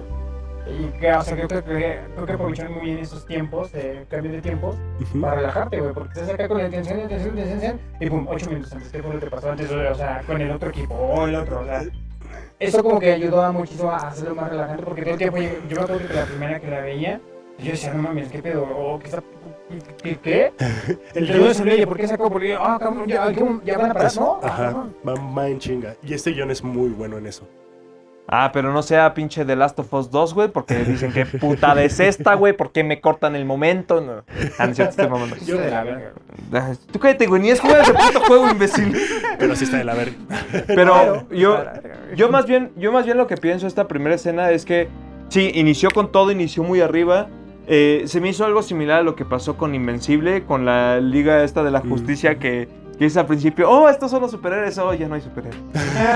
Y 0.65 0.86
que, 0.99 1.13
o 1.13 1.21
sea, 1.21 1.36
yo 1.38 1.47
creo 1.47 1.63
que, 1.63 1.99
creo 2.15 2.26
que 2.26 2.32
aprovecharon 2.34 2.73
muy 2.73 2.86
bien 2.86 2.99
esos 2.99 3.26
tiempos, 3.26 3.71
de 3.73 4.06
cambio 4.10 4.32
de 4.32 4.41
tiempos, 4.41 4.76
Ujú. 5.02 5.19
para 5.21 5.36
relajarte, 5.36 5.80
güey, 5.82 5.93
porque 5.93 6.13
estás 6.13 6.30
acá 6.34 6.47
con 6.47 6.58
la 6.60 6.65
intención, 6.65 6.99
intención, 7.02 7.38
intención, 7.38 7.80
y 7.99 8.10
pum, 8.10 8.26
ocho 8.30 8.49
minutos 8.49 8.71
antes, 8.73 8.89
¿qué 8.91 9.04
fue 9.04 9.13
lo 9.13 9.19
que 9.19 9.26
pasó 9.28 9.52
antes? 9.52 9.69
O 9.71 9.95
sea, 9.95 10.21
con 10.26 10.39
el 10.41 10.52
otro 10.52 10.69
equipo, 10.69 10.95
o 10.95 11.28
el 11.28 11.36
otro, 11.36 11.60
o 11.62 11.65
sea. 11.65 11.84
Eso 12.60 12.82
como 12.82 12.99
que 12.99 13.12
ayudó 13.12 13.41
a 13.43 13.52
muchísimo 13.52 13.91
a 13.91 13.97
hacerlo 14.08 14.36
más 14.36 14.49
relajante, 14.49 14.84
porque 14.84 15.02
todo 15.02 15.12
el 15.12 15.17
tiempo, 15.17 15.38
yo, 15.38 15.49
yo 15.69 15.76
me 15.76 15.82
acuerdo 15.84 16.08
que 16.08 16.13
la 16.13 16.26
primera 16.26 16.60
que 16.60 16.67
la 16.69 16.80
veía, 16.80 17.21
yo 17.60 17.71
decía, 17.71 17.93
no 17.93 18.02
mames, 18.04 18.30
¿qué 18.30 18.41
pedo? 18.41 18.63
¿O 18.63 18.99
qué 18.99 19.06
está...? 19.08 19.23
¿Qué? 20.04 20.17
¿Qué? 20.17 20.54
El 21.15 21.28
río 21.28 21.54
se 21.54 21.63
oye, 21.63 21.88
¿por 21.88 21.97
qué 21.97 22.08
sacó? 22.08 22.30
Porque, 22.30 22.56
ah, 22.58 22.78
cabrón, 22.80 23.08
ya, 23.08 23.32
¿qué- 23.34 23.60
ya 23.65 23.78
van 23.78 23.91
a 23.91 23.93
parar, 23.93 24.15
¿no? 24.15 24.39
Ajá, 24.43 24.88
va 25.06 25.47
en 25.49 25.60
chinga. 25.60 25.95
Y 26.04 26.13
este 26.13 26.32
guion 26.32 26.52
es 26.52 26.63
muy 26.63 26.89
bueno 26.89 27.17
en 27.17 27.26
eso. 27.26 27.47
Ah, 28.27 28.51
pero 28.53 28.71
no 28.71 28.81
sea 28.81 29.13
pinche 29.13 29.43
The 29.43 29.55
Last 29.55 29.77
of 29.79 29.93
Us 29.93 30.09
2, 30.09 30.33
güey, 30.33 30.47
porque 30.47 30.75
dicen 30.86 31.12
que 31.12 31.25
putada 31.25 31.83
es 31.83 31.99
esta, 31.99 32.36
güey, 32.36 32.53
¿por 32.55 32.71
qué 32.71 32.83
me 32.83 33.01
cortan 33.01 33.36
el 33.36 33.43
momento? 33.45 33.99
No. 33.99 34.23
Ah, 34.57 34.67
no 34.67 34.73
cierto, 34.73 34.91
estoy 34.91 35.09
mamando. 35.09 35.36
Yo 35.45 35.57
de 35.57 35.69
la 35.69 35.83
verga. 35.83 36.13
Ah, 36.53 36.71
Tú 36.91 36.99
cállate, 36.99 37.27
güey, 37.27 37.41
ni 37.41 37.49
es 37.49 37.59
juego 37.59 37.75
ese 37.81 37.93
puto 37.93 38.21
juego, 38.21 38.49
imbécil. 38.49 38.95
Pero 39.38 39.55
sí 39.57 39.65
está 39.65 39.77
de 39.77 39.83
la 39.83 39.93
verga. 39.93 40.15
Pero 40.67 40.93
Claro. 40.93 41.27
yo, 41.31 41.51
verga, 41.57 41.81
yo 42.15 42.29
más 42.29 42.45
bien, 42.47 42.71
yo 42.77 42.91
más 42.93 43.05
bien 43.05 43.17
lo 43.17 43.27
que 43.27 43.36
pienso 43.36 43.67
esta 43.67 43.88
primera 43.89 44.15
escena 44.15 44.51
es 44.51 44.63
que 44.63 44.88
sí, 45.27 45.51
inició 45.55 45.89
con 45.91 46.12
todo, 46.12 46.31
inició 46.31 46.63
muy 46.63 46.79
arriba. 46.79 47.27
Eh, 47.67 48.03
se 48.07 48.19
me 48.21 48.29
hizo 48.29 48.45
algo 48.45 48.62
similar 48.62 48.99
a 48.99 49.03
lo 49.03 49.15
que 49.15 49.25
pasó 49.25 49.57
con 49.57 49.75
Invencible, 49.75 50.43
con 50.43 50.65
la 50.65 50.99
Liga 51.01 51.43
esta 51.43 51.62
de 51.63 51.71
la 51.71 51.81
Mm. 51.81 51.89
Justicia 51.89 52.39
que, 52.39 52.67
que 52.97 53.06
es 53.06 53.17
al 53.17 53.25
principio, 53.25 53.69
oh, 53.69 53.89
estos 53.89 54.12
son 54.12 54.21
los 54.21 54.32
superhéroes, 54.32 54.77
oh, 54.77 54.93
ya 54.93 55.08
no 55.08 55.15
hay 55.15 55.21
superhéroes. 55.21 55.62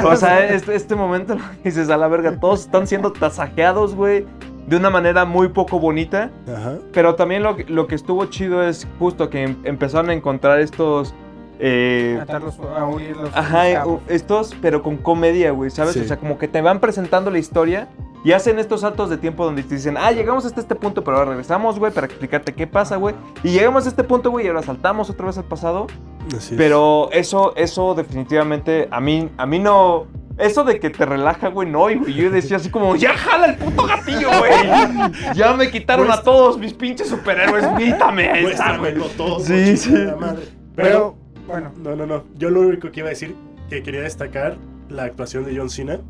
O 0.05 0.15
sea, 0.15 0.47
este, 0.53 0.75
este 0.75 0.95
momento 0.95 1.35
lo 1.35 1.41
dices 1.63 1.89
a 1.89 1.97
la 1.97 2.07
verga, 2.07 2.39
todos 2.39 2.61
están 2.61 2.85
siendo 2.87 3.11
tasajeados, 3.11 3.95
güey, 3.95 4.25
de 4.67 4.75
una 4.77 4.89
manera 4.89 5.25
muy 5.25 5.49
poco 5.49 5.79
bonita. 5.79 6.29
Ajá. 6.47 6.75
Pero 6.93 7.15
también 7.15 7.41
lo, 7.43 7.55
que- 7.55 7.63
lo 7.65 7.87
que 7.87 7.95
estuvo 7.95 8.25
chido 8.25 8.61
es 8.63 8.87
justo 8.99 9.29
que 9.29 9.43
em- 9.43 9.57
empezaron 9.63 10.09
a 10.09 10.13
encontrar 10.13 10.59
estos... 10.59 11.15
eh, 11.59 12.17
Matarlos, 12.19 12.59
a 12.77 12.85
huirlos. 12.85 13.29
Ajá, 13.33 13.87
u- 13.87 14.01
estos, 14.07 14.55
pero 14.61 14.83
con 14.83 14.97
comedia, 14.97 15.51
güey, 15.51 15.71
¿sabes? 15.71 15.93
Sí. 15.93 16.01
O 16.01 16.03
sea, 16.03 16.17
como 16.17 16.37
que 16.37 16.47
te 16.47 16.61
van 16.61 16.79
presentando 16.81 17.31
la 17.31 17.39
historia 17.39 17.87
y 18.27 18.33
hacen 18.33 18.59
estos 18.59 18.81
saltos 18.81 19.09
de 19.09 19.15
tiempo 19.15 19.45
donde 19.45 19.63
te 19.63 19.75
dicen, 19.75 19.95
ah, 19.97 20.11
llegamos 20.11 20.45
hasta 20.45 20.59
este 20.59 20.75
punto, 20.75 21.01
pero 21.01 21.15
ahora 21.15 21.29
regresamos, 21.29 21.79
güey, 21.79 21.93
para 21.93 22.07
explicarte 22.07 22.53
qué 22.53 22.67
pasa, 22.67 22.97
güey. 22.97 23.15
Y 23.41 23.51
llegamos 23.51 23.85
a 23.85 23.87
este 23.87 24.03
punto, 24.03 24.31
güey, 24.31 24.45
y 24.45 24.49
ahora 24.49 24.63
saltamos 24.63 25.09
otra 25.09 25.27
vez 25.27 25.37
al 25.37 25.45
pasado. 25.45 25.87
Así 26.35 26.53
es. 26.53 26.57
Pero 26.57 27.07
eso, 27.13 27.55
eso 27.55 27.95
definitivamente, 27.95 28.89
a 28.91 28.99
mí, 28.99 29.29
a 29.37 29.45
mí 29.45 29.59
no... 29.59 30.07
Eso 30.37 30.65
de 30.65 30.77
que 30.77 30.89
te 30.89 31.05
relaja, 31.05 31.47
güey, 31.47 31.69
no, 31.69 31.89
y 31.89 32.13
yo 32.13 32.29
decía 32.29 32.57
así 32.57 32.69
como, 32.69 32.97
ya 32.97 33.13
jala 33.13 33.45
el 33.45 33.55
puto 33.55 33.87
gatillo, 33.87 34.27
güey. 34.39 34.51
Ya 35.33 35.53
me 35.53 35.71
quitaron 35.71 36.11
a 36.11 36.21
todos 36.21 36.57
mis 36.57 36.73
pinches 36.73 37.07
superhéroes, 37.07 37.65
grítame. 37.75 38.29
ahí 38.29 38.45
está, 38.47 38.77
güey. 38.77 38.93
Todo. 39.15 39.39
Sí, 39.39 39.77
sí. 39.77 39.87
chingada 39.87 40.17
madre. 40.17 40.43
Pero, 40.75 40.89
Pero, 40.89 41.17
bueno. 41.47 41.71
no, 41.77 41.95
no, 41.95 42.05
no. 42.05 42.25
Yo 42.35 42.49
lo 42.49 42.59
único 42.59 42.91
que 42.91 42.99
iba 42.99 43.07
a 43.07 43.11
decir, 43.11 43.37
que 43.69 43.81
quería 43.83 44.01
destacar 44.01 44.57
la 44.89 45.05
actuación 45.05 45.45
de 45.45 45.55
John 45.55 45.69
Cena, 45.69 46.01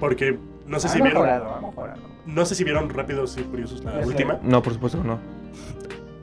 porque 0.00 0.38
no 0.66 0.80
sé 0.80 0.88
si 0.88 1.00
vieron, 1.00 1.22
mejorado, 1.22 1.72
no 2.26 2.44
sé 2.46 2.54
si 2.54 2.64
vieron 2.64 2.88
Rápidos 2.90 3.36
y 3.38 3.42
Furiosos 3.44 3.84
la 3.84 4.00
sé. 4.02 4.06
última. 4.06 4.38
No, 4.42 4.62
por 4.62 4.72
supuesto 4.72 5.00
que 5.00 5.08
no. 5.08 5.18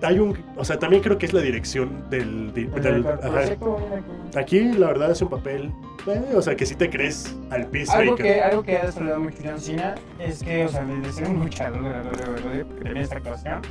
Hay 0.01 0.19
un, 0.19 0.37
o 0.57 0.65
sea, 0.65 0.77
también 0.77 1.01
creo 1.01 1.17
que 1.17 1.25
es 1.25 1.31
la 1.31 1.39
dirección 1.39 2.09
del, 2.09 2.53
del- 2.53 2.69
que- 2.73 4.37
Aquí 4.37 4.59
la 4.73 4.87
verdad 4.87 5.11
hace 5.11 5.23
un 5.23 5.29
papel, 5.29 5.71
eh, 6.07 6.21
o 6.35 6.41
sea, 6.41 6.57
que 6.57 6.65
sí 6.65 6.75
te 6.75 6.89
crees 6.89 7.33
al 7.51 7.67
piso 7.67 7.93
Algo 7.93 8.15
que, 8.17 8.41
algo 8.41 8.63
que 8.63 8.77
ha 8.77 8.85
desarrollado 8.87 9.21
mucho 9.21 9.37
John 9.45 9.59
Cena 9.61 9.95
es 10.19 10.43
que, 10.43 10.65
o 10.65 10.67
sea, 10.67 10.83
de 10.83 11.09
ser 11.13 11.29
un 11.29 11.39
luchador 11.39 11.81
de 11.81 11.89
WWE, 11.89 12.65
porque 12.65 12.83
tenía 12.83 13.01
esta 13.03 13.15
actuación, 13.15 13.61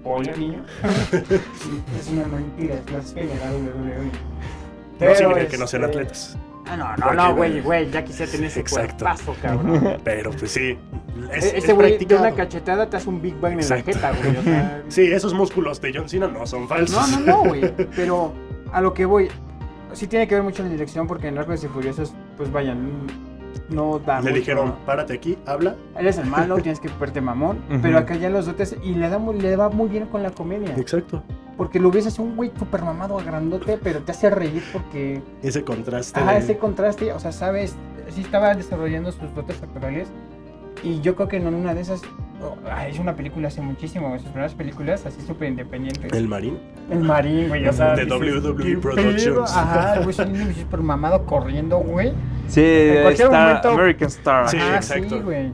spoiler 0.00 0.36
niño, 0.38 0.64
es 1.98 2.08
una 2.12 2.26
mentira, 2.26 2.74
es 2.74 2.84
blasfemia 2.84 3.34
la 3.36 3.50
WWE. 3.52 4.10
No 5.00 5.14
significa 5.14 5.48
que 5.48 5.58
no 5.58 5.66
sean 5.66 5.84
este, 5.84 5.96
atletas. 5.98 6.36
Ah, 6.70 6.76
no, 6.76 6.96
no, 6.96 7.14
no, 7.14 7.34
güey, 7.34 7.60
güey, 7.60 7.90
ya 7.90 8.04
quisiera 8.04 8.30
tener 8.30 8.46
ese 8.48 8.60
Exacto. 8.60 9.04
cuerpazo, 9.06 9.34
cabrón. 9.40 9.96
Pero 10.04 10.30
pues 10.32 10.50
sí. 10.52 10.76
Es, 11.32 11.44
E- 11.46 11.48
es 11.58 11.64
Ese 11.64 11.72
güey 11.72 11.96
de 11.98 12.14
una 12.14 12.32
cachetada 12.32 12.88
te 12.88 12.96
hace 12.98 13.08
un 13.08 13.20
Big 13.22 13.34
Bang 13.40 13.60
en 13.60 13.68
la 13.68 13.82
jeta, 13.82 14.12
güey. 14.12 14.36
O 14.36 14.42
sea, 14.42 14.82
Sí, 14.88 15.02
esos 15.10 15.32
músculos 15.34 15.80
de 15.80 15.92
John 15.94 16.08
Cena 16.08 16.28
no 16.28 16.46
son 16.46 16.68
falsos. 16.68 17.10
no, 17.12 17.20
no, 17.20 17.26
no, 17.26 17.48
güey. 17.48 17.74
Pero 17.96 18.32
a 18.72 18.80
lo 18.80 18.92
que 18.92 19.04
voy, 19.06 19.28
sí 19.94 20.06
tiene 20.06 20.28
que 20.28 20.34
ver 20.34 20.44
mucho 20.44 20.62
la 20.62 20.68
dirección 20.68 21.06
porque 21.06 21.28
en 21.28 21.36
Rápidos 21.36 21.64
y 21.64 21.68
Furiosos, 21.68 22.12
pues 22.36 22.52
vayan, 22.52 22.90
no 23.68 23.98
da 23.98 24.16
Le 24.20 24.30
mucho. 24.30 24.34
dijeron, 24.34 24.74
párate 24.86 25.14
aquí, 25.14 25.36
habla. 25.46 25.76
Eres 25.98 26.18
el 26.18 26.26
malo, 26.26 26.56
tienes 26.62 26.80
que 26.80 26.88
verte 27.00 27.20
mamón. 27.20 27.58
Pero 27.82 27.98
acá 27.98 28.16
ya 28.16 28.30
los 28.30 28.46
dotes 28.46 28.76
y 28.82 28.94
le, 28.94 29.08
da, 29.08 29.18
muy- 29.18 29.38
le 29.40 29.56
va 29.56 29.68
muy 29.68 29.88
bien 29.88 30.06
con 30.06 30.22
la 30.22 30.30
comedia. 30.30 30.74
Exacto. 30.76 31.22
Porque 31.56 31.80
lo 31.80 31.90
así 31.90 32.18
un 32.18 32.36
güey 32.36 32.52
super 32.58 32.82
mamado, 32.82 33.16
grandote, 33.16 33.78
pero 33.82 34.00
te 34.00 34.12
hace 34.12 34.30
reír 34.30 34.62
porque. 34.72 35.20
Ese 35.42 35.64
contraste. 35.64 36.20
Ajá, 36.20 36.32
de- 36.32 36.38
ese 36.38 36.56
contraste, 36.58 37.12
o 37.12 37.18
sea, 37.18 37.32
sabes, 37.32 37.74
sí 38.10 38.20
estaba 38.20 38.54
desarrollando 38.54 39.10
sus 39.12 39.34
dotes 39.34 39.60
actorales. 39.62 40.08
Y 40.84 41.00
yo 41.00 41.16
creo 41.16 41.26
que 41.26 41.38
en 41.38 41.52
una 41.52 41.74
de 41.74 41.80
esas 41.80 42.02
oh, 42.40 42.56
hizo 42.88 43.02
una 43.02 43.16
película 43.16 43.48
hace 43.48 43.60
muchísimo, 43.60 44.16
sus 44.20 44.28
primeras 44.28 44.54
películas 44.54 45.04
así 45.04 45.20
súper 45.26 45.48
independientes. 45.48 46.12
El 46.12 46.28
Marín. 46.28 46.56
El 46.88 47.00
Marín, 47.00 47.48
güey, 47.48 47.66
o 47.66 47.72
sea. 47.72 47.96
De 47.96 48.04
WWE 48.04 48.54
¿qué 48.64 48.78
Productions. 48.78 49.56
Ajá, 49.56 49.96
güey, 49.96 50.10
es 50.10 50.18
un 50.20 50.54
súper 50.54 50.80
mamado 50.80 51.26
corriendo, 51.26 51.78
güey. 51.78 52.12
Sí, 52.48 52.60
Star- 52.62 53.30
momento- 53.46 53.68
American 53.70 54.08
Star. 54.08 54.48
Sí, 54.48 54.56
Ajá, 54.56 54.76
exacto. 54.76 55.16
sí, 55.16 55.20
güey. 55.22 55.52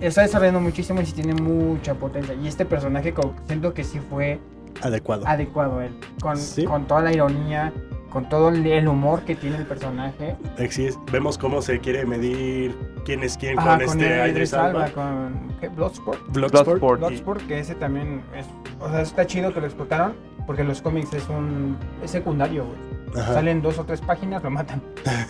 Está 0.00 0.22
desarrollando 0.22 0.60
muchísimo 0.60 1.00
y 1.00 1.06
sí 1.06 1.12
tiene 1.12 1.34
mucha 1.34 1.94
potencia. 1.94 2.34
Y 2.34 2.46
este 2.48 2.66
personaje 2.66 3.14
siento 3.46 3.72
que 3.72 3.82
sí 3.84 3.98
fue 4.10 4.38
Adecuado. 4.82 5.26
adecuado 5.26 5.80
él. 5.80 5.92
Con, 6.20 6.36
Sí. 6.36 6.64
con 6.64 6.84
toda 6.86 7.00
la 7.02 7.12
ironía, 7.12 7.72
con 8.10 8.28
todo 8.28 8.50
el- 8.50 8.88
humor 8.88 9.22
que 9.22 9.34
tiene 9.34 9.56
el 9.56 9.64
personaje. 9.64 10.36
Así 10.58 10.84
es. 10.86 10.98
Vemos 11.10 11.38
cómo 11.38 11.62
se 11.62 11.78
quiere 11.80 12.04
medir 12.04 12.76
quién 13.06 13.22
es 13.22 13.38
quién 13.38 13.58
Ajá, 13.58 13.78
con 13.78 13.86
con 13.86 14.00
este 14.02 14.16
Idris 14.18 14.32
Idris 14.32 14.54
Alba. 14.54 14.84
Alba, 14.84 14.94
con 14.94 15.56
¿qué? 15.60 15.68
Bloodsport. 15.70 16.20
Bloodsport. 16.30 16.66
Bloodsport. 16.66 16.98
y- 17.00 17.04
Bloodsport, 17.06 17.46
que 17.46 17.58
ese 17.60 17.74
también 17.74 18.22
es. 18.36 18.46
O 18.80 18.90
sea, 18.90 19.00
está 19.00 19.26
chido 19.26 19.54
que 19.54 19.60
lo 19.60 19.66
explotaron. 19.66 20.12
Porque 20.46 20.62
en 20.62 20.68
los 20.68 20.80
cómics 20.80 21.12
es 21.12 21.28
un. 21.28 21.76
Es 22.04 22.12
secundario, 22.12 22.64
güey. 22.66 22.78
Ajá. 23.14 23.34
Salen 23.34 23.62
dos 23.62 23.78
o 23.78 23.84
tres 23.84 24.00
páginas, 24.00 24.42
lo 24.42 24.50
matan. 24.50 24.82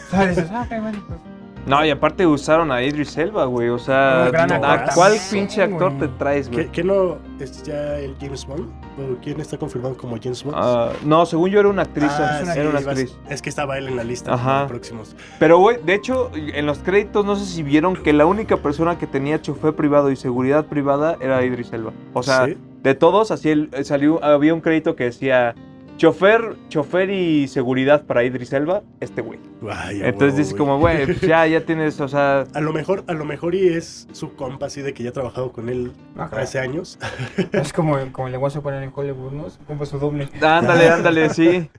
O 0.07 0.11
sea, 0.11 0.27
dices, 0.27 0.49
ah, 0.53 0.67
bueno, 0.69 0.99
pues. 1.07 1.19
No, 1.67 1.85
y 1.85 1.91
aparte 1.91 2.25
usaron 2.29 2.71
a 2.71 2.81
Idris 2.81 3.17
Elba, 3.19 3.45
güey. 3.47 3.71
O 3.71 3.79
sea, 3.81 4.23
Un 4.27 4.31
gran 4.33 4.53
¿a 4.65 4.73
actor. 4.73 4.95
cuál 4.95 5.15
pinche 5.33 5.61
actor 5.65 5.99
te 5.99 6.07
traes, 6.07 6.49
güey? 6.49 6.69
¿Qué, 6.71 6.85
no 6.85 7.19
es 7.41 7.61
ya 7.65 7.99
el 7.99 8.15
James 8.21 8.47
Bond? 8.47 8.69
¿O 9.01 9.21
quién 9.21 9.41
está 9.41 9.59
confirmado 9.59 9.97
como 9.97 10.17
James 10.23 10.45
Bond? 10.45 10.57
Ah, 10.57 10.93
no, 11.05 11.27
según 11.27 11.51
yo 11.51 11.59
era 11.59 11.69
una 11.69 11.83
actriz. 11.83 12.09
Ah, 12.12 12.37
es 12.39 12.43
una 12.45 12.55
era 12.55 12.71
una 12.71 12.81
ibas- 12.81 12.87
actriz. 12.93 13.19
Es 13.29 13.43
que 13.43 13.49
estaba 13.49 13.77
él 13.79 13.89
en 13.89 13.97
la 13.97 14.05
lista 14.05 14.33
Ajá. 14.35 14.62
de 14.62 14.69
próximos. 14.69 15.17
Pero, 15.41 15.59
güey, 15.59 15.79
de 15.85 15.95
hecho, 15.95 16.31
en 16.37 16.67
los 16.67 16.79
créditos 16.79 17.25
no 17.27 17.35
sé 17.35 17.45
si 17.45 17.65
vieron 17.65 17.97
que 17.97 18.12
la 18.12 18.27
única 18.27 18.59
persona 18.59 18.97
que 18.97 19.09
tenía 19.09 19.43
chofer 19.43 19.75
privado 19.75 20.12
y 20.12 20.17
seguridad 20.17 20.67
privada 20.67 21.17
era 21.21 21.45
Idris 21.45 21.73
Elba. 21.73 21.91
O 22.12 22.23
sea, 22.23 22.47
¿Sí? 22.47 22.57
de 22.85 22.95
todos, 22.95 23.33
así 23.33 23.49
el- 23.51 23.71
salió, 23.85 24.23
había 24.23 24.55
un 24.55 24.61
crédito 24.61 24.95
que 24.95 25.03
decía 25.03 25.57
chofer, 25.97 26.57
chofer 26.69 27.11
y 27.11 27.49
seguridad 27.49 28.05
para 28.05 28.23
Idris 28.25 28.53
Elba, 28.53 28.83
este 29.01 29.23
güey. 29.23 29.39
Ay, 29.71 30.01
Entonces 30.03 30.21
huevo, 30.21 30.37
dices 30.37 30.51
güey. 30.53 30.59
como, 30.59 30.79
güey, 30.79 31.05
pues 31.07 31.21
ya, 31.23 31.47
ya 31.47 31.63
tienes, 31.63 32.01
o 32.01 32.09
sea, 32.09 32.45
A 32.55 32.61
lo 32.61 32.73
mejor, 32.73 33.05
a 33.07 33.15
lo 33.15 33.25
mejor 33.25 33.55
y 33.55 33.69
es 33.69 34.07
su 34.13 34.35
compa 34.35 34.67
así 34.67 34.83
de 34.83 34.93
que 34.93 35.03
ya 35.03 35.11
ha 35.11 35.13
trabajado 35.13 35.53
con 35.53 35.69
él 35.69 35.93
Ajá. 36.17 36.41
hace 36.41 36.59
años. 36.59 36.99
Es 37.53 37.73
como, 37.73 37.97
como 38.13 38.29
le 38.29 38.37
vamos 38.37 38.55
a 38.57 38.61
poner 38.61 38.83
en 38.83 38.93
Hollywood, 38.95 39.33
¿no? 39.33 39.47
Como 39.67 39.87
su 39.87 39.99
doble. 39.99 40.29
ándale, 40.43 40.89
ándale, 40.91 41.31
sí. 41.31 41.71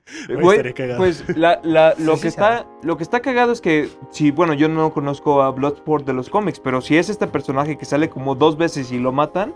Güey, 0.41 0.73
pues 0.97 1.23
la, 1.37 1.59
la- 1.63 1.93
lo, 1.99 2.15
Sí, 2.17 2.23
que 2.23 2.31
sí 2.31 2.37
sabe. 2.37 2.55
está, 2.57 2.67
lo 2.83 2.97
que 2.97 3.03
está 3.03 3.19
cagado 3.21 3.51
es 3.51 3.61
que, 3.61 3.89
si, 4.11 4.31
bueno, 4.31 4.53
yo 4.53 4.67
no 4.69 4.91
conozco 4.93 5.41
a 5.43 5.51
Bloodsport 5.51 6.05
de 6.05 6.13
los 6.13 6.29
cómics, 6.29 6.59
pero 6.59 6.81
si 6.81 6.97
es 6.97 7.09
este 7.09 7.27
personaje 7.27 7.77
que 7.77 7.85
sale 7.85 8.09
como 8.09 8.33
dos 8.35 8.57
veces 8.57 8.91
y 8.91 8.97
lo 8.99 9.11
matan, 9.11 9.53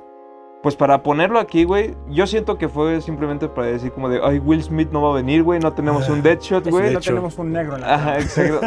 pues 0.63 0.76
para 0.76 1.02
ponerlo 1.02 1.39
aquí, 1.39 1.63
güey, 1.63 1.95
yo 2.10 2.28
siento 2.28 2.58
que 2.58 2.69
fue 2.69 3.02
simplemente 3.02 3.47
para 3.47 3.67
decir 3.67 3.91
como 3.91 4.10
de, 4.10 4.19
ay, 4.24 4.38
Will 4.39 4.62
Smith 4.63 4.89
no 4.91 5.02
va 5.02 5.12
a 5.12 5.15
venir, 5.15 5.41
güey, 5.43 5.60
no 5.60 5.74
tenemos 5.74 6.08
un 6.10 6.21
Deadshot, 6.21 6.67
Es 6.67 6.71
güey. 6.71 6.86
de 6.86 6.91
no 6.93 7.00
hecho. 7.00 7.10
tenemos 7.12 7.38
un 7.39 7.52
negro 7.52 7.76
en 7.76 7.82
la 7.82 7.95
Ajá, 7.95 8.19
exacto. 8.19 8.62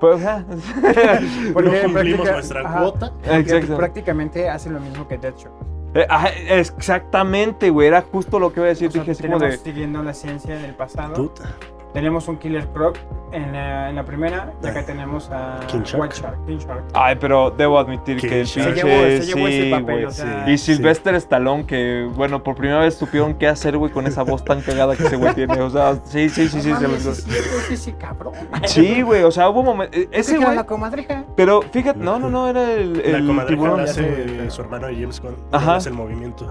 pues, 0.00 0.24
ajá. 0.24 0.44
Porque 1.52 1.70
no 1.70 1.82
cumplimos 1.82 1.92
práctica- 1.92 2.32
nuestra 2.32 2.60
ajá. 2.68 2.80
cuota. 2.80 3.12
Exacto. 3.30 3.76
Prácticamente 3.76 4.48
hace 4.48 4.70
lo 4.70 4.80
mismo 4.80 5.06
que 5.06 5.18
Deadshot. 5.18 5.52
Eh, 5.94 6.06
ajá, 6.08 6.28
exactamente, 6.48 7.70
güey, 7.70 7.88
era 7.88 8.02
justo 8.02 8.38
lo 8.38 8.52
que 8.52 8.60
iba 8.60 8.66
a 8.66 8.68
decir. 8.70 8.88
O 8.88 8.90
sea, 8.92 9.02
Dije 9.04 9.26
como 9.26 9.38
de, 9.38 9.56
siguiendo 9.56 10.02
la 10.02 10.14
ciencia 10.14 10.56
del 10.56 10.74
pasado. 10.74 11.14
Puta. 11.14 11.44
Tenemos 11.92 12.28
un 12.28 12.36
Killer 12.38 12.66
Croc 12.68 12.96
en 13.32 13.52
la, 13.52 13.90
en 13.90 13.96
la 13.96 14.04
primera 14.04 14.52
y 14.62 14.66
acá 14.66 14.80
Ah. 14.80 14.86
tenemos 14.86 15.28
a 15.30 15.60
King 15.68 15.82
Shark. 15.82 16.02
White 16.02 16.14
Shark. 16.20 16.46
King 16.46 16.58
Shark. 16.58 16.84
ay, 16.94 17.16
pero 17.20 17.50
debo 17.50 17.78
admitir 17.78 18.16
Que 18.20 18.28
que 18.28 18.40
el 18.42 18.46
se 18.46 18.60
pinche, 18.62 18.82
llevó- 18.82 19.22
se 19.22 19.26
llevó 19.26 19.48
ese 19.48 19.62
sí, 19.64 19.70
papel, 19.70 19.84
güey. 19.84 20.04
o 20.04 20.10
sea, 20.10 20.44
Y 20.50 20.58
Sí. 20.58 20.74
Sylvester 20.74 21.14
Stallone, 21.16 21.66
que 21.66 22.08
bueno, 22.14 22.42
por 22.42 22.54
primera 22.56 22.80
vez 22.80 22.94
supieron 22.94 23.34
qué 23.34 23.48
hacer, 23.48 23.76
güey, 23.76 23.90
con 23.92 24.06
esa 24.06 24.22
voz 24.22 24.44
tan 24.44 24.60
cagada 24.60 24.96
que 24.96 25.04
ese 25.04 25.16
güey 25.16 25.34
tiene. 25.34 25.60
O 25.60 25.70
sea, 25.70 25.96
sí, 26.04 26.28
sí, 26.28 26.48
sí, 26.48 26.60
sí. 26.60 26.70
No 26.70 26.78
se 26.80 26.86
mames, 26.88 27.04
lo- 27.04 27.14
sí, 27.14 27.22
es 27.28 27.34
cierto, 27.34 27.56
es 27.58 27.70
ese 27.72 27.94
cabrón. 27.96 28.34
Sí, 28.66 29.02
güey, 29.02 29.22
o 29.24 29.30
sea, 29.30 29.48
hubo 29.48 29.62
momentos. 29.62 29.96
Ese 29.98 30.08
Ese 30.34 30.38
güey. 30.38 30.54
la 30.56 30.64
comadreja. 30.66 31.24
Pero 31.36 31.62
fíjate, 31.62 31.98
no, 31.98 32.18
no, 32.18 32.30
no, 32.30 32.48
era 32.48 32.72
el, 32.72 32.92
La 32.98 33.18
el 33.18 33.26
comadreja 33.26 33.48
tiburón. 33.48 33.76
la 33.78 33.84
hace 33.84 34.50
su 34.50 34.60
hermano 34.62 34.86
James 34.88 35.20
Bond. 35.20 35.36
Ajá. 35.52 35.76
Es 35.76 35.86
el 35.86 35.94
movimiento. 35.94 36.46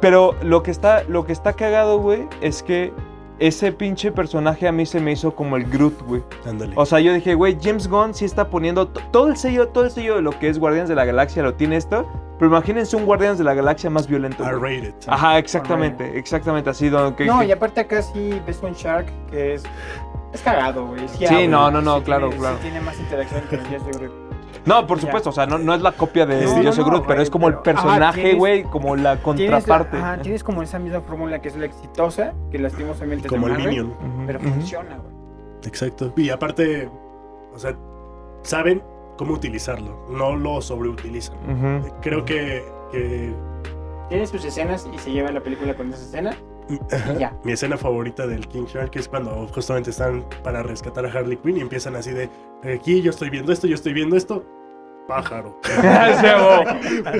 Pero 0.00 0.34
lo 0.42 0.62
que 0.62 0.70
está, 0.70 1.02
lo 1.04 1.24
que 1.26 1.32
está 1.32 1.52
cagado, 1.52 1.98
güey, 1.98 2.26
es 2.40 2.62
que 2.62 2.92
ese 3.40 3.72
pinche 3.72 4.12
personaje 4.12 4.68
a 4.68 4.72
mí 4.72 4.86
se 4.86 5.00
me 5.00 5.12
hizo 5.12 5.34
como 5.34 5.56
el 5.56 5.64
Groot, 5.64 6.00
güey. 6.02 6.22
Ándale. 6.46 6.72
O 6.76 6.86
sea, 6.86 7.00
yo 7.00 7.12
dije, 7.12 7.34
güey, 7.34 7.56
James 7.60 7.88
Gunn 7.88 8.14
sí 8.14 8.24
está 8.24 8.48
poniendo 8.48 8.86
todo 8.88 9.28
el 9.28 9.36
sello, 9.36 9.68
todo 9.68 9.84
el 9.84 9.90
sello 9.90 10.16
de 10.16 10.22
lo 10.22 10.38
que 10.38 10.48
es 10.48 10.58
Guardianes 10.58 10.88
de 10.88 10.94
la 10.94 11.04
Galaxia 11.04 11.42
lo 11.42 11.54
tiene 11.54 11.76
esto. 11.76 12.06
Pero 12.38 12.50
imagínense 12.50 12.96
un 12.96 13.04
Guardianes 13.04 13.38
de 13.38 13.44
la 13.44 13.54
Galaxia 13.54 13.90
más 13.90 14.06
violento. 14.06 14.44
R-rated. 14.44 14.94
Ajá, 15.08 15.38
exactamente, 15.38 16.18
exactamente 16.18 16.70
así. 16.70 16.88
donde 16.88 17.26
No, 17.26 17.40
que- 17.40 17.46
y 17.46 17.52
aparte 17.52 17.80
acá 17.80 18.00
sí 18.02 18.40
ves 18.46 18.60
un 18.62 18.72
Shark 18.72 19.06
que 19.30 19.54
es. 19.54 19.64
Es 20.32 20.40
cagado, 20.42 20.86
güey. 20.86 21.08
Sí, 21.08 21.48
no, 21.48 21.70
no, 21.70 21.82
no, 21.82 21.98
sí 21.98 22.04
claro, 22.04 22.28
tiene, 22.28 22.40
claro. 22.40 22.56
Sí 22.58 22.62
tiene 22.62 22.80
más 22.80 22.98
interacción 23.00 23.42
que 23.50 23.56
el 23.56 23.68
Yes 23.68 23.84
de 23.86 23.92
Groot. 23.92 24.29
No, 24.66 24.86
por 24.86 25.00
supuesto, 25.00 25.30
o 25.30 25.32
sea, 25.32 25.46
no, 25.46 25.58
no 25.58 25.74
es 25.74 25.80
la 25.80 25.92
copia 25.92 26.26
de 26.26 26.44
No, 26.44 26.62
Yo 26.62 26.72
soy 26.72 26.84
no, 26.84 26.90
Groot, 26.90 27.06
pero 27.06 27.22
es 27.22 27.30
como 27.30 27.48
el 27.48 27.54
pero- 27.54 27.62
personaje, 27.76 28.20
tienes- 28.22 28.38
güey, 28.38 28.62
como 28.64 28.94
la 28.96 29.16
Tienes, 29.16 29.50
la- 29.50 29.56
contraparte. 29.56 29.96
ajá, 29.96 30.18
tienes 30.22 30.44
como 30.44 30.62
esa 30.62 30.78
misma 30.78 31.00
fórmula 31.00 31.40
que 31.40 31.48
es 31.48 31.56
la 31.56 31.66
exitosa, 31.66 32.34
que 32.50 32.58
lastimosamente 32.58 33.26
es 33.26 33.30
Como 33.32 33.46
el 33.46 33.52
Marvel, 33.54 33.68
Minion. 33.68 33.94
Pero 34.26 34.40
funciona, 34.40 34.96
güey. 34.98 35.14
Exacto. 35.66 36.12
Y 36.16 36.30
aparte, 36.30 36.90
o 37.54 37.58
sea, 37.58 37.74
saben 38.42 38.82
cómo 39.18 39.34
utilizarlo. 39.34 40.06
No 40.10 40.36
lo 40.36 40.60
sobreutilizan. 40.62 41.36
Creo 42.00 42.24
que, 42.24 42.64
que 42.92 43.34
Tiene 44.08 44.26
sus 44.26 44.44
escenas 44.44 44.88
y 44.92 44.98
se 44.98 45.12
lleva 45.12 45.30
la 45.30 45.40
película 45.40 45.74
con 45.74 45.92
esa 45.92 46.02
escena. 46.02 46.34
Ya. 47.18 47.32
Mi 47.44 47.52
escena 47.52 47.76
favorita 47.76 48.26
del 48.26 48.46
King 48.48 48.64
Shark 48.66 48.90
es 48.94 49.08
cuando 49.08 49.46
justamente 49.48 49.90
están 49.90 50.24
para 50.42 50.62
rescatar 50.62 51.04
a 51.06 51.08
Harley 51.10 51.36
Quinn 51.38 51.56
y 51.56 51.60
empiezan 51.60 51.96
así 51.96 52.10
de 52.12 52.28
aquí 52.74 53.02
yo 53.02 53.10
estoy 53.10 53.30
viendo 53.30 53.52
esto, 53.52 53.66
yo 53.66 53.74
estoy 53.74 53.92
viendo 53.92 54.16
esto. 54.16 54.44
Pájaro. 55.08 55.58
Ahogó. 55.82 56.64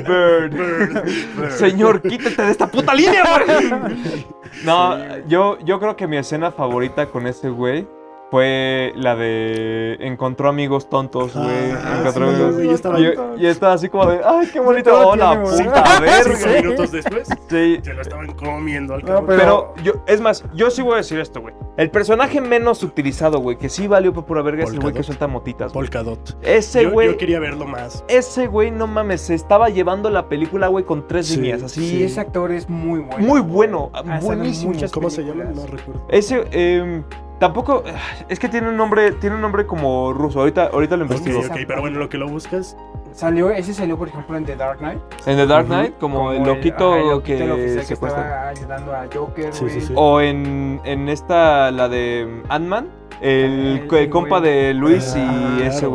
Bird. 0.07 0.55
Bird, 0.55 1.05
bird. 1.37 1.51
Señor, 1.51 2.03
quítate 2.03 2.43
de 2.43 2.51
esta 2.51 2.67
puta 2.71 2.95
línea, 2.95 3.25
güey. 3.45 4.27
No, 4.65 4.97
yo, 5.29 5.59
yo 5.61 5.79
creo 5.79 5.97
que 5.97 6.07
mi 6.09 6.17
escena 6.17 6.51
favorita 6.51 7.07
con 7.07 7.27
ese 7.27 7.49
güey 7.49 7.87
fue 8.31 8.93
la 8.97 9.17
de 9.17 9.97
encontró 10.01 10.49
amigos 10.49 10.89
tontos, 10.89 11.35
güey. 11.35 11.73
Ah, 11.73 11.99
encontró 12.01 12.29
sí, 12.31 12.35
amigos. 12.43 12.63
yo 12.65 12.73
estaba- 12.73 13.01
Y, 13.01 13.15
y 13.39 13.47
estaba 13.47 13.73
así 13.73 13.89
como 13.89 14.07
de, 14.07 14.21
ay, 14.25 14.49
qué 14.53 14.61
bonito. 14.61 15.09
Hola, 15.09 15.43
tiene 15.43 15.65
puta 15.71 16.01
verga. 16.01 16.23
Cinco 16.39 16.49
minutos 16.63 16.93
después 16.93 17.29
Sí. 17.49 17.81
se 17.83 17.95
lo 17.95 18.03
estaban 18.03 18.29
comiendo 18.35 18.95
al 18.95 19.01
No, 19.01 19.07
cabrón. 19.07 19.27
Pero 19.27 19.75
yo, 19.83 19.93
es 20.07 20.21
más, 20.21 20.45
yo 20.55 20.71
sí 20.71 20.83
voy 20.83 20.95
a 20.95 20.97
decir 20.99 21.19
esto, 21.19 21.41
güey. 21.41 21.55
El 21.77 21.91
personaje 21.91 22.41
menos 22.41 22.83
utilizado, 22.83 23.41
güey, 23.41 23.57
que 23.59 23.69
sí 23.69 23.87
valió 23.89 24.13
por 24.13 24.25
pura 24.27 24.43
verga 24.43 24.65
es 24.65 24.71
el 24.73 24.81
güey 24.81 24.95
que 24.95 25.03
suelta 25.03 25.27
motitas. 25.27 25.73
güey. 25.73 25.87
Polkadot. 25.87 26.37
Ese 26.43 26.87
güey, 26.87 27.09
yo 27.09 27.17
quería 27.17 27.41
verlo 27.41 27.67
más. 27.67 28.05
ese 28.09 28.47
güey, 28.47 28.71
no 28.71 28.87
mames, 28.87 29.23
se 29.23 29.35
estaba 29.35 29.69
llevando 29.71 30.09
la 30.11 30.29
película, 30.29 30.69
güey, 30.69 30.85
con 30.85 31.09
tres 31.09 31.27
Sí, 31.29 31.37
líneas, 31.37 31.63
así. 31.63 31.89
Sí, 31.89 32.03
ese 32.05 32.21
actor 32.21 32.53
es 32.53 32.69
muy 32.69 33.01
bueno. 33.01 33.19
Muy 33.27 33.41
bueno, 33.41 33.91
en 34.05 34.21
buenísimo. 34.21 34.73
¿Cómo 34.93 35.11
se 35.11 35.25
llama? 35.25 35.45
No 35.45 35.67
recuerdo. 35.67 36.07
Ese, 36.11 36.45
eh, 36.53 37.03
tampoco, 37.41 37.83
es 38.29 38.39
que 38.39 38.49
tiene 38.49 38.69
un 38.69 38.77
nombre, 38.77 39.11
tiene 39.13 39.35
un 39.35 39.43
nombre 39.43 39.67
como 39.67 40.13
ruso. 40.13 40.39
Ahorita, 40.41 40.67
ahorita 40.73 40.97
lo 40.97 41.03
investigo. 41.05 41.41
ok, 41.41 41.57
pero 41.67 41.81
bueno, 41.81 41.99
lo 41.99 42.09
que 42.09 42.19
lo 42.19 42.29
buscas. 42.29 42.77
Salió, 43.13 43.51
ese 43.51 43.75
salió, 43.75 43.99
por 43.99 44.07
ejemplo, 44.07 44.37
en 44.37 44.45
The 44.45 44.55
Dark 44.55 44.79
Knight. 44.79 45.01
En 45.27 45.37
The 45.37 45.47
Dark. 45.47 45.67
Knight, 45.67 45.99
como, 45.99 46.31
el 46.31 46.45
loquito, 46.45 46.93
ajá, 46.93 47.01
el 47.03 47.09
loquito, 47.09 47.39
que 47.39 47.45
el 47.45 47.51
oficial 47.51 47.79
que 47.81 47.85
secuestra. 47.87 48.23
estaba 48.23 48.49
ayudando 48.51 48.95
a 48.95 49.07
Joker, 49.13 49.53
Sí, 49.53 49.61
güey. 49.65 49.75
sí, 49.75 49.81
sí. 49.81 49.93
O 49.97 50.21
en, 50.21 50.81
en 50.85 51.09
esta, 51.09 51.73
la 51.73 51.89
de 51.89 52.43
Ant-Man, 52.49 52.89
el, 53.21 53.89
El 53.91 53.95
el 53.97 54.11
compa 54.11 54.39
güey. 54.39 54.51
de 54.53 54.75
Luis 54.75 55.15
y 55.17 55.21
Ah, 55.21 55.59
ese 55.65 55.79
claro. 55.81 55.91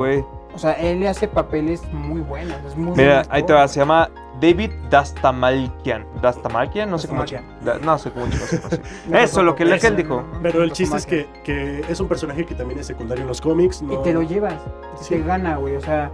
O 0.55 0.57
sea, 0.57 0.71
él 0.73 1.01
le 1.01 1.07
hace 1.09 1.27
papeles 1.27 1.83
muy 1.91 2.21
buenos. 2.21 2.57
Es 2.65 2.75
muy 2.75 2.95
Mira, 2.95 3.23
ahí 3.29 3.43
te 3.43 3.51
va, 3.53 3.67
se 3.67 3.79
llama 3.79 4.09
David 4.41 4.71
Dastamalkian. 4.89 6.05
¿Dastamalkian? 6.21 6.89
No 6.89 6.97
sé 6.97 7.07
cómo. 7.09 7.23
Da- 7.61 7.77
No 7.83 7.97
sé 7.97 8.11
cómo. 8.11 8.25
No, 9.09 9.17
Eso, 9.19 9.43
lo 9.43 9.55
que 9.55 9.63
él 9.63 9.95
dijo. 9.97 10.23
Pero 10.41 10.63
el 10.63 10.71
chiste 10.71 10.95
es 10.97 11.05
que, 11.05 11.27
que 11.43 11.81
es 11.89 11.99
un 11.99 12.07
personaje 12.07 12.45
que 12.45 12.55
también 12.55 12.79
es 12.79 12.87
secundario 12.87 13.21
en 13.23 13.27
los 13.27 13.41
cómics. 13.41 13.81
No... 13.81 13.93
Y 13.93 14.03
te 14.03 14.13
lo 14.13 14.21
llevas. 14.21 14.55
Sí. 14.99 15.15
Te 15.15 15.23
gana, 15.23 15.57
güey. 15.57 15.75
O 15.75 15.81
sea, 15.81 16.09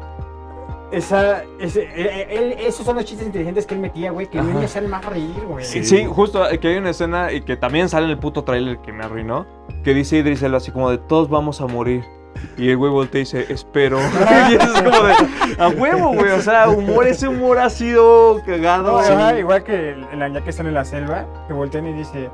esa, 0.91 1.43
ese, 1.59 1.83
él- 1.95 2.27
él- 2.29 2.55
esos 2.59 2.85
son 2.85 2.95
los 2.97 3.05
chistes 3.05 3.25
inteligentes 3.25 3.65
que 3.65 3.75
él 3.75 3.79
metía, 3.79 4.11
güey. 4.11 4.27
Que 4.27 4.39
no 4.41 4.59
me 4.59 4.65
hacían 4.65 4.89
más 4.89 5.05
reír, 5.05 5.39
güey. 5.47 5.63
Sí. 5.63 5.83
Sí, 5.85 6.05
justo 6.05 6.49
eh, 6.49 6.59
que 6.59 6.67
hay 6.69 6.77
una 6.77 6.89
escena 6.89 7.31
y 7.31 7.41
que 7.41 7.55
también 7.57 7.87
sale 7.89 8.05
en 8.05 8.11
el 8.11 8.17
puto 8.17 8.43
trailer 8.43 8.79
que 8.79 8.91
me 8.91 9.03
arruinó. 9.03 9.45
Que 9.83 9.93
dice 9.93 10.17
Idris 10.17 10.41
Elba 10.43 10.57
así 10.57 10.71
como 10.71 10.89
de 10.89 10.97
todos 10.97 11.29
vamos 11.29 11.61
a 11.61 11.67
morir. 11.67 12.03
Y 12.57 12.69
el 12.69 12.77
güey 12.77 12.91
voltea 12.91 13.21
y 13.21 13.23
dice, 13.23 13.45
espero. 13.49 13.99
y 14.49 14.55
eso 14.55 14.73
es 14.75 14.81
como 14.81 15.03
de, 15.03 15.13
a 15.57 15.67
huevo, 15.69 16.13
güey. 16.13 16.31
O 16.31 16.41
sea, 16.41 16.69
humor, 16.69 17.07
ese 17.07 17.27
humor 17.27 17.59
ha 17.59 17.69
sido 17.69 18.41
cagado. 18.45 18.99
No, 18.99 19.03
Sí. 19.03 19.11
ajá, 19.11 19.37
igual 19.39 19.63
que 19.63 19.91
el, 19.91 20.03
el 20.21 20.33
ya 20.33 20.41
que 20.43 20.49
están 20.49 20.67
en 20.67 20.73
la 20.73 20.85
selva, 20.85 21.25
que 21.47 21.53
voltean 21.53 21.87
y 21.87 21.93
dice, 21.93 22.29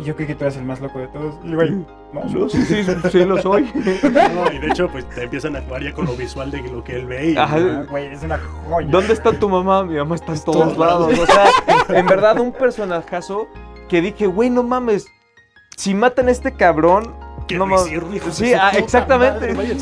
Y 0.00 0.04
yo 0.04 0.14
creí 0.16 0.26
que 0.26 0.34
tú 0.34 0.44
eras 0.44 0.56
el 0.56 0.64
más 0.64 0.80
loco 0.80 0.98
de 0.98 1.08
todos. 1.08 1.34
Y 1.44 1.48
el 1.48 1.54
güey, 1.56 1.70
no, 2.12 2.48
Sí, 2.48 2.62
sí, 2.62 2.84
sí, 3.10 3.24
lo 3.24 3.40
soy. 3.40 3.70
No, 4.34 4.50
y 4.52 4.58
de 4.58 4.68
hecho, 4.68 4.88
pues 4.88 5.08
te 5.10 5.24
empiezan 5.24 5.54
a 5.56 5.58
actuar 5.60 5.82
ya 5.82 5.92
con 5.92 6.06
lo 6.06 6.14
visual 6.14 6.50
de 6.50 6.62
lo 6.62 6.82
que 6.82 6.96
él 6.96 7.06
ve. 7.06 7.30
Y, 7.32 7.36
Ajá. 7.36 7.56
ah, 7.56 7.84
güey, 7.88 8.06
es 8.06 8.22
una 8.22 8.38
joya. 8.68 8.88
¿Dónde 8.90 9.12
está 9.12 9.32
tu 9.32 9.48
mamá? 9.48 9.84
Mi 9.84 9.96
mamá 9.96 10.14
está 10.14 10.32
en 10.32 10.40
todos 10.40 10.74
todos 10.74 10.78
lados. 10.78 11.12
lados. 11.12 11.28
O 11.28 11.32
sea, 11.86 11.98
en 11.98 12.06
verdad, 12.06 12.40
un 12.40 12.52
personajazo 12.52 13.46
que 13.88 14.00
dije, 14.00 14.26
güey, 14.26 14.48
no 14.50 14.62
mames. 14.62 15.06
Si 15.76 15.94
matan 15.94 16.28
a 16.28 16.30
este 16.30 16.52
cabrón. 16.52 17.14
Que 17.50 17.58
no 17.58 17.84
hicieron, 17.84 18.14
hijos 18.14 18.34
Sí, 18.34 18.52
ah, 18.54 18.72
exactamente. 18.74 19.54
madre. 19.54 19.76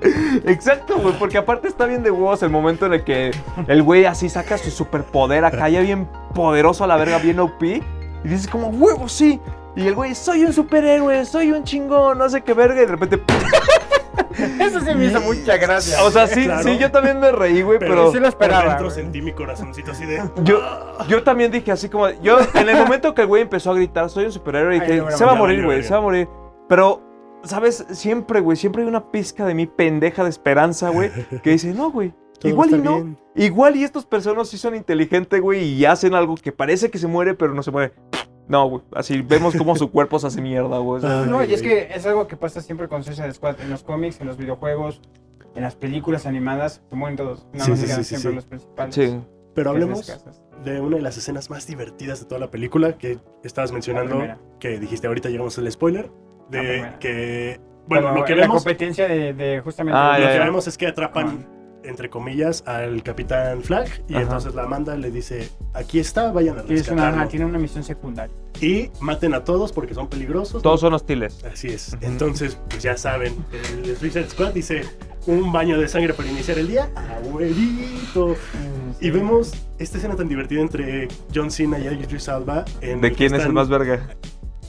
Exacto, 0.44 0.98
güey, 0.98 1.18
porque 1.18 1.38
aparte 1.38 1.68
está 1.68 1.86
bien 1.86 2.02
de 2.02 2.10
huevos 2.10 2.42
el 2.42 2.50
momento 2.50 2.86
en 2.86 2.92
el 2.94 3.04
que 3.04 3.32
el 3.66 3.82
güey 3.82 4.04
así 4.04 4.28
saca 4.28 4.58
su 4.58 4.70
superpoder 4.70 5.44
acá, 5.44 5.68
ya 5.68 5.80
bien 5.80 6.08
poderoso 6.34 6.84
a 6.84 6.86
la 6.86 6.96
verga, 6.96 7.18
bien 7.18 7.40
OP, 7.40 7.62
y 7.62 7.82
dices 8.22 8.46
como, 8.46 8.68
huevos, 8.68 9.12
sí. 9.12 9.40
Y 9.74 9.86
el 9.86 9.94
güey, 9.94 10.14
soy 10.14 10.44
un 10.44 10.52
superhéroe, 10.52 11.24
soy 11.24 11.52
un 11.52 11.64
chingón, 11.64 12.18
no 12.18 12.28
sé 12.28 12.42
qué 12.42 12.54
verga, 12.54 12.76
y 12.82 12.86
de 12.86 12.92
repente, 12.92 13.20
Eso 14.60 14.80
sí 14.80 14.94
me 14.94 15.06
hizo 15.06 15.20
mucha 15.20 15.56
gracia. 15.56 16.02
o 16.04 16.10
sea, 16.10 16.26
sí, 16.26 16.44
Claro. 16.44 16.62
sí, 16.62 16.78
yo 16.78 16.90
también 16.90 17.18
me 17.20 17.32
reí, 17.32 17.62
güey, 17.62 17.78
Pero, 17.78 17.94
pero, 17.94 18.12
sí 18.12 18.18
lo 18.20 18.28
esperaba, 18.28 18.62
Por 18.62 18.68
dentro 18.70 18.86
güey. 18.88 18.96
sentí 19.02 19.22
mi 19.22 19.32
corazoncito 19.32 19.92
así 19.92 20.04
de. 20.04 20.22
yo, 20.42 20.60
yo 21.08 21.22
también 21.22 21.50
dije 21.50 21.72
así 21.72 21.88
como, 21.88 22.08
yo, 22.22 22.38
en 22.54 22.68
el 22.68 22.76
momento 22.76 23.14
que 23.14 23.22
el 23.22 23.26
güey 23.28 23.42
empezó 23.42 23.70
a 23.70 23.74
gritar, 23.74 24.10
soy 24.10 24.26
un 24.26 24.32
superhéroe, 24.32 24.74
dije, 24.80 24.96
no, 24.98 25.10
no, 25.10 25.16
se 25.16 25.24
va 25.24 25.32
a 25.32 25.36
morir, 25.36 25.64
güey, 25.64 25.82
se 25.82 25.90
va 25.90 25.98
a 25.98 26.02
morir. 26.02 26.28
Pero, 26.68 27.02
¿sabes? 27.44 27.84
Siempre, 27.92 28.40
güey, 28.40 28.56
siempre 28.56 28.82
hay 28.82 28.88
una 28.88 29.10
pizca 29.10 29.44
de 29.46 29.54
mi 29.54 29.66
pendeja 29.66 30.24
de 30.24 30.30
esperanza, 30.30 30.90
güey, 30.90 31.10
que 31.42 31.50
dice, 31.50 31.72
no, 31.74 31.90
güey. 31.90 32.12
Todo 32.38 32.50
Igual 32.50 32.70
y 32.70 32.78
no. 32.78 32.94
bien. 32.96 33.18
Igual 33.34 33.76
y 33.76 33.84
estas 33.84 34.04
personas 34.04 34.48
sí 34.48 34.58
son 34.58 34.74
inteligentes, 34.74 35.40
güey, 35.40 35.64
y 35.64 35.84
hacen 35.86 36.14
algo 36.14 36.34
que 36.34 36.52
parece 36.52 36.90
que 36.90 36.98
se 36.98 37.06
muere, 37.06 37.32
pero 37.34 37.54
no 37.54 37.62
se 37.62 37.70
muere. 37.70 37.94
No, 38.48 38.68
güey. 38.68 38.82
Así 38.92 39.22
vemos 39.22 39.54
cómo 39.56 39.74
su 39.76 39.90
cuerpo 39.90 40.18
se 40.18 40.28
hace 40.28 40.40
mierda, 40.40 40.78
güey. 40.78 41.04
Ay, 41.04 41.26
No, 41.28 41.44
y 41.44 41.52
es 41.52 41.62
que 41.62 41.88
es 41.94 42.06
algo 42.06 42.26
que 42.28 42.36
pasa 42.36 42.60
siempre 42.60 42.88
con 42.88 43.02
Suicide 43.02 43.32
Squad. 43.32 43.60
En 43.60 43.70
los 43.70 43.82
cómics, 43.82 44.20
en 44.20 44.26
los 44.28 44.36
videojuegos, 44.36 45.00
en 45.54 45.62
las 45.62 45.74
películas 45.74 46.26
animadas, 46.26 46.82
se 46.88 46.96
mueren 46.96 47.16
todos. 47.16 47.46
Nada 47.52 47.64
Sí, 47.64 47.70
más 47.72 47.80
sí, 47.80 47.86
sí, 47.88 47.94
sí, 47.94 48.04
siempre 48.04 48.30
sí. 48.30 48.34
los 48.36 48.44
principales. 48.46 48.94
sí. 48.94 49.20
Pero 49.54 49.70
hablemos 49.70 50.06
de 50.64 50.80
una 50.82 50.96
de 50.96 51.02
las 51.02 51.16
escenas 51.16 51.48
más 51.48 51.66
divertidas 51.66 52.20
de 52.20 52.26
toda 52.26 52.38
la 52.38 52.50
película 52.50 52.98
que 52.98 53.18
estabas 53.42 53.72
mencionando, 53.72 54.22
que 54.60 54.78
dijiste 54.78 55.06
ahorita 55.06 55.30
llegamos 55.30 55.56
al 55.58 55.72
spoiler, 55.72 56.10
de 56.50 56.92
que, 57.00 57.58
bueno, 57.88 58.08
Como 58.08 58.18
lo 58.20 58.24
que 58.26 58.34
la 58.36 58.42
vemos, 58.42 58.62
competencia 58.62 59.08
de, 59.08 59.32
de 59.32 59.60
justamente. 59.62 59.98
Ah, 59.98 60.18
lo 60.18 60.24
ya, 60.26 60.32
que 60.32 60.38
ya. 60.38 60.44
vemos 60.44 60.66
es 60.68 60.76
que 60.76 60.86
atrapan, 60.86 61.46
entre 61.86 62.10
comillas, 62.10 62.62
al 62.66 63.02
Capitán 63.02 63.62
Flag 63.62 63.88
y 64.08 64.14
Ajá. 64.14 64.22
entonces 64.22 64.54
la 64.54 64.66
manda 64.66 64.96
le 64.96 65.10
dice, 65.10 65.48
aquí 65.72 65.98
está, 65.98 66.32
vayan 66.32 66.58
a 66.58 66.62
una, 66.62 66.68
rescatarlo. 66.68 67.28
tiene 67.28 67.44
una 67.46 67.58
misión 67.58 67.84
secundaria. 67.84 68.34
Y 68.60 68.90
maten 69.00 69.34
a 69.34 69.44
todos 69.44 69.72
porque 69.72 69.94
son 69.94 70.08
peligrosos. 70.08 70.62
Todos 70.62 70.80
son 70.80 70.94
hostiles. 70.94 71.44
Así 71.44 71.68
es. 71.68 71.96
Entonces, 72.00 72.58
pues 72.70 72.82
ya 72.82 72.96
saben, 72.96 73.34
el 73.84 73.96
Suicide 73.96 74.30
Squad 74.30 74.52
dice 74.54 74.82
un 75.26 75.52
baño 75.52 75.78
de 75.78 75.88
sangre 75.88 76.14
para 76.14 76.28
iniciar 76.30 76.58
el 76.58 76.68
día. 76.68 76.88
Abuelito. 77.18 78.34
Y 79.00 79.10
vemos 79.10 79.52
esta 79.78 79.98
escena 79.98 80.16
tan 80.16 80.28
divertida 80.28 80.62
entre 80.62 81.08
John 81.34 81.50
Cena 81.50 81.78
y 81.78 81.86
Idris 81.86 82.28
Alba. 82.30 82.64
En 82.80 83.00
¿De 83.02 83.12
quién 83.12 83.34
es 83.34 83.44
el 83.44 83.52
más 83.52 83.68
verga? 83.68 84.08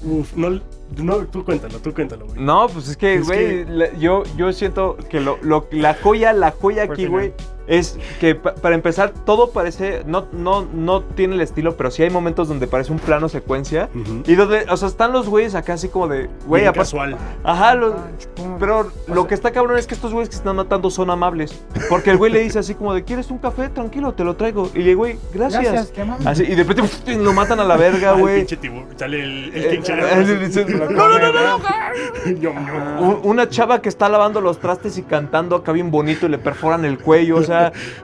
Uf, 0.04 0.36
no, 0.36 0.60
no, 0.98 1.18
tú 1.28 1.44
cuéntalo, 1.44 1.80
tú 1.80 1.94
cuéntalo, 1.94 2.28
güey. 2.28 2.40
No, 2.40 2.68
pues 2.68 2.88
es 2.90 2.98
que, 2.98 3.20
güey, 3.20 3.66
que- 3.66 3.94
yo, 4.00 4.24
yo 4.38 4.54
siento 4.54 4.96
que 5.10 5.20
lo, 5.20 5.38
lo- 5.42 5.68
la 5.72 5.96
joya, 5.96 6.34
la 6.34 6.52
joya 6.52 6.84
aquí, 6.84 7.06
güey, 7.08 7.34
es 7.68 7.98
que 8.20 8.36
pa- 8.36 8.56
para 8.56 8.76
empezar, 8.76 9.12
todo 9.26 9.52
parece, 9.52 10.04
no, 10.06 10.26
no, 10.32 10.66
no 10.74 11.02
tiene 11.04 11.36
el 11.36 11.42
estilo, 11.42 11.76
pero 11.78 11.92
sí 11.92 12.04
hay 12.04 12.10
momentos 12.10 12.48
donde 12.48 12.66
parece 12.68 12.92
un 12.92 13.00
plano 13.00 13.30
secuencia. 13.30 13.90
Y 14.26 14.36
donde, 14.36 14.66
o 14.70 14.78
sea, 14.78 14.88
están 14.88 15.12
los 15.12 15.28
güeyes 15.30 15.54
acá 15.56 15.74
así 15.74 15.90
como 15.90 16.08
de, 16.08 16.30
güey, 16.46 16.64
casual. 16.72 17.18
Ajá, 17.44 17.76
los, 17.76 17.94
Ah. 17.94 18.56
Pero 18.60 18.92
lo 19.08 19.28
que 19.28 19.34
está 19.36 19.52
cabrón 19.52 19.78
es 19.78 19.88
que 19.88 19.94
estos 19.96 20.12
güeyes 20.14 20.30
que 20.30 20.36
están 20.36 20.56
matando 20.56 20.90
son 20.90 21.10
amables. 21.10 21.60
Porque 21.90 22.12
el 22.12 22.18
güey 22.18 22.32
le 22.32 22.40
dice 22.40 22.60
así 22.60 22.74
como 22.76 22.94
de, 22.94 23.04
¿quieres 23.04 23.30
un 23.32 23.38
café? 23.40 23.70
Tranquilo, 23.70 24.14
te 24.14 24.24
lo 24.24 24.36
traigo. 24.36 24.70
Y 24.74 24.88
el 24.90 24.96
güey, 24.96 25.18
gracias. 25.34 25.64
Gracias, 25.64 25.88
qué 25.92 26.02
amable. 26.02 26.30
Así, 26.30 26.44
y 26.44 26.56
de 26.56 26.64
repente 26.64 27.16
lo 27.18 27.34
matan 27.34 27.60
a 27.60 27.64
la 27.64 27.76
verga, 27.78 28.14
el 28.14 28.20
güey. 28.22 28.48
Sale 28.96 29.24
el, 29.24 29.52
el 29.54 29.64
Eh, 29.66 29.70
pinche. 29.72 29.94
eh, 29.94 30.24
le 30.26 30.48
dice, 30.48 30.66
no, 30.70 30.90
no, 30.90 31.20
no, 31.20 31.32
no. 31.32 31.58
Un- 33.00 33.20
Una 33.24 33.50
chava 33.50 33.82
que 33.82 33.90
está 33.90 34.10
lavando 34.10 34.42
los 34.42 34.60
trastes 34.60 34.98
y 34.98 35.04
cantando 35.04 35.56
acá 35.56 35.72
bien 35.72 35.92
bonito 35.92 36.26
y 36.26 36.30
le 36.30 36.38
perforan 36.38 36.86
el 36.86 36.98
cuello. 37.00 37.38
O 37.38 37.44
sea, 37.44 37.57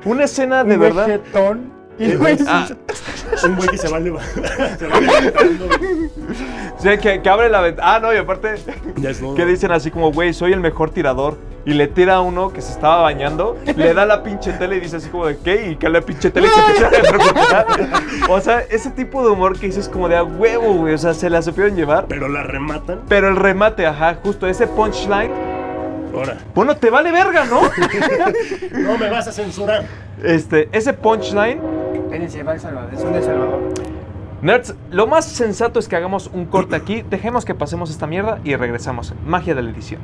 una 0.06 0.24
escena 0.26 0.64
de 0.64 0.76
Un 0.76 0.80
verdad. 0.80 1.08
vegetón. 1.08 1.72
Y 2.00 2.06
el 2.06 2.18
güey 2.18 2.38
ah. 2.48 2.68
Un 3.46 3.56
güey 3.56 3.70
que 3.70 3.78
se 3.78 3.88
va 3.88 4.00
levantando. 4.00 4.50
se 4.80 4.88
va 4.88 5.00
levantando. 5.00 5.66
O 6.78 6.82
sea, 6.82 6.98
que, 6.98 7.22
que 7.22 7.30
abre 7.30 7.50
la 7.50 7.62
ventana. 7.62 7.96
Ah, 7.96 8.00
no, 8.00 8.14
y 8.14 8.18
aparte, 8.18 8.56
que 9.36 9.46
dicen 9.46 9.72
así 9.72 9.92
como, 9.92 10.12
güey, 10.12 10.34
soy 10.34 10.54
el 10.54 10.60
mejor 10.60 10.90
tirador. 10.90 11.38
Y 11.66 11.74
le 11.76 11.88
tira 11.88 12.16
a 12.16 12.22
uno 12.22 12.52
que 12.52 12.62
se 12.62 12.74
estaba 12.74 13.04
bañando, 13.04 13.58
le 13.78 13.94
da 13.94 14.06
la 14.06 14.22
pinche 14.22 14.52
tele 14.52 14.76
y 14.76 14.80
dice 14.82 14.98
así 14.98 15.08
como 15.08 15.28
de, 15.28 15.38
¿qué? 15.38 15.70
Y 15.70 15.76
que 15.78 15.88
la 15.88 16.02
pinche 16.02 16.30
tele 16.30 16.48
y 16.48 16.50
se 16.50 16.60
empieza 16.60 17.60
a. 17.60 18.32
O 18.32 18.42
sea, 18.42 18.60
ese 18.70 18.90
tipo 18.90 19.24
de 19.24 19.30
humor 19.30 19.58
que 19.58 19.68
dices 19.68 19.88
como 19.88 20.10
de 20.10 20.18
a 20.18 20.24
huevo, 20.24 20.74
güey. 20.74 20.94
O 20.94 20.98
sea, 20.98 21.14
se 21.14 21.30
la 21.30 21.42
supieron 21.42 21.76
llevar. 21.78 22.08
Pero 22.10 22.28
la 22.28 22.44
rematan. 22.44 23.02
Pero 23.08 23.30
el 23.30 23.38
remate, 23.38 23.86
ajá, 23.86 24.18
justo 24.22 24.46
ese 24.46 24.68
punchline. 24.68 25.32
Ahora. 26.14 26.38
Bueno, 26.54 26.78
te 26.78 26.90
vale 26.90 27.12
verga, 27.12 27.46
¿no? 27.46 27.62
No 28.80 28.98
me 28.98 29.10
vas 29.10 29.28
a 29.28 29.32
censurar. 29.32 29.86
Este, 30.24 30.70
ese 30.72 30.94
punchline. 30.94 31.60
Espérense, 31.96 32.44
va 32.44 32.54
El 32.54 32.60
Salvador. 32.60 32.94
Es 32.94 33.02
un 33.04 33.16
El 33.16 33.24
Salvador. 33.24 33.60
Nerds, 34.42 34.76
lo 34.92 35.08
más 35.08 35.26
sensato 35.26 35.80
es 35.80 35.88
que 35.88 35.96
hagamos 35.96 36.28
un 36.34 36.46
corte 36.46 36.76
aquí, 36.76 37.02
dejemos 37.10 37.46
que 37.46 37.56
pasemos 37.56 37.90
esta 37.90 38.08
mierda 38.08 38.40
y 38.44 38.56
regresamos. 38.56 39.14
Magia 39.26 39.56
de 39.56 39.64
la 39.64 39.70
edición. 39.72 40.02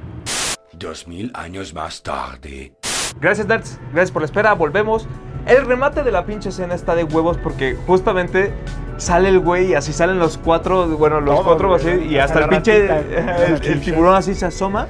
Dos 0.72 1.08
mil 1.08 1.30
años 1.36 1.74
más 1.74 2.02
tarde. 2.02 2.72
Gracias, 3.20 3.48
Nerds. 3.48 3.80
Gracias 3.92 4.12
por 4.12 4.22
la 4.22 4.28
espera. 4.28 4.54
Volvemos. 4.54 5.08
El 5.46 5.66
remate 5.66 6.04
de 6.04 6.12
la 6.12 6.26
pinche 6.26 6.50
escena 6.50 6.74
está 6.76 6.96
de 6.96 7.04
huevos 7.04 7.38
porque 7.38 7.76
justamente 7.88 8.54
sale 8.98 9.30
el 9.30 9.40
güey 9.40 9.72
y 9.72 9.74
así 9.76 9.94
salen 9.94 10.20
los 10.20 10.38
cuatro, 10.38 10.88
bueno, 10.88 11.22
los 11.22 11.42
cuatro 11.42 11.70
güey. 11.70 11.80
así, 11.80 12.06
y 12.06 12.18
Hasta 12.20 12.40
el 12.40 12.50
pinche, 12.50 12.88
ratita. 12.88 13.46
el, 13.46 13.66
el 13.66 13.82
tiburón 13.82 14.16
así 14.16 14.36
se 14.36 14.46
asoma. 14.46 14.88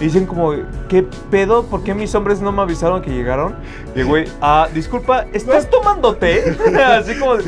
Y 0.00 0.04
dicen 0.04 0.24
como, 0.24 0.52
¿qué 0.88 1.02
pedo? 1.30 1.64
¿Por 1.66 1.82
qué 1.84 1.92
mis 1.92 2.14
hombres 2.14 2.40
no 2.40 2.50
me 2.52 2.62
avisaron 2.62 3.02
que 3.02 3.10
llegaron? 3.10 3.54
Y 3.94 4.00
el 4.00 4.06
güey, 4.06 4.24
ah, 4.40 4.66
disculpa, 4.72 5.26
¿estás 5.32 5.68
tomando 5.68 6.16
té? 6.16 6.56
así 6.98 7.18
como... 7.18 7.36
de- 7.36 7.44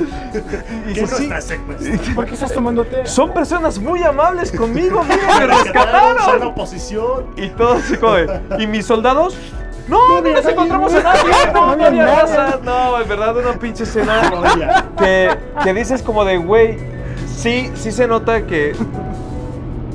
y 0.88 0.92
¿Quién 0.92 1.06
dice, 1.06 1.58
sí? 1.80 2.12
¿Por 2.14 2.26
qué 2.26 2.34
estás 2.34 2.52
tomando 2.52 2.84
té? 2.84 3.06
son 3.06 3.32
personas 3.32 3.78
muy 3.78 4.02
amables 4.02 4.52
conmigo, 4.52 5.02
mira, 5.02 5.38
me 5.38 5.46
rescataron. 5.62 6.42
oposición. 6.48 7.26
Y 7.36 7.48
todo 7.50 7.72
así 7.74 7.96
como 7.96 8.14
de, 8.14 8.40
¿y 8.58 8.66
mis 8.66 8.84
soldados? 8.84 9.34
No, 9.88 10.20
no, 10.20 10.28
nos 10.30 10.46
encontramos 10.46 10.92
no. 10.92 10.98
a 11.00 11.02
nadie, 11.02 11.30
no, 11.46 11.52
No 11.54 11.66
no 11.66 11.72
había 11.72 11.86
había 11.88 12.04
nadie. 12.04 12.20
raza. 12.22 12.58
No, 12.62 13.00
en 13.00 13.08
verdad, 13.08 13.36
una 13.36 13.52
pinche 13.54 13.84
escena 13.84 14.84
que, 14.98 15.30
que 15.64 15.74
dices 15.74 16.02
como 16.02 16.24
de, 16.26 16.36
güey, 16.36 16.76
sí, 17.34 17.70
sí 17.74 17.90
se 17.90 18.06
nota 18.06 18.42
que 18.46 18.76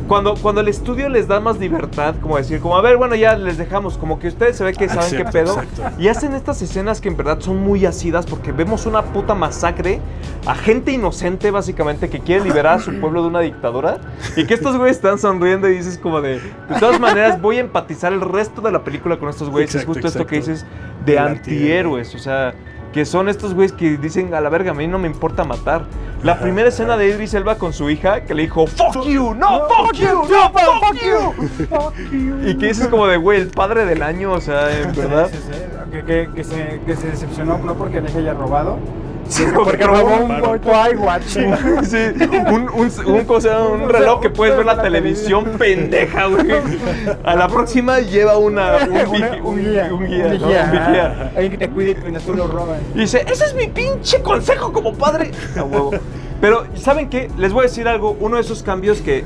cuando, 0.08 0.36
cuando 0.36 0.62
el 0.62 0.68
estudio 0.68 1.10
les 1.10 1.28
da 1.28 1.40
más 1.40 1.60
libertad, 1.60 2.16
como 2.22 2.38
decir, 2.38 2.60
como, 2.60 2.76
a 2.78 2.82
ver, 2.82 2.98
bueno, 2.98 3.16
ya 3.16 3.36
les 3.36 3.58
dejamos, 3.58 3.98
como 3.98 4.20
que 4.20 4.28
ustedes 4.30 4.58
se 4.58 4.64
ve 4.64 4.74
que 4.74 4.90
saben 4.90 5.12
qué 5.12 5.26
pedo. 5.26 5.62
exacto. 5.62 6.02
Y 6.02 6.08
hacen 6.08 6.34
estas 6.34 6.62
escenas 6.62 7.02
que 7.02 7.10
en 7.10 7.18
verdad 7.18 7.40
son 7.40 7.58
muy 7.58 7.86
ácidas 7.86 8.26
porque 8.26 8.52
vemos 8.52 8.86
una 8.86 9.02
puta 9.02 9.36
masacre 9.36 10.00
a 10.46 10.56
gente 10.56 10.92
inocente, 10.92 11.52
básicamente, 11.52 12.10
que 12.10 12.20
quiere 12.20 12.44
liberar 12.44 12.78
a 12.78 12.80
su 12.80 12.92
pueblo 13.02 13.22
de 13.22 13.28
una 13.28 13.42
dictadura. 13.42 14.00
Y 14.36 14.46
que 14.46 14.54
estos 14.54 14.78
güeyes 14.78 14.98
están 14.98 15.20
sonriendo 15.20 15.70
y 15.70 15.78
dices 15.78 15.98
como 15.98 16.22
de, 16.22 16.40
de 16.40 16.80
todas 16.80 17.00
maneras, 17.00 17.42
voy 17.42 17.58
a 17.58 17.62
empatizar 17.62 18.14
el 18.14 18.22
resto 18.22 18.62
de 18.62 18.72
la 18.72 18.84
película 18.84 19.18
con 19.18 19.30
estos 19.30 19.50
güeyes. 19.50 19.76
Exacto, 19.76 19.92
es 19.92 19.98
justo 19.98 20.08
esto 20.08 20.28
que 20.28 20.38
dices 20.38 20.66
de 21.06 21.14
El 21.14 21.20
antihéroes, 21.20 22.16
o 22.16 22.20
sea... 22.20 22.54
Que 22.98 23.06
son 23.06 23.30
estos 23.30 23.54
güeyes 23.54 23.74
que 23.74 23.96
dicen 23.96 24.34
a 24.34 24.42
la 24.42 24.50
verga, 24.50 24.72
a 24.72 24.74
mí 24.74 24.88
no 24.88 24.98
me 24.98 25.08
importa 25.08 25.44
matar. 25.44 25.84
La 26.24 26.40
primera 26.40 26.70
escena 26.70 26.98
de 26.98 27.08
Idris 27.10 27.36
Elba 27.36 27.60
con 27.60 27.72
su 27.72 27.92
hija 27.92 28.22
que 28.22 28.34
le 28.34 28.42
dijo, 28.42 28.66
fuck 28.66 29.06
you, 29.06 29.36
no, 29.36 29.68
fuck 29.68 29.94
you, 29.94 30.24
no, 30.28 30.52
fuck 30.52 30.96
you. 31.06 32.40
Y 32.44 32.58
que 32.58 32.66
dices 32.70 32.88
como 32.88 33.06
de, 33.06 33.18
güey, 33.18 33.40
el 33.40 33.50
padre 33.50 33.86
del 33.86 34.02
año, 34.02 34.32
o 34.32 34.42
sea, 34.42 34.76
en 34.76 34.96
verdad. 34.96 35.30
Sí, 35.32 35.38
sí, 35.38 35.54
sí. 35.54 35.92
Que, 35.92 36.04
que, 36.06 36.30
que 36.34 36.44
se, 36.44 36.82
que 36.88 36.96
se 36.96 37.12
decepcionó 37.12 37.60
no 37.60 37.76
porque 37.76 38.02
le 38.02 38.10
haya 38.12 38.34
robado, 38.34 38.80
Sí, 39.30 39.44
sino 39.44 39.64
porque 39.64 39.84
robó 39.86 40.18
un 40.24 40.60
Claro. 40.60 40.94
iWatch. 40.94 41.24
Sí, 41.24 41.40
un, 42.52 42.70
un, 42.74 42.92
un, 43.14 43.26
cosa, 43.26 43.60
un 43.68 43.90
reloj 43.90 44.22
que 44.22 44.30
puedes 44.30 44.56
ver 44.56 44.66
la 44.66 44.82
televisión 44.82 45.44
pendeja, 45.58 46.26
güey. 46.28 46.46
A 47.24 47.36
la 47.36 47.48
próxima 47.48 48.00
lleva 48.00 48.38
una, 48.38 48.78
un, 48.86 48.92
Una- 48.92 49.04
vigi- 49.06 49.42
un 49.42 49.58
guía. 49.60 49.90
un 49.92 50.06
guía, 50.08 50.28
¿no? 50.38 51.30
Alguien 51.36 51.52
que 51.52 51.58
te 51.58 51.70
cuide 51.70 51.96
mientras 52.02 52.24
tú 52.26 52.34
lo 52.34 52.48
robas. 52.48 52.80
Y 52.96 53.00
dice, 53.00 53.26
ese 53.30 53.46
es 53.46 53.54
mi 53.56 53.68
pinche 53.68 54.22
consejo 54.22 54.72
como 54.72 54.94
padre. 54.94 55.32
A 55.58 55.64
huevo. 55.64 55.92
Pero, 56.40 56.66
¿saben 56.76 57.10
qué? 57.10 57.30
Les 57.38 57.52
voy 57.52 57.62
a 57.62 57.64
decir 57.64 57.88
algo. 57.88 58.16
Uno 58.20 58.36
de 58.36 58.42
esos 58.44 58.64
cambios 58.64 59.02
que 59.02 59.24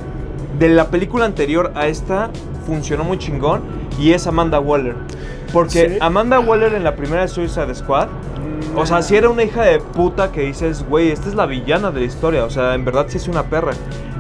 de 0.58 0.70
la 0.70 0.88
película 0.88 1.26
anterior 1.26 1.72
a 1.76 1.88
esta 1.88 2.30
funcionó 2.66 3.04
muy 3.04 3.18
chingón 3.18 3.62
y 4.00 4.14
es 4.14 4.28
Amanda 4.28 4.60
Waller. 4.60 4.96
Porque 5.52 5.90
Sí. 5.90 5.98
Amanda 6.00 6.40
Waller 6.40 6.74
en 6.76 6.84
la 6.86 6.96
primera 6.96 7.24
de 7.24 7.28
Suicide 7.28 7.76
Squad 7.76 8.08
O 8.76 8.86
sea, 8.86 9.02
si 9.02 9.16
era 9.16 9.30
una 9.30 9.44
hija 9.44 9.64
de 9.64 9.80
puta 9.80 10.32
que 10.32 10.42
dices, 10.42 10.86
güey, 10.88 11.12
esta 11.12 11.30
es 11.30 11.36
la 11.36 11.46
villana 11.46 11.92
de 11.92 12.02
la 12.02 12.06
historia. 12.06 12.46
O 12.46 12.50
sea, 12.50 12.74
en 12.76 12.86
verdad 12.86 13.06
sí 13.10 13.18
es 13.18 13.28
una 13.28 13.44
perra. 13.44 13.72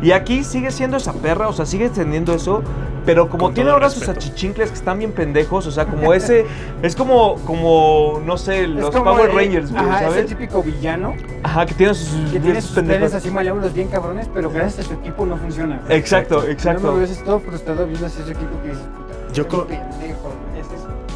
Y 0.01 0.11
aquí 0.13 0.43
sigue 0.43 0.71
siendo 0.71 0.97
esa 0.97 1.13
perra, 1.13 1.47
o 1.47 1.53
sea, 1.53 1.65
sigue 1.65 1.89
teniendo 1.89 2.33
eso. 2.33 2.63
Pero 3.05 3.29
como 3.29 3.45
Con 3.45 3.53
tiene 3.55 3.71
ahora 3.71 3.89
sus 3.89 4.07
achichincles 4.07 4.69
que 4.69 4.75
están 4.75 4.99
bien 4.99 5.11
pendejos, 5.11 5.65
o 5.65 5.71
sea, 5.71 5.85
como 5.85 6.13
ese. 6.13 6.45
es 6.83 6.95
como, 6.95 7.35
como, 7.47 8.21
no 8.23 8.37
sé, 8.37 8.63
Es 8.65 8.69
los 8.69 8.91
como 8.91 9.05
Power 9.05 9.31
el- 9.31 9.35
Rangers, 9.35 9.71
güey, 9.71 9.83
Ajá, 9.83 9.95
es 9.95 10.01
el 10.05 10.09
¿sabes? 10.11 10.25
típico 10.27 10.61
villano 10.61 11.15
Ajá, 11.41 11.65
que 11.65 11.73
tiene 11.73 11.95
sus, 11.95 12.09
que 12.31 12.39
tiene 12.39 12.61
sus 12.61 12.71
pendejos. 12.75 13.11
así 13.15 13.31
malévolos 13.31 13.73
bien 13.73 13.87
cabrones, 13.87 14.29
pero 14.31 14.51
gracias 14.51 14.85
a 14.85 14.89
su 14.89 14.93
equipo 14.93 15.25
no 15.25 15.35
funciona. 15.37 15.81
Exacto, 15.89 16.41
No 16.41 16.45
me 16.45 16.51
exacto. 16.51 16.95
ves 16.95 17.23
todo 17.23 17.39
frustrado 17.39 17.87
viendo 17.87 18.05
así 18.05 18.21
ese 18.21 18.33
equipo 18.33 18.51
que 18.63 18.69
puta, 18.69 19.33
Yo 19.33 19.47
qué 19.47 19.79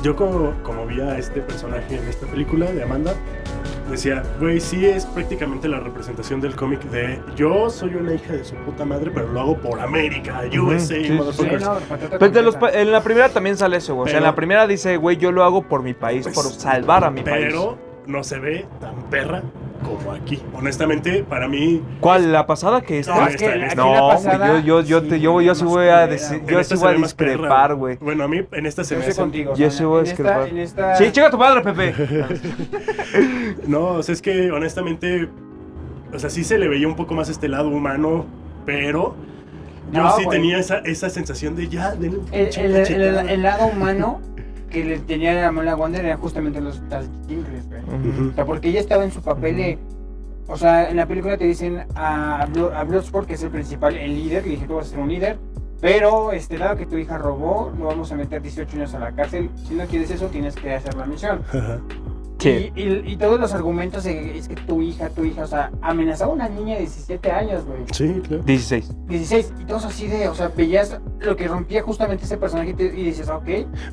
Yo 0.06 0.16
como, 0.16 0.54
como 0.62 0.86
vi 0.86 1.02
a 1.02 1.18
este 1.18 1.42
personaje 1.42 1.96
en 1.98 2.08
esta 2.08 2.28
película 2.28 2.72
de 2.72 2.84
Amanda, 2.84 3.16
decía, 3.90 4.22
güey, 4.40 4.60
sí 4.60 4.86
es 4.86 5.04
prácticamente 5.04 5.68
la 5.68 5.80
representación 5.80 6.40
del 6.42 6.56
cómic 6.56 6.84
de 6.92 7.20
yo 7.36 7.72
soy 7.72 7.96
una 7.96 8.14
hija 8.14 8.34
de 8.34 8.44
su 8.44 8.54
puta 8.58 8.86
madre, 8.86 9.10
pero 9.12 9.28
lo 9.30 9.40
hago 9.42 9.58
por 9.58 9.80
América, 9.80 10.44
USA, 10.62 11.04
sí, 11.04 11.10
motherfuckers. 11.12 11.64
Sí, 11.64 11.68
no, 11.68 11.80
patata 11.90 12.20
Pero 12.20 12.32
de 12.32 12.42
los 12.44 12.56
pa- 12.56 12.70
en 12.70 12.92
la 12.92 13.02
primera 13.02 13.30
también 13.30 13.58
sale 13.58 13.78
eso, 13.78 13.96
güey. 13.96 14.04
O 14.04 14.08
sea, 14.10 14.18
en 14.20 14.22
Pero- 14.22 14.32
la 14.32 14.36
primera 14.36 14.68
dice, 14.68 14.96
güey, 14.98 15.18
yo 15.18 15.32
lo 15.32 15.44
hago 15.44 15.64
por 15.64 15.82
mi 15.82 15.96
país, 15.96 16.28
por 16.28 16.44
salvar 16.46 17.04
a 17.04 17.10
mi 17.10 17.24
país. 17.24 17.48
Pero 17.48 17.76
no 18.06 18.24
se 18.24 18.38
ve 18.38 18.68
tan 18.80 19.10
perra 19.10 19.42
como 19.86 20.12
aquí. 20.12 20.42
Honestamente, 20.54 21.24
para 21.24 21.48
mí, 21.48 21.82
¿Cuál? 22.00 22.32
¿La 22.32 22.46
pasada 22.48 22.82
que 22.82 23.00
está? 23.00 23.16
No, 23.16 23.28
es 23.28 23.36
que 23.38 23.46
esta, 23.46 23.66
esta. 23.68 23.76
No, 23.84 24.08
pasada, 24.10 24.60
yo, 24.62 24.82
yo, 24.82 24.82
yo, 24.82 25.04
te, 25.08 25.20
yo, 25.20 25.42
yo 25.42 25.56
sí 25.56 25.64
voy 25.64 25.88
a 25.88 26.08
decir, 26.08 26.42
yo 26.48 26.56
sí 26.64 26.74
esta 26.74 26.76
voy 26.88 26.96
a 26.96 26.98
discrepar, 26.98 27.76
güey. 27.76 27.98
Bueno, 27.98 28.24
a 28.24 28.28
mí 28.28 28.42
en 28.52 28.66
esta 28.66 28.84
se 28.84 28.96
Yo 28.96 29.00
me 29.00 29.06
estoy 29.08 29.12
hace... 29.12 29.22
contigo. 29.22 29.52
o 29.54 29.56
Yo 29.56 29.70
sea, 29.70 29.78
sí 29.78 29.84
voy 29.86 29.98
a 29.98 30.00
en 30.02 30.08
esta- 30.08 30.24
discrepar. 30.24 30.48
en 30.50 30.58
esta- 30.58 30.96
Sí, 30.98 31.12
chica 31.12 31.30
tu 31.30 31.38
madre, 31.38 31.62
Pepe. 31.62 31.94
No, 33.68 33.86
o 33.94 34.04
sea, 34.04 34.14
es 34.14 34.22
que 34.22 34.52
honestamente, 34.52 35.30
o 36.14 36.20
sea, 36.20 36.30
sí 36.30 36.44
se 36.44 36.58
le 36.58 36.68
veía 36.68 36.88
un 36.88 36.96
poco 36.96 37.14
más 37.14 37.30
este 37.30 37.48
lado 37.48 37.70
humano, 37.70 38.26
pero 38.66 39.16
yo 39.92 40.04
No, 40.04 40.16
sí 40.18 40.26
tenía 40.30 40.58
esa, 40.60 40.80
esa 40.80 41.10
sensación 41.10 41.56
de 41.56 41.68
ya, 41.68 41.92
denle 41.96 42.20
un 42.20 42.28
El, 42.32 42.76
el 43.30 43.42
lado 43.42 43.68
humano 43.68 44.22
que 44.76 44.84
le 44.84 45.00
tenía 45.00 45.34
la 45.34 45.54
mala 45.54 45.74
Wonder 45.74 46.04
era 46.04 46.18
justamente 46.18 46.60
los 46.60 46.82
güey. 46.90 48.30
O 48.30 48.34
sea, 48.34 48.46
porque 48.46 48.68
ella 48.68 48.82
estaba 48.82 49.06
en 49.06 49.12
su 49.12 49.22
papel 49.22 49.56
de. 49.56 49.80
O 50.48 50.58
sea, 50.58 50.90
en 50.90 50.98
la 50.98 51.08
película 51.08 51.38
te 51.38 51.46
dicen 51.46 51.86
a, 51.96 52.42
a 52.44 52.84
Bloodsport, 52.84 53.26
que 53.26 53.36
es 53.36 53.44
el 53.44 53.52
principal, 53.52 53.96
el 53.96 54.14
líder, 54.14 54.46
y 54.46 54.52
dije, 54.52 54.68
tú 54.68 54.76
vas 54.76 54.88
a 54.88 54.90
ser 54.90 55.00
un 55.00 55.08
líder. 55.08 55.38
Pero, 55.80 56.34
este, 56.34 56.58
dado 56.58 56.76
que 56.76 56.86
tu 56.86 56.98
hija 56.98 57.18
robó, 57.18 57.72
lo 57.78 57.86
vamos 57.86 58.12
a 58.12 58.16
meter 58.16 58.42
18 58.42 58.76
años 58.76 58.94
a 58.94 59.00
la 59.00 59.12
cárcel. 59.14 59.50
Si 59.66 59.76
no 59.76 59.86
quieres 59.86 60.12
eso, 60.12 60.28
tienes 60.28 60.56
que 60.56 60.74
hacer 60.74 60.94
la 60.96 61.06
misión. 61.06 61.42
Ajá. 61.48 61.80
Sí. 62.38 62.72
Y, 62.76 62.82
y- 62.82 63.04
y 63.14 63.18
todos 63.18 63.40
los 63.40 63.54
argumentos 63.54 64.04
de, 64.04 64.38
es 64.38 64.48
que 64.48 64.56
tu 64.56 64.82
hija, 64.82 65.10
tu 65.10 65.24
hija, 65.26 65.44
o 65.44 65.48
sea, 65.48 65.72
amenazaba 65.82 66.32
a 66.32 66.36
una 66.36 66.50
niña 66.50 66.74
de 66.76 66.82
17 66.82 67.32
años, 67.32 67.66
güey. 67.66 67.80
Sí, 67.92 68.22
claro. 68.28 68.44
16. 68.44 68.92
16, 69.08 69.54
y 69.62 69.66
todos 69.66 69.86
así 69.86 70.08
de, 70.08 70.28
o 70.28 70.36
sea, 70.36 70.50
veías 70.50 71.00
lo 71.20 71.36
que 71.36 71.48
rompía 71.48 71.82
justamente 71.82 72.26
ese 72.26 72.38
personaje 72.38 72.72
y, 72.72 72.74
te- 72.74 72.86
y 73.00 73.06
dices, 73.06 73.30
ok. 73.30 73.48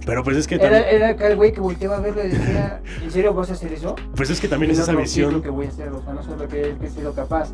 Pero 0.05 0.25
pues 0.25 0.37
es 0.37 0.47
que 0.49 0.57
Era, 0.57 0.65
también, 0.65 0.85
era 0.89 1.09
acá 1.11 1.29
el 1.29 1.37
güey 1.37 1.53
que 1.53 1.61
volteaba 1.61 1.97
a 1.97 2.01
verlo 2.01 2.25
y 2.25 2.29
decía, 2.29 2.81
¿en 3.03 3.11
serio 3.11 3.33
vas 3.33 3.51
a 3.51 3.53
hacer 3.53 3.73
eso? 3.73 3.95
pues 4.17 4.29
es 4.31 4.41
que 4.41 4.49
también 4.49 4.73
es 4.73 4.79
esa 4.81 4.93
no, 4.93 5.01
no, 5.01 5.07
sí, 5.07 5.21
es 5.21 5.27
lo 5.27 5.29
visión. 5.29 5.43
que 5.43 5.51
voy 5.51 5.67
a 5.67 5.69
hacer, 5.69 5.89
o 5.91 6.03
sea, 6.03 6.13
no 6.13 6.23
sé 6.23 6.31
lo 6.37 6.49
que, 6.49 6.77
que 6.81 6.87
he 6.87 6.91
sido 6.91 7.13
capaz. 7.15 7.51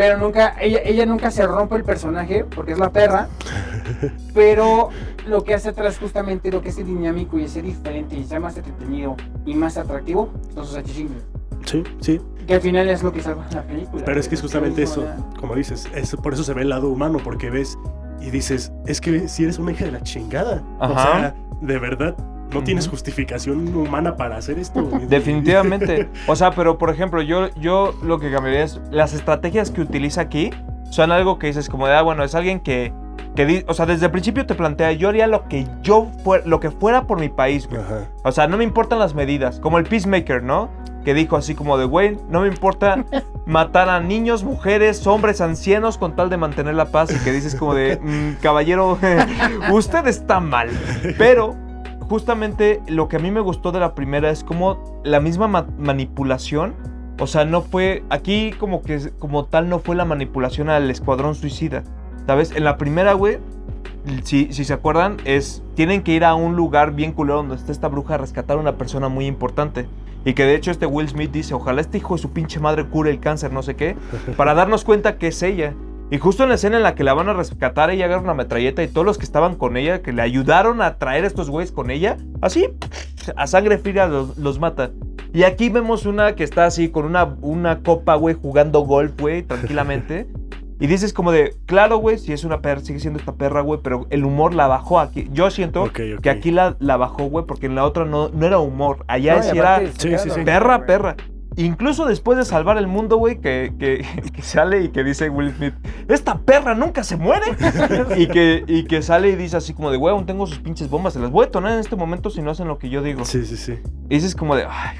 Pero 0.00 0.16
nunca, 0.16 0.56
ella, 0.58 0.80
ella 0.82 1.04
nunca 1.04 1.30
se 1.30 1.46
rompe 1.46 1.76
el 1.76 1.84
personaje 1.84 2.44
porque 2.44 2.72
es 2.72 2.78
la 2.78 2.88
perra. 2.88 3.28
pero 4.34 4.88
lo 5.26 5.44
que 5.44 5.52
hace 5.52 5.68
atrás 5.68 5.98
justamente, 5.98 6.50
lo 6.50 6.62
que 6.62 6.70
hace 6.70 6.84
dinámico 6.84 7.38
y 7.38 7.44
hace 7.44 7.60
diferente 7.60 8.16
y 8.16 8.24
sea 8.24 8.40
más 8.40 8.56
entretenido 8.56 9.14
y 9.44 9.54
más 9.54 9.76
atractivo, 9.76 10.32
son 10.54 10.64
sus 10.64 10.74
achichingles. 10.74 11.22
Sí, 11.66 11.84
sí. 12.00 12.18
Que 12.46 12.54
al 12.54 12.62
final 12.62 12.88
es 12.88 13.02
lo 13.02 13.12
que 13.12 13.20
salva 13.20 13.46
la 13.52 13.62
película. 13.62 14.02
Pero 14.02 14.18
es 14.18 14.26
que 14.26 14.36
es 14.36 14.40
justamente 14.40 14.84
es 14.84 14.92
eso, 14.92 15.04
como 15.38 15.54
dices, 15.54 15.86
es, 15.94 16.16
por 16.16 16.32
eso 16.32 16.44
se 16.44 16.54
ve 16.54 16.62
el 16.62 16.70
lado 16.70 16.88
humano, 16.88 17.18
porque 17.22 17.50
ves 17.50 17.78
y 18.22 18.30
dices, 18.30 18.72
es 18.86 19.02
que 19.02 19.28
si 19.28 19.42
eres 19.42 19.58
una 19.58 19.72
hija 19.72 19.84
de 19.84 19.92
la 19.92 20.02
chingada. 20.02 20.64
O 20.80 20.94
sea, 20.94 21.34
de 21.60 21.78
verdad, 21.78 22.16
no 22.52 22.62
tienes 22.62 22.88
justificación 22.88 23.74
humana 23.74 24.16
para 24.16 24.36
hacer 24.36 24.58
esto. 24.58 24.82
güey. 24.82 25.06
Definitivamente. 25.08 26.08
O 26.26 26.36
sea, 26.36 26.50
pero 26.52 26.78
por 26.78 26.90
ejemplo, 26.90 27.22
yo, 27.22 27.48
yo 27.54 27.94
lo 28.02 28.18
que 28.18 28.30
cambiaría 28.30 28.64
es 28.64 28.80
las 28.90 29.12
estrategias 29.14 29.70
que 29.70 29.80
utiliza 29.80 30.20
aquí 30.22 30.50
son 30.90 31.12
algo 31.12 31.38
que 31.38 31.46
dices 31.48 31.68
como 31.68 31.86
de, 31.86 31.94
ah, 31.94 32.02
bueno, 32.02 32.24
es 32.24 32.34
alguien 32.34 32.58
que, 32.60 32.92
que 33.36 33.46
di- 33.46 33.64
o 33.68 33.74
sea, 33.74 33.86
desde 33.86 34.06
el 34.06 34.12
principio 34.12 34.44
te 34.46 34.54
plantea, 34.56 34.92
yo 34.92 35.08
haría 35.08 35.26
lo 35.28 35.46
que 35.48 35.66
yo 35.82 36.08
fuera, 36.24 36.44
lo 36.46 36.58
que 36.60 36.70
fuera 36.70 37.06
por 37.06 37.20
mi 37.20 37.28
país, 37.28 37.68
güey. 37.68 37.80
Ajá. 37.80 38.08
O 38.24 38.32
sea, 38.32 38.48
no 38.48 38.56
me 38.56 38.64
importan 38.64 38.98
las 38.98 39.14
medidas, 39.14 39.60
como 39.60 39.78
el 39.78 39.84
Peacemaker, 39.84 40.42
¿no? 40.42 40.68
Que 41.04 41.14
dijo 41.14 41.36
así 41.36 41.54
como 41.54 41.78
de, 41.78 41.84
güey, 41.86 42.18
no 42.28 42.40
me 42.42 42.48
importa 42.48 43.04
matar 43.46 43.88
a 43.88 44.00
niños, 44.00 44.42
mujeres, 44.44 45.06
hombres, 45.06 45.40
ancianos 45.40 45.96
con 45.96 46.16
tal 46.16 46.28
de 46.28 46.36
mantener 46.36 46.74
la 46.74 46.86
paz 46.86 47.10
y 47.14 47.18
que 47.24 47.30
dices 47.32 47.54
como 47.54 47.72
de, 47.74 47.96
"Mm, 48.02 48.42
caballero, 48.42 48.98
usted 49.72 50.06
está 50.08 50.40
mal. 50.40 50.68
Pero 51.16 51.54
justamente 52.10 52.82
lo 52.88 53.08
que 53.08 53.16
a 53.16 53.20
mí 53.20 53.30
me 53.30 53.40
gustó 53.40 53.70
de 53.72 53.78
la 53.80 53.94
primera 53.94 54.30
es 54.30 54.42
como 54.44 55.00
la 55.04 55.20
misma 55.20 55.46
ma- 55.46 55.68
manipulación. 55.78 56.74
O 57.20 57.26
sea, 57.26 57.44
no 57.44 57.62
fue, 57.62 58.02
aquí 58.10 58.50
como 58.58 58.82
que 58.82 59.10
como 59.18 59.44
tal 59.44 59.68
no 59.68 59.78
fue 59.78 59.94
la 59.94 60.04
manipulación 60.04 60.68
al 60.70 60.90
escuadrón 60.90 61.34
suicida. 61.36 61.84
¿Sabes? 62.26 62.50
En 62.50 62.64
la 62.64 62.76
primera, 62.78 63.12
güey, 63.12 63.38
si, 64.24 64.52
si 64.52 64.64
se 64.64 64.72
acuerdan, 64.72 65.18
es, 65.24 65.62
tienen 65.74 66.02
que 66.02 66.12
ir 66.12 66.24
a 66.24 66.34
un 66.34 66.56
lugar 66.56 66.92
bien 66.92 67.12
culero 67.12 67.36
donde 67.38 67.54
está 67.54 67.70
esta 67.70 67.86
bruja 67.88 68.14
a 68.14 68.18
rescatar 68.18 68.56
a 68.56 68.60
una 68.60 68.76
persona 68.76 69.08
muy 69.08 69.26
importante. 69.26 69.86
Y 70.24 70.34
que 70.34 70.44
de 70.44 70.54
hecho 70.56 70.70
este 70.72 70.86
Will 70.86 71.08
Smith 71.08 71.30
dice, 71.30 71.54
ojalá 71.54 71.80
este 71.80 71.98
hijo 71.98 72.16
de 72.16 72.22
su 72.22 72.30
pinche 72.32 72.58
madre 72.58 72.84
cure 72.86 73.10
el 73.10 73.20
cáncer, 73.20 73.52
no 73.52 73.62
sé 73.62 73.76
qué, 73.76 73.96
para 74.36 74.52
darnos 74.54 74.84
cuenta 74.84 75.16
que 75.16 75.28
es 75.28 75.42
ella. 75.42 75.74
Y 76.10 76.18
justo 76.18 76.42
en 76.42 76.48
la 76.48 76.56
escena 76.56 76.76
en 76.76 76.82
la 76.82 76.94
que 76.94 77.04
la 77.04 77.14
van 77.14 77.28
a 77.28 77.34
rescatar, 77.34 77.90
ella 77.90 78.06
agarra 78.06 78.22
una 78.22 78.34
metralleta 78.34 78.82
y 78.82 78.88
todos 78.88 79.06
los 79.06 79.16
que 79.16 79.24
estaban 79.24 79.54
con 79.54 79.76
ella, 79.76 80.02
que 80.02 80.12
le 80.12 80.22
ayudaron 80.22 80.82
a 80.82 80.98
traer 80.98 81.24
a 81.24 81.28
estos 81.28 81.50
güeyes 81.50 81.70
con 81.70 81.90
ella, 81.90 82.16
así, 82.40 82.68
a 83.36 83.46
sangre 83.46 83.78
fría 83.78 84.06
los, 84.06 84.36
los 84.36 84.58
mata. 84.58 84.90
Y 85.32 85.44
aquí 85.44 85.68
vemos 85.68 86.06
una 86.06 86.34
que 86.34 86.42
está 86.42 86.66
así 86.66 86.88
con 86.88 87.04
una, 87.04 87.36
una 87.40 87.82
copa, 87.82 88.16
güey, 88.16 88.34
jugando 88.34 88.80
golf, 88.80 89.12
güey, 89.20 89.42
tranquilamente. 89.42 90.26
Y 90.82 90.86
dices 90.86 91.12
como 91.12 91.30
de, 91.30 91.54
claro, 91.66 91.98
güey, 91.98 92.18
si 92.18 92.32
es 92.32 92.42
una 92.42 92.62
perra, 92.62 92.80
sigue 92.80 93.00
siendo 93.00 93.18
esta 93.18 93.34
perra, 93.34 93.60
güey, 93.60 93.80
pero 93.82 94.06
el 94.08 94.24
humor 94.24 94.54
la 94.54 94.66
bajó 94.66 94.98
aquí. 94.98 95.28
Yo 95.30 95.50
siento 95.50 95.92
que 95.92 96.30
aquí 96.30 96.50
la, 96.50 96.74
la 96.80 96.96
bajó, 96.96 97.24
güey, 97.24 97.44
porque 97.44 97.66
en 97.66 97.74
la 97.74 97.84
otra 97.84 98.06
no, 98.06 98.30
no 98.30 98.46
era 98.46 98.58
humor. 98.60 99.04
Allá 99.06 99.36
No, 99.36 99.42
sí 99.42 99.58
era 99.58 99.82
perra, 100.42 100.86
perra. 100.86 101.16
Incluso 101.56 102.06
después 102.06 102.38
de 102.38 102.44
salvar 102.44 102.78
el 102.78 102.86
mundo, 102.86 103.16
güey, 103.16 103.40
que, 103.40 103.72
que, 103.78 104.04
que 104.34 104.42
sale 104.42 104.82
y 104.84 104.88
que 104.90 105.02
dice 105.04 105.28
Will 105.30 105.52
Smith, 105.54 105.74
esta 106.08 106.38
perra 106.38 106.74
nunca 106.74 107.02
se 107.04 107.16
muere. 107.16 107.46
y, 108.16 108.26
que, 108.28 108.64
y 108.66 108.84
que 108.84 109.02
sale 109.02 109.30
y 109.30 109.36
dice 109.36 109.56
así 109.56 109.74
como 109.74 109.90
de, 109.90 109.96
güey, 109.96 110.14
aún 110.14 110.26
tengo 110.26 110.46
sus 110.46 110.58
pinches 110.60 110.88
bombas, 110.88 111.12
se 111.14 111.18
las 111.20 111.30
voy 111.30 111.42
a 111.42 111.46
detonar 111.46 111.72
en 111.72 111.80
este 111.80 111.96
momento 111.96 112.30
si 112.30 112.40
no 112.42 112.50
hacen 112.50 112.68
lo 112.68 112.78
que 112.78 112.88
yo 112.88 113.02
digo. 113.02 113.24
Sí, 113.24 113.44
sí, 113.44 113.56
sí. 113.56 113.78
Y 114.08 114.14
dices 114.14 114.34
como 114.34 114.54
de, 114.56 114.64
ay, 114.68 114.98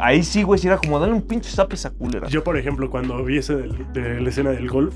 ahí 0.00 0.22
sí, 0.22 0.42
güey, 0.42 0.58
si 0.58 0.66
era 0.66 0.76
como, 0.78 0.98
dale 0.98 1.12
un 1.12 1.22
pinche 1.22 1.50
zape 1.50 1.74
a 1.74 1.76
esa 1.76 1.90
culera. 1.90 2.28
Yo, 2.28 2.42
por 2.44 2.56
ejemplo, 2.56 2.90
cuando 2.90 3.22
vi 3.24 3.38
ese 3.38 3.56
del- 3.56 3.92
de 3.92 4.20
la 4.20 4.28
escena 4.28 4.50
del 4.50 4.68
golf, 4.68 4.94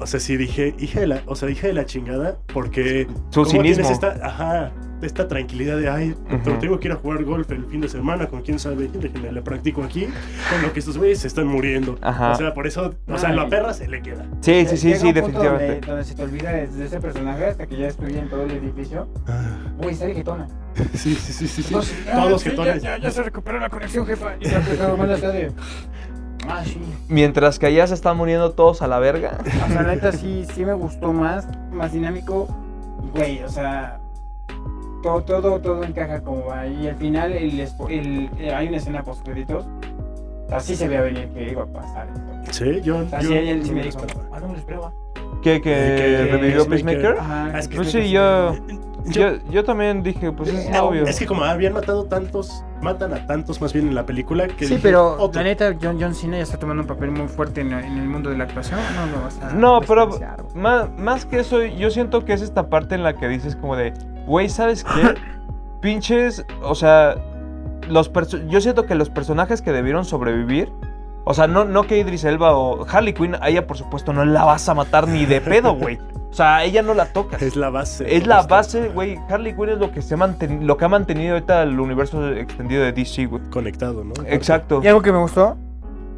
o 0.00 0.06
sea, 0.06 0.20
sí 0.20 0.36
dije, 0.38 0.74
hija 0.78 1.00
de 1.00 1.06
la, 1.06 1.22
o 1.26 1.36
sea, 1.36 1.50
hija 1.50 1.66
de 1.66 1.74
la 1.74 1.84
chingada, 1.84 2.38
porque 2.52 3.06
Su 3.28 3.42
¿cómo 3.42 3.50
tienes 3.62 3.76
cinismo. 3.76 3.92
esta, 3.92 4.26
ajá, 4.26 4.72
esta 5.06 5.28
tranquilidad 5.28 5.76
de, 5.78 5.88
ay, 5.88 6.14
Ujú. 6.30 6.58
tengo 6.58 6.78
que 6.78 6.88
ir 6.88 6.92
a 6.92 6.96
jugar 6.96 7.24
golf 7.24 7.50
el 7.50 7.64
fin 7.66 7.80
de 7.80 7.88
semana 7.88 8.26
con 8.26 8.42
quién 8.42 8.58
sabe 8.58 8.88
déjenme, 8.92 9.32
le 9.32 9.42
practico 9.42 9.82
aquí, 9.82 10.06
con 10.50 10.62
lo 10.62 10.72
que 10.72 10.80
estos 10.80 10.98
güeyes 10.98 11.20
se 11.20 11.28
están 11.28 11.46
muriendo. 11.46 11.96
Ajá. 12.00 12.32
O 12.32 12.34
sea, 12.36 12.54
por 12.54 12.66
eso, 12.66 12.94
o 13.08 13.18
sea, 13.18 13.30
Ay. 13.30 13.36
la 13.36 13.48
perra 13.48 13.74
se 13.74 13.88
le 13.88 14.02
queda. 14.02 14.26
Sí, 14.40 14.66
sí, 14.66 14.76
sí, 14.76 14.88
Llega 14.88 15.00
sí, 15.00 15.06
un 15.06 15.14
punto 15.14 15.26
definitivamente. 15.26 15.72
Donde, 15.74 15.86
donde 15.86 16.04
se 16.04 16.14
te 16.14 16.22
olvida 16.22 16.52
de, 16.52 16.66
de 16.66 16.84
ese 16.86 17.00
personaje 17.00 17.46
hasta 17.46 17.66
que 17.66 17.76
ya 17.76 17.88
estudia 17.88 18.20
en 18.20 18.28
todo 18.28 18.42
el 18.42 18.50
edificio. 18.50 19.08
Güey, 19.78 19.90
está 19.94 20.06
de 20.06 20.14
jetona. 20.14 20.48
Sí, 20.94 21.14
sí, 21.14 21.32
sí, 21.32 21.46
sí. 21.46 21.62
sí. 21.62 21.68
Entonces, 21.68 21.94
ah, 22.12 22.22
Todos 22.24 22.42
sí, 22.42 22.50
jetones. 22.50 22.82
Ya, 22.82 22.96
ya, 22.96 23.04
ya 23.04 23.10
se 23.10 23.22
recuperó 23.22 23.60
la 23.60 23.70
conexión, 23.70 24.06
jefa. 24.06 24.34
Y 24.40 24.48
ya 24.48 24.56
empezó 24.56 25.00
a 25.00 25.14
está 25.14 25.30
de. 25.30 25.52
Ah, 26.48 26.62
sí. 26.64 26.80
Mientras 27.08 27.58
que 27.58 27.66
allá 27.66 27.86
se 27.86 27.94
están 27.94 28.16
muriendo 28.16 28.52
todos 28.52 28.82
a 28.82 28.88
la 28.88 28.98
verga. 28.98 29.38
O 29.40 29.72
sea, 29.72 29.82
la 29.82 29.94
neta 29.94 30.12
sí, 30.12 30.46
sí 30.52 30.64
me 30.64 30.74
gustó 30.74 31.12
más, 31.12 31.46
más 31.72 31.92
dinámico. 31.92 32.48
Güey, 33.14 33.42
o 33.42 33.48
sea, 33.48 34.00
todo, 35.22 35.40
todo, 35.40 35.60
todo 35.60 35.84
encaja 35.84 36.20
como 36.20 36.46
va. 36.46 36.66
Y 36.66 36.88
al 36.88 36.96
final 36.96 37.32
el, 37.32 37.58
espo- 37.60 37.90
el- 37.90 38.30
eh, 38.38 38.52
hay 38.54 38.68
una 38.68 38.78
escena 38.78 39.02
post 39.02 39.24
créditos. 39.24 39.66
Así 40.50 40.76
se 40.76 40.86
veía 40.88 41.00
venir 41.02 41.28
que 41.30 41.50
iba 41.50 41.62
a 41.62 41.66
pasar 41.66 42.08
esto. 42.42 42.52
Sí, 42.64 42.80
yo. 42.82 42.98
O 42.98 43.08
sea, 43.08 43.20
yo 43.20 43.28
sí, 43.28 43.34
él 43.34 43.62
sí 43.64 43.70
no 43.70 43.76
me 43.76 43.82
dijo, 43.82 43.98
ah, 44.32 44.40
no 44.40 44.46
me 44.48 44.52
lo 44.54 44.58
esperaba. 44.58 44.92
¿Qué, 45.42 45.60
que 45.60 45.70
que 45.70 46.28
revivió 46.30 46.66
Peacemaker-? 46.66 47.18
Ajá, 47.18 47.50
Ah, 47.54 47.58
es 47.58 47.68
que 47.68 47.76
Pues 47.76 47.90
sí, 47.90 48.10
yo, 48.10 48.54
Yo- 49.06 49.32
yo, 49.36 49.50
yo 49.50 49.64
también 49.64 50.02
dije, 50.02 50.32
pues 50.32 50.48
es 50.50 50.66
Eh, 50.74 50.78
obvio. 50.80 51.04
Es 51.04 51.18
que 51.18 51.26
como 51.26 51.44
habían 51.44 51.72
matado 51.74 52.04
tantos, 52.04 52.64
matan 52.80 53.12
a 53.12 53.26
tantos 53.26 53.60
más 53.60 53.72
bien 53.74 53.88
en 53.88 53.94
la 53.94 54.06
película 54.06 54.46
que 54.46 54.66
Sí, 54.66 54.74
dije, 54.76 54.80
pero 54.82 55.16
otro. 55.18 55.42
la 55.42 55.48
neta, 55.48 55.74
John, 55.80 55.98
John 56.00 56.14
Cena 56.14 56.36
ya 56.38 56.42
está 56.44 56.58
tomando 56.58 56.82
un 56.82 56.86
papel 56.86 57.10
muy 57.10 57.28
fuerte 57.28 57.60
en, 57.62 57.72
en 57.72 57.98
el 57.98 58.06
mundo 58.08 58.30
de 58.30 58.38
la 58.38 58.44
actuación. 58.44 58.78
No 58.96 59.06
lo 59.18 59.22
vas 59.24 59.38
a. 59.42 59.52
No, 59.52 59.80
pero 59.86 60.06
despreciar, 60.06 60.42
güey. 60.42 60.54
más, 60.56 60.88
más 60.98 61.26
que 61.26 61.40
eso, 61.40 61.62
yo 61.64 61.90
siento 61.90 62.24
que 62.24 62.32
es 62.32 62.40
esta 62.42 62.68
parte 62.70 62.94
en 62.94 63.02
la 63.02 63.14
que 63.14 63.28
dices 63.28 63.56
como 63.56 63.76
de, 63.76 63.92
güey, 64.26 64.48
¿sabes 64.48 64.84
qué? 64.84 65.14
Pinches, 65.80 66.44
o 66.62 66.74
sea, 66.74 67.16
los 67.88 68.10
perso- 68.12 68.46
yo 68.48 68.60
siento 68.60 68.86
que 68.86 68.94
los 68.94 69.10
personajes 69.10 69.60
que 69.62 69.72
debieron 69.72 70.04
sobrevivir, 70.04 70.72
o 71.24 71.34
sea, 71.34 71.46
no, 71.46 71.64
no 71.64 71.86
que 71.86 71.98
Idris 71.98 72.24
Elba 72.24 72.54
o 72.56 72.86
Harley 72.90 73.12
Quinn, 73.12 73.36
a 73.40 73.48
ella 73.48 73.66
por 73.66 73.76
supuesto 73.76 74.12
no 74.12 74.24
la 74.24 74.44
vas 74.44 74.68
a 74.68 74.74
matar 74.74 75.08
ni 75.08 75.26
de 75.26 75.40
pedo, 75.40 75.74
güey. 75.74 75.98
O 76.30 76.36
sea, 76.36 76.56
a 76.56 76.64
ella 76.64 76.82
no 76.82 76.94
la 76.94 77.12
tocas. 77.12 77.40
Es 77.42 77.54
la 77.54 77.70
base. 77.70 78.16
Es 78.16 78.26
la 78.26 78.42
base, 78.42 78.88
güey. 78.88 79.18
Harley 79.28 79.54
Quinn 79.54 79.68
es 79.68 79.78
lo 79.78 79.92
que, 79.92 80.02
se 80.02 80.16
lo 80.16 80.76
que 80.76 80.84
ha 80.84 80.88
mantenido 80.88 81.34
ahorita 81.34 81.62
el 81.62 81.78
universo 81.78 82.28
extendido 82.32 82.82
de 82.82 82.92
DC, 82.92 83.26
güey. 83.26 83.42
Conectado, 83.50 84.02
¿no? 84.02 84.12
Exacto. 84.26 84.80
Y 84.82 84.88
algo 84.88 85.00
que 85.00 85.12
me 85.12 85.18
gustó, 85.18 85.56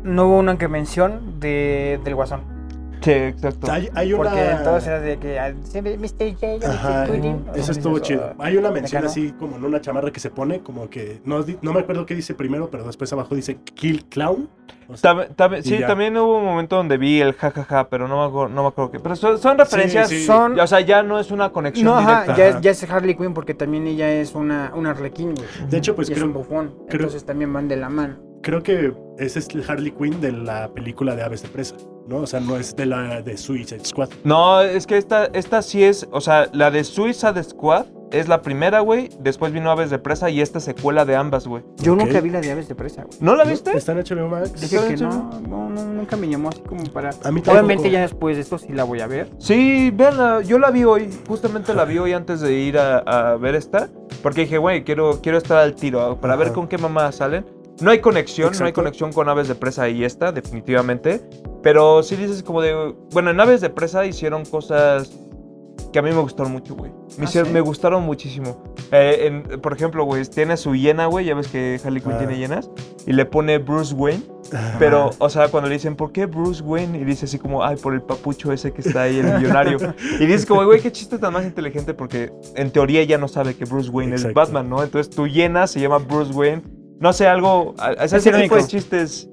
no 0.05 0.27
hubo 0.27 0.39
una 0.39 0.57
que 0.57 0.69
mención 0.69 1.39
de, 1.39 2.01
del 2.03 2.15
Guasón. 2.15 2.56
Sí, 3.07 3.13
exacto. 3.13 3.71
Hay, 3.71 3.89
hay 3.95 4.13
una. 4.13 4.31
Porque 4.31 4.57
todos 4.65 4.87
era 4.87 5.01
de 5.01 5.17
que 5.19 5.39
ah, 5.39 5.53
Mr. 5.55 6.35
J, 6.35 6.69
Ajá, 6.71 7.07
eso 7.55 7.73
estuvo 7.73 7.99
chido. 8.01 8.33
"Oh". 8.37 8.43
Hay 8.43 8.57
una 8.57 8.71
mención 8.71 9.05
así 9.05 9.33
como 9.39 9.57
en 9.57 9.65
una 9.65 9.81
chamarra 9.81 10.11
que 10.11 10.21
se 10.21 10.31
pone, 10.31 10.61
como 10.61 10.91
que 10.91 11.21
no, 11.25 11.45
no 11.63 11.73
me 11.73 11.81
acuerdo 11.81 12.05
qué 12.05 12.15
dice 12.15 12.35
primero, 12.35 12.69
pero 12.71 12.85
después 12.85 13.13
abajo 13.13 13.35
dice 13.35 13.59
Kill 13.75 14.05
Clown. 14.07 14.49
O 14.89 14.97
sea, 14.97 15.29
sí, 15.63 15.79
ya. 15.79 15.87
también 15.89 16.17
hubo 16.17 16.39
un 16.39 16.45
momento 16.45 16.77
donde 16.77 16.97
vi 16.97 17.21
el 17.21 17.33
jajaja, 17.35 17.89
pero 17.89 18.07
no 18.09 18.19
me 18.21 18.25
acuerdo, 18.29 18.55
no 18.55 18.63
me 18.63 18.69
acuerdo 18.69 18.91
qué. 18.93 19.01
Pero 19.01 19.17
son, 19.17 19.39
son 19.39 19.59
referencias. 19.59 20.09
sí. 20.09 20.25
Son- 20.25 20.59
O 20.61 20.67
sea, 20.67 20.81
ya 20.81 21.03
no 21.03 21.19
es 21.19 21.31
una 21.31 21.51
conexión 21.51 21.87
No, 21.87 21.97
ajá, 21.97 22.23
directa. 22.23 22.37
ya, 22.37 22.49
Ajá. 22.49 22.59
es, 22.59 22.65
ya 22.65 22.71
es 22.71 22.91
Harley 22.91 23.15
Quinn 23.17 23.35
porque 23.35 23.55
también 23.55 23.87
ella 23.87 24.11
es 24.13 24.35
una, 24.35 24.73
una 24.75 24.91
arlequín, 24.91 25.35
güey. 25.35 25.47
de 25.71 25.77
hecho, 25.77 25.95
pues 25.97 26.09
y 26.09 26.13
es 26.13 26.23
un 26.23 26.31
creo, 26.33 26.43
bufón. 26.45 26.75
creo- 26.89 27.01
Entonces 27.03 27.25
también 27.25 27.53
van 27.53 27.67
de 27.69 27.77
la 27.77 27.89
mano. 27.89 28.17
creo 28.43 28.63
que 28.63 28.93
ese 29.19 29.41
es 29.41 29.49
el 29.51 29.65
Harley 29.69 29.91
Quinn 29.91 30.21
de 30.21 30.31
la 30.33 30.69
película 30.73 31.17
de 31.17 31.23
Aves 31.25 31.43
de 31.43 31.49
Presa, 31.49 31.75
¿no? 32.09 32.19
O 32.19 32.27
sea, 32.27 32.41
no 32.41 32.57
es 32.57 32.75
de 32.77 32.87
la 32.87 33.23
de 33.23 33.37
Suicide 33.37 33.85
Squad. 33.85 34.11
No, 34.25 34.61
es 34.61 34.87
que 34.87 34.97
esta, 34.97 35.27
esta 35.27 35.63
sí 35.63 35.85
es, 35.85 36.07
o 36.11 36.21
sea, 36.21 36.49
la 36.53 36.71
de 36.71 36.85
Suicide 36.85 37.43
Squad 37.43 37.87
es 38.11 38.29
la 38.29 38.43
primera, 38.43 38.81
güey. 38.81 39.11
Después 39.21 39.53
vino 39.53 39.71
Aves 39.71 39.91
de 39.91 39.99
Presa 39.99 40.31
y 40.31 40.41
esta 40.41 40.61
secuela 40.61 41.05
de 41.05 41.17
ambas, 41.17 41.47
güey. 41.47 41.63
Yo 41.79 41.97
nunca 41.97 42.21
vi 42.21 42.31
la 42.31 42.41
de 42.41 42.53
aves 42.53 42.69
de 42.69 42.75
presa, 42.75 43.05
güey. 43.05 43.19
¿No 43.21 43.35
la 43.35 43.45
viste? 43.45 43.77
¿Está 43.77 43.93
en 43.93 43.99
HBO 43.99 44.29
Max? 44.29 44.61
Dije 44.61 44.77
¿Está 44.77 44.89
que 44.89 44.97
no, 44.97 45.41
no, 45.49 45.69
no, 45.69 45.85
nunca 45.93 46.17
me 46.17 46.29
llamó 46.29 46.49
así 46.49 46.61
como 46.61 46.85
para... 46.85 47.11
A 47.11 47.31
mí 47.31 47.41
tampoco. 47.41 47.51
Obviamente 47.53 47.91
ya 47.91 48.01
después 48.01 48.37
de 48.37 48.43
esto 48.43 48.59
sí 48.59 48.73
la 48.73 48.85
voy 48.85 49.01
a 49.01 49.07
ver. 49.07 49.29
Sí, 49.39 49.91
véanla. 49.93 50.43
Yo 50.43 50.59
la 50.59 50.71
vi 50.71 50.85
hoy. 50.85 51.11
Justamente 51.27 51.75
la 51.75 51.85
vi 51.85 51.99
hoy 51.99 52.13
antes 52.13 52.41
de 52.41 52.53
ir 52.53 52.79
a, 52.79 52.99
a 52.99 53.37
ver 53.37 53.55
esta. 53.55 53.89
Porque 54.23 54.43
dije, 54.43 54.59
güey, 54.59 54.85
quiero, 54.85 55.21
quiero 55.23 55.39
estar 55.39 55.59
al 55.59 55.75
tiro 55.75 56.19
para 56.21 56.37
ver 56.37 56.53
con 56.53 56.69
qué 56.69 56.79
mamá 56.79 57.11
salen. 57.13 57.45
No 57.81 57.91
hay 57.91 58.01
conexión, 58.01 58.53
no 58.59 58.65
hay 58.67 58.73
conexión 58.73 59.13
con 59.13 59.29
Aves 59.29 59.49
de 59.49 59.55
Presa 59.55 59.89
y 59.89 60.05
esta, 60.05 60.33
definitivamente. 60.33 61.21
Pero 61.63 62.03
sí 62.03 62.17
dices 62.17 62.43
como 62.43 62.63
de... 62.63 62.95
Bueno, 63.13 63.31
en 63.31 63.41
Aves 63.41 63.61
de 63.61 63.71
Presa 63.71 64.07
hicieron 64.07 64.45
cosas 64.45 65.11
que 65.93 65.99
a 65.99 66.03
mí 66.03 66.11
me 66.11 66.21
gustaron 66.21 66.53
mucho, 66.53 66.75
güey. 66.75 66.91
Me, 67.19 67.25
Ah, 67.25 67.29
hicieron- 67.29 67.49
¿sí? 67.49 67.53
me 67.55 67.61
gustaron 67.61 68.03
muchísimo. 68.05 68.63
Eh, 68.93 69.27
en- 69.27 69.61
por 69.61 69.73
ejemplo, 69.75 70.05
güey, 70.05 70.25
tiene 70.25 70.57
su 70.57 70.75
hiena, 70.75 71.07
güey. 71.07 71.27
Ya 71.27 71.35
ves 71.35 71.49
que 71.49 71.81
Harley 71.85 72.01
Quinn 72.03 72.13
Ah. 72.13 72.19
tiene 72.19 72.37
hienas. 72.39 72.71
Y 73.07 73.13
le 73.13 73.25
pone 73.25 73.59
Bruce 73.59 73.95
Wayne. 73.95 74.23
Pero, 74.79 75.11
o 75.19 75.29
sea, 75.29 75.49
cuando 75.49 75.69
le 75.69 75.75
dicen, 75.75 75.97
¿por 75.97 76.13
qué 76.13 76.27
Bruce 76.27 76.63
Wayne? 76.63 76.99
Y 77.01 77.05
dice 77.05 77.25
así 77.27 77.37
como, 77.39 77.65
ay, 77.65 77.77
por 77.77 77.95
el 77.95 78.03
papucho 78.03 78.53
ese 78.53 78.73
que 78.73 78.81
está 78.81 79.03
ahí, 79.03 79.19
el 79.19 79.27
millonario. 79.35 79.77
y 80.21 80.27
dices 80.27 80.47
como, 80.47 80.65
güey, 80.65 80.81
qué 80.81 80.93
chiste 80.93 81.19
tan 81.19 81.33
más 81.33 81.45
inteligente 81.45 81.95
porque 81.95 82.33
en 82.55 82.71
teoría 82.71 83.03
ya 83.05 83.19
no 83.19 83.27
sabe 83.27 83.55
que 83.57 83.65
Bruce 83.65 83.91
Wayne 83.91 84.15
es. 84.15 84.33
Batman, 84.33 84.69
¿no? 84.69 84.83
Entonces 84.85 85.15
tu 85.15 85.27
llena 85.27 85.67
se 85.67 85.81
llama 85.81 85.99
Bruce 85.99 86.33
Wayne. 86.33 86.63
No 87.01 87.13
sé, 87.13 87.27
algo, 87.27 87.75
ese 88.01 88.17
Es 88.17 88.25
tipo 88.25 88.37
irónico. 88.37 88.57
de 88.57 88.67
chistes. 88.67 89.29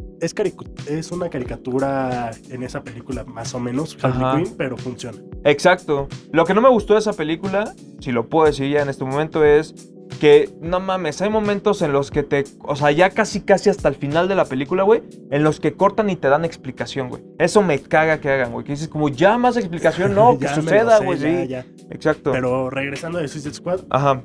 Es, 0.87 1.11
una 1.11 1.29
caricatura 1.29 2.31
en 2.49 2.63
esa 2.63 2.81
película, 2.81 3.25
más 3.25 3.53
o 3.53 3.59
menos, 3.59 3.97
Harley 4.01 4.23
Ajá. 4.23 4.37
Quinn, 4.37 4.53
pero 4.57 4.77
funciona. 4.77 5.17
Exacto. 5.43 6.07
Lo 6.31 6.45
que 6.45 6.53
no 6.53 6.61
me 6.61 6.69
gustó 6.69 6.93
de 6.93 6.99
esa 6.99 7.11
película, 7.11 7.73
si 7.99 8.13
lo 8.13 8.29
puedo 8.29 8.45
decir 8.45 8.71
ya 8.71 8.81
en 8.81 8.89
este 8.89 9.03
momento, 9.03 9.43
es 9.43 9.75
que, 10.21 10.49
no 10.61 10.79
mames, 10.79 11.21
hay 11.21 11.29
momentos 11.29 11.81
en 11.81 11.91
los 11.91 12.09
que 12.09 12.23
te, 12.23 12.45
o 12.61 12.77
sea, 12.77 12.91
ya 12.91 13.09
casi 13.09 13.41
casi 13.41 13.69
hasta 13.69 13.89
el 13.89 13.95
final 13.95 14.29
de 14.29 14.35
la 14.35 14.45
película, 14.45 14.83
güey, 14.83 15.03
en 15.29 15.43
los 15.43 15.59
que 15.59 15.73
cortan 15.73 16.09
y 16.09 16.15
te 16.15 16.29
dan 16.29 16.45
explicación, 16.45 17.09
güey. 17.09 17.21
Eso 17.37 17.61
me 17.61 17.79
caga 17.81 18.21
que 18.21 18.29
hagan, 18.29 18.53
güey. 18.53 18.63
Que 18.63 18.71
dices 18.71 18.87
como, 18.87 19.09
ya 19.09 19.37
más 19.37 19.57
explicación, 19.57 20.15
no, 20.15 20.37
que 20.39 20.47
suceda, 20.47 20.99
güey, 20.99 21.19
sí. 21.19 21.47
ya. 21.49 21.65
Exacto. 21.89 22.31
Pero 22.31 22.69
regresando 22.69 23.19
de 23.19 23.27
Suicide 23.27 23.55
Squad, 23.55 23.81
Ajá. 23.89 24.23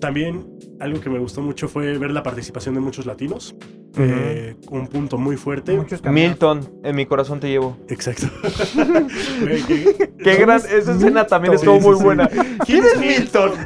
También 0.00 0.46
algo 0.80 1.00
que 1.00 1.08
me 1.10 1.18
gustó 1.18 1.40
mucho 1.42 1.68
fue 1.68 1.96
ver 1.98 2.10
la 2.10 2.22
participación 2.22 2.74
de 2.74 2.80
muchos 2.80 3.06
latinos. 3.06 3.54
Eh, 3.98 4.54
un 4.70 4.88
punto 4.88 5.16
muy 5.16 5.36
fuerte. 5.38 5.78
Milton, 6.10 6.68
en 6.84 6.94
mi 6.96 7.06
corazón 7.06 7.40
te 7.40 7.48
llevo. 7.48 7.78
Exacto. 7.88 8.26
Qué- 9.66 10.10
Qué 10.22 10.34
gran, 10.36 10.58
esa 10.58 10.92
escena 10.92 11.26
también 11.26 11.54
estuvo 11.54 11.78
sí, 11.78 11.86
muy 11.86 11.96
sí. 11.96 12.02
buena. 12.04 12.28
¿Quién 12.66 12.84
es 12.84 12.98
Milton? 12.98 13.52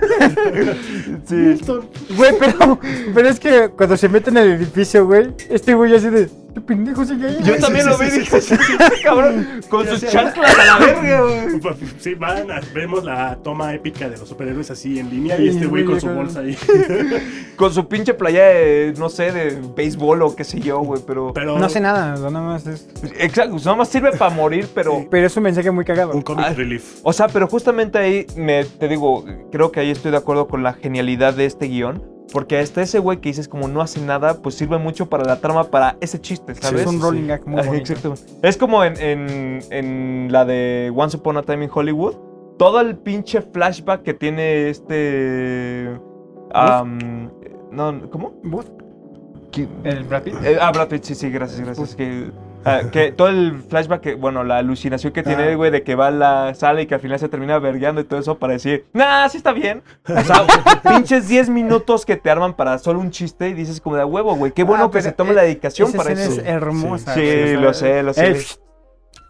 Sí. 1.26 1.34
Milton. 1.34 1.88
Güey, 2.16 2.32
pero, 2.38 2.78
pero 3.14 3.28
es 3.28 3.40
que 3.40 3.70
cuando 3.76 3.96
se 3.96 4.08
meten 4.08 4.36
en 4.36 4.44
el 4.44 4.52
edificio, 4.52 5.06
güey, 5.06 5.30
este 5.48 5.74
güey 5.74 5.94
así 5.94 6.08
de, 6.10 6.28
¿qué 6.54 6.60
pendejo 6.60 7.04
sigue 7.04 7.26
ahí? 7.28 7.36
Yo 7.40 7.46
güey?" 7.48 7.60
también 7.60 7.86
lo 7.86 7.98
vi, 7.98 8.06
dije, 8.06 8.40
sí, 8.40 8.54
"Sí, 8.56 8.62
sí, 8.78 9.02
cabrón, 9.04 9.46
con 9.68 9.86
sus 9.86 10.00
sé. 10.00 10.08
chanclas 10.08 10.58
a 10.58 10.64
la 10.64 10.78
verga, 10.86 11.22
güey. 11.22 11.60
Sí, 12.00 12.14
van, 12.14 12.50
a- 12.50 12.60
vemos 12.74 13.04
la 13.04 13.36
toma 13.42 13.74
épica 13.74 14.08
de 14.08 14.16
los 14.16 14.28
superhéroes 14.28 14.70
así 14.70 14.98
en 14.98 15.10
línea 15.10 15.36
Sí, 15.36 15.44
y 15.44 15.48
este 15.48 15.66
güey 15.66 15.84
con 15.84 16.00
su 16.00 16.08
bolsa 16.08 16.40
ahí. 16.40 16.56
Con 17.56 17.74
su 17.74 17.88
pinche 17.88 18.14
playa 18.14 18.42
de, 18.46 18.94
no 18.98 19.10
sé, 19.10 19.32
de 19.32 19.58
béisbol 19.76 20.22
o 20.22 20.34
qué 20.34 20.44
sé 20.44 20.60
yo, 20.60 20.78
güey, 20.80 21.02
pero... 21.06 21.32
Pero 21.34 21.58
No 21.58 21.66
hace 21.66 21.78
nada, 21.78 22.14
nada 22.16 22.40
más 22.40 22.66
es... 22.66 22.88
Exacto, 23.18 23.56
nada 23.56 23.74
más 23.76 23.88
sirve 23.90 24.12
para 24.12 24.34
morir, 24.34 24.66
pero... 24.74 25.00
Sí. 25.00 25.08
Pero 25.10 25.26
es 25.26 25.36
un 25.36 25.42
mensaje 25.42 25.70
muy 25.70 25.84
cagado. 25.84 26.12
un 26.12 26.22
comic 26.22 26.46
Ah. 26.48 26.54
relief. 26.54 27.00
O 27.02 27.12
sea, 27.12 27.28
pero 27.28 27.46
justamente 27.48 27.98
ahí, 27.98 28.26
me, 28.34 28.64
te 28.64 28.88
digo, 28.88 29.26
creo 29.52 29.70
que 29.72 29.80
ahí 29.80 29.90
estoy 29.90 30.10
de 30.10 30.16
acuerdo 30.16 30.48
con 30.48 30.62
la 30.62 30.72
genialidad 30.72 31.34
de 31.34 31.44
este 31.44 31.66
guion. 31.66 32.02
Porque 32.32 32.58
hasta 32.58 32.80
ese 32.82 32.98
güey 33.00 33.20
que 33.20 33.28
dices 33.30 33.48
como 33.48 33.66
no 33.68 33.80
hace 33.80 34.00
nada, 34.00 34.34
pues 34.42 34.54
sirve 34.54 34.78
mucho 34.78 35.08
para 35.08 35.24
la 35.24 35.40
trama, 35.40 35.64
para 35.64 35.96
ese 36.00 36.20
chiste, 36.20 36.54
¿sabes? 36.54 36.82
es 36.82 36.86
un 36.86 36.94
sí, 36.96 37.00
rolling 37.02 37.22
sí. 37.22 37.26
gag 37.26 37.46
muy 37.46 37.60
exacto. 37.78 38.14
Es 38.42 38.56
como 38.56 38.84
en, 38.84 38.96
en- 39.00 39.60
en 39.70 40.28
la 40.30 40.44
de 40.44 40.92
Once 40.94 41.16
Upon 41.16 41.36
a 41.38 41.42
Time 41.42 41.64
in 41.64 41.70
Hollywood. 41.72 42.14
Todo 42.58 42.80
el 42.80 42.96
pinche 42.96 43.40
flashback 43.42 44.02
que 44.02 44.14
tiene 44.14 44.68
este. 44.68 45.90
am, 46.52 47.30
no, 47.70 48.10
¿Cómo? 48.10 48.34
Booth, 48.44 48.66
el 49.84 50.04
Brad 50.04 50.22
Pitt. 50.22 50.34
Eh, 50.44 50.58
ah, 50.60 50.70
Brad 50.72 50.88
Pitt, 50.88 51.04
sí, 51.04 51.14
sí, 51.14 51.30
gracias, 51.30 51.60
gracias. 51.60 51.94
Que, 51.96 52.30
ah, 52.64 52.82
que 52.92 53.12
todo 53.12 53.28
el 53.28 53.62
flashback, 53.68 54.00
que, 54.00 54.14
bueno, 54.14 54.44
la 54.44 54.58
alucinación 54.58 55.12
que 55.12 55.22
tiene, 55.22 55.52
Ah. 55.52 55.54
güey, 55.56 55.70
de 55.70 55.82
que 55.82 55.94
va 55.94 56.08
a 56.08 56.10
la 56.10 56.54
sala 56.54 56.80
y 56.82 56.86
que 56.86 56.94
al 56.94 57.00
final 57.00 57.18
se 57.18 57.28
termina 57.28 57.58
vergueando 57.58 58.00
y 58.00 58.04
todo 58.04 58.20
eso 58.20 58.38
para 58.38 58.52
decir, 58.54 58.86
nah, 58.92 59.28
sí 59.28 59.36
está 59.38 59.52
bien. 59.52 59.82
O 60.08 60.20
sea, 60.20 60.44
pinches 60.88 61.28
10 61.28 61.48
minutos 61.50 62.04
que 62.06 62.16
te 62.16 62.30
arman 62.30 62.54
para 62.54 62.78
solo 62.78 63.00
un 63.00 63.10
chiste 63.10 63.48
y 63.48 63.54
dices 63.54 63.80
como 63.80 63.96
de 63.96 64.02
"A 64.02 64.06
huevo, 64.06 64.34
güey, 64.36 64.52
qué 64.52 64.64
bueno 64.64 64.84
Ah, 64.84 64.90
que 64.90 65.02
se 65.02 65.12
tome 65.12 65.32
e- 65.32 65.34
la 65.34 65.42
dedicación 65.42 65.88
Esa 65.88 65.98
para 65.98 66.12
eso. 66.12 66.30
es 66.30 66.38
hermosa. 66.46 67.14
Sí, 67.14 67.20
sea, 67.20 67.60
lo 67.60 67.74
sé, 67.74 68.02
lo 68.02 68.12
sé. 68.14 68.36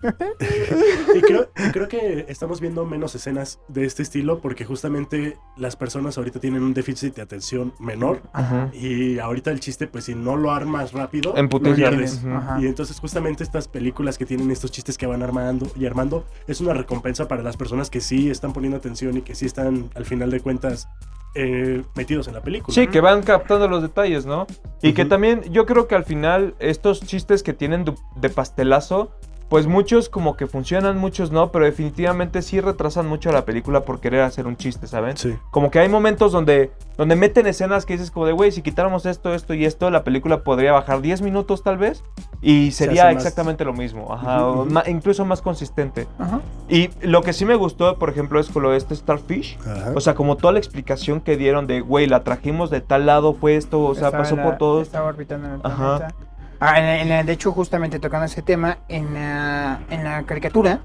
Y 1.15 1.21
creo, 1.23 1.51
y 1.57 1.71
creo 1.73 1.89
que 1.89 2.25
estamos 2.29 2.61
viendo 2.61 2.85
menos 2.85 3.15
escenas 3.15 3.59
de 3.69 3.85
este 3.85 4.03
estilo 4.03 4.41
porque 4.41 4.65
justamente 4.65 5.37
las 5.57 5.77
personas 5.77 6.17
ahorita 6.19 6.41
tienen 6.41 6.63
un 6.63 6.73
déficit 6.73 7.15
de 7.17 7.23
atención 7.23 7.75
menor. 7.79 8.23
Ajá. 8.33 8.71
Y 8.73 9.19
ahorita 9.19 9.51
el 9.51 9.61
chiste, 9.61 9.87
pues 9.87 10.05
si 10.05 10.15
no 10.15 10.37
lo 10.37 10.53
armas 10.53 10.93
rápido, 10.93 11.37
En 11.37 11.49
putiza. 11.49 11.75
pierdes. 11.75 12.23
Y 12.61 12.67
entonces 12.67 12.99
justamente 13.01 13.43
estas 13.43 13.69
películas 13.69 14.19
que 14.19 14.27
tienen 14.27 14.51
estos 14.51 14.71
chistes 14.71 14.97
que 14.97 15.07
van 15.07 15.23
armando 15.23 15.67
y 15.77 15.87
armando 15.87 16.25
es 16.47 16.61
una 16.61 16.75
recompensa 16.75 17.27
para 17.29 17.43
las 17.43 17.57
personas 17.57 17.91
que 17.91 18.01
sí 18.01 18.31
están 18.31 18.53
poniendo 18.53 18.77
atención 18.79 19.17
y 19.17 19.23
que 19.23 19.35
sí 19.35 19.47
están 19.47 19.91
al 19.95 20.05
final 20.05 20.31
de 20.31 20.41
cuentas 20.41 20.89
eh, 21.35 21.83
metidos 21.95 22.27
en 22.29 22.35
la 22.35 22.43
película. 22.43 22.75
Sí, 22.75 22.89
que 22.89 23.01
van 23.01 23.23
captando 23.23 23.69
los 23.69 23.83
detalles, 23.83 24.27
¿no? 24.27 24.47
Y 24.83 24.95
que 24.95 25.05
también 25.05 25.43
yo 25.53 25.65
creo 25.67 25.87
que 25.87 25.95
al 25.95 26.05
final 26.05 26.55
estos 26.59 27.01
chistes 27.03 27.43
que 27.43 27.53
tienen 27.53 27.85
de 28.17 28.31
pastelazo, 28.31 29.13
pues 29.51 29.67
muchos 29.67 30.09
como 30.09 30.37
que 30.37 30.47
funcionan, 30.47 30.97
muchos 30.97 31.33
no, 31.33 31.51
pero 31.51 31.65
definitivamente 31.65 32.41
sí 32.41 32.61
retrasan 32.61 33.07
mucho 33.09 33.33
la 33.33 33.45
película 33.45 33.81
por 33.85 34.01
querer 34.01 34.23
hacer 34.23 34.47
un 34.47 34.57
chiste, 34.57 34.87
¿saben? 34.87 35.17
Sí. 35.17 35.37
Como 35.51 35.71
que 35.73 35.81
hay 35.81 35.89
momentos 35.89 36.31
donde, 36.31 36.71
donde 36.97 37.17
meten 37.17 37.49
escenas 37.49 37.85
que 37.85 37.95
dices 37.95 38.13
como 38.13 38.27
de, 38.27 38.33
güey, 38.33 38.53
si 38.53 38.63
quitáramos 38.63 39.07
esto, 39.07 39.35
esto 39.35 39.53
y 39.53 39.65
esto, 39.65 39.91
la 39.91 40.05
película 40.05 40.45
podría 40.45 40.71
bajar 40.73 41.01
10 41.03 41.21
minutos 41.23 41.65
tal 41.65 41.79
vez 41.79 42.05
y 42.41 42.71
Se 42.71 42.85
sería 42.87 43.11
exactamente 43.11 43.65
lo 43.65 43.73
mismo, 43.73 44.15
ajá, 44.15 44.47
ma- 44.69 44.85
incluso 44.87 45.25
más 45.25 45.43
consistente. 45.43 46.07
Ajá. 46.21 46.41
Y 46.69 46.89
lo 47.03 47.23
que 47.23 47.33
sí 47.33 47.45
me 47.45 47.57
gustó, 47.57 47.99
por 47.99 48.09
ejemplo, 48.09 48.39
es 48.39 48.49
con 48.51 48.63
lo 48.63 48.71
de 48.71 48.77
este 48.79 48.95
Starfish. 48.95 49.59
O 49.97 50.01
sea, 50.01 50.15
como 50.15 50.37
toda 50.37 50.53
la 50.53 50.61
explicación 50.61 51.21
que 51.21 51.37
dieron 51.37 51.67
de, 51.67 51.81
güey, 51.81 52.07
la 52.07 52.23
trajimos 52.23 52.71
de 52.71 52.81
tal 52.81 53.05
lado, 53.05 53.35
fue 53.35 53.57
esto, 53.57 53.81
o 53.83 53.95
sea, 53.97 54.07
Estaba 54.07 54.23
pasó 54.23 54.37
por 54.37 54.59
todos. 54.59 54.83
Estaba 54.87 55.09
orbitando 55.09 55.49
en 55.49 55.55
el 55.55 55.61
Ajá. 55.65 55.97
planeta. 55.99 56.15
Ah, 56.61 56.79
en 56.79 56.85
la- 56.85 57.01
en 57.03 57.09
la- 57.09 57.23
de 57.25 57.33
hecho, 57.33 57.53
justamente 57.53 57.99
tocando 57.99 58.27
ese 58.27 58.43
tema, 58.43 58.79
en 58.89 59.15
la, 59.15 59.81
en 59.91 60.05
la 60.05 60.23
caricatura 60.25 60.81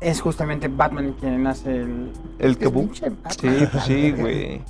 es 0.00 0.20
justamente 0.20 0.68
Batman 0.68 1.14
quien 1.18 1.44
hace 1.46 1.76
el... 1.76 2.12
El 2.38 2.56
Kaboom. 2.56 2.94
Sí, 2.94 3.66
pues 3.72 3.84
sí, 3.84 4.12
güey. 4.16 4.62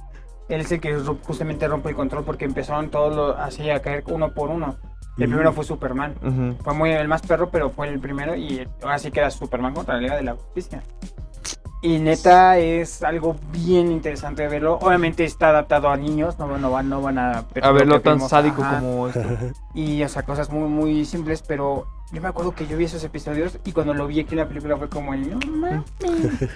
Él 0.48 0.62
es 0.62 0.72
el 0.72 0.80
que 0.80 0.94
justamente 1.24 1.68
rompe 1.68 1.90
el 1.90 1.94
control 1.94 2.24
porque 2.24 2.46
empezaron 2.46 2.88
todos 2.90 3.14
los- 3.14 3.36
así 3.38 3.68
a 3.68 3.80
caer 3.82 4.02
uno 4.08 4.32
por 4.32 4.48
uno. 4.48 4.76
El 5.18 5.28
primero 5.28 5.52
fue 5.52 5.64
Superman. 5.64 6.14
Fue 6.62 6.74
muy 6.74 6.90
el 6.92 7.08
más 7.08 7.20
perro, 7.22 7.50
pero 7.50 7.70
fue 7.70 7.88
el 7.88 7.98
primero 7.98 8.34
y 8.36 8.66
ahora 8.82 8.98
sí 9.00 9.10
que 9.10 9.18
era 9.18 9.30
Superman 9.30 9.74
contra 9.74 9.96
la 9.96 10.00
Liga 10.00 10.16
de 10.16 10.22
la 10.22 10.34
Justicia. 10.34 10.80
Y 11.80 11.98
neta 12.00 12.58
es 12.58 13.04
algo 13.04 13.36
bien 13.52 13.92
interesante 13.92 14.42
de 14.42 14.48
verlo. 14.48 14.78
Obviamente 14.80 15.24
está 15.24 15.50
adaptado 15.50 15.88
a 15.88 15.96
niños, 15.96 16.36
no, 16.38 16.58
no, 16.58 16.70
van, 16.72 16.88
no 16.88 17.00
van 17.00 17.18
a... 17.18 17.44
A 17.62 17.70
verlo 17.70 18.00
tan 18.00 18.16
vimos, 18.16 18.30
sádico 18.30 18.62
ajá. 18.62 18.80
como 18.80 19.06
esto. 19.08 19.22
Y, 19.74 20.02
o 20.02 20.08
sea, 20.08 20.24
cosas 20.24 20.50
muy, 20.50 20.68
muy 20.68 21.04
simples, 21.04 21.42
pero 21.46 21.86
yo 22.12 22.20
me 22.20 22.26
acuerdo 22.28 22.52
que 22.52 22.66
yo 22.66 22.76
vi 22.76 22.86
esos 22.86 23.04
episodios 23.04 23.58
y 23.64 23.70
cuando 23.70 23.94
lo 23.94 24.08
vi 24.08 24.18
aquí 24.18 24.32
en 24.32 24.38
la 24.38 24.48
película 24.48 24.76
fue 24.76 24.88
como 24.88 25.14
el... 25.14 25.30
"No 25.30 25.38
mames". 25.46 25.82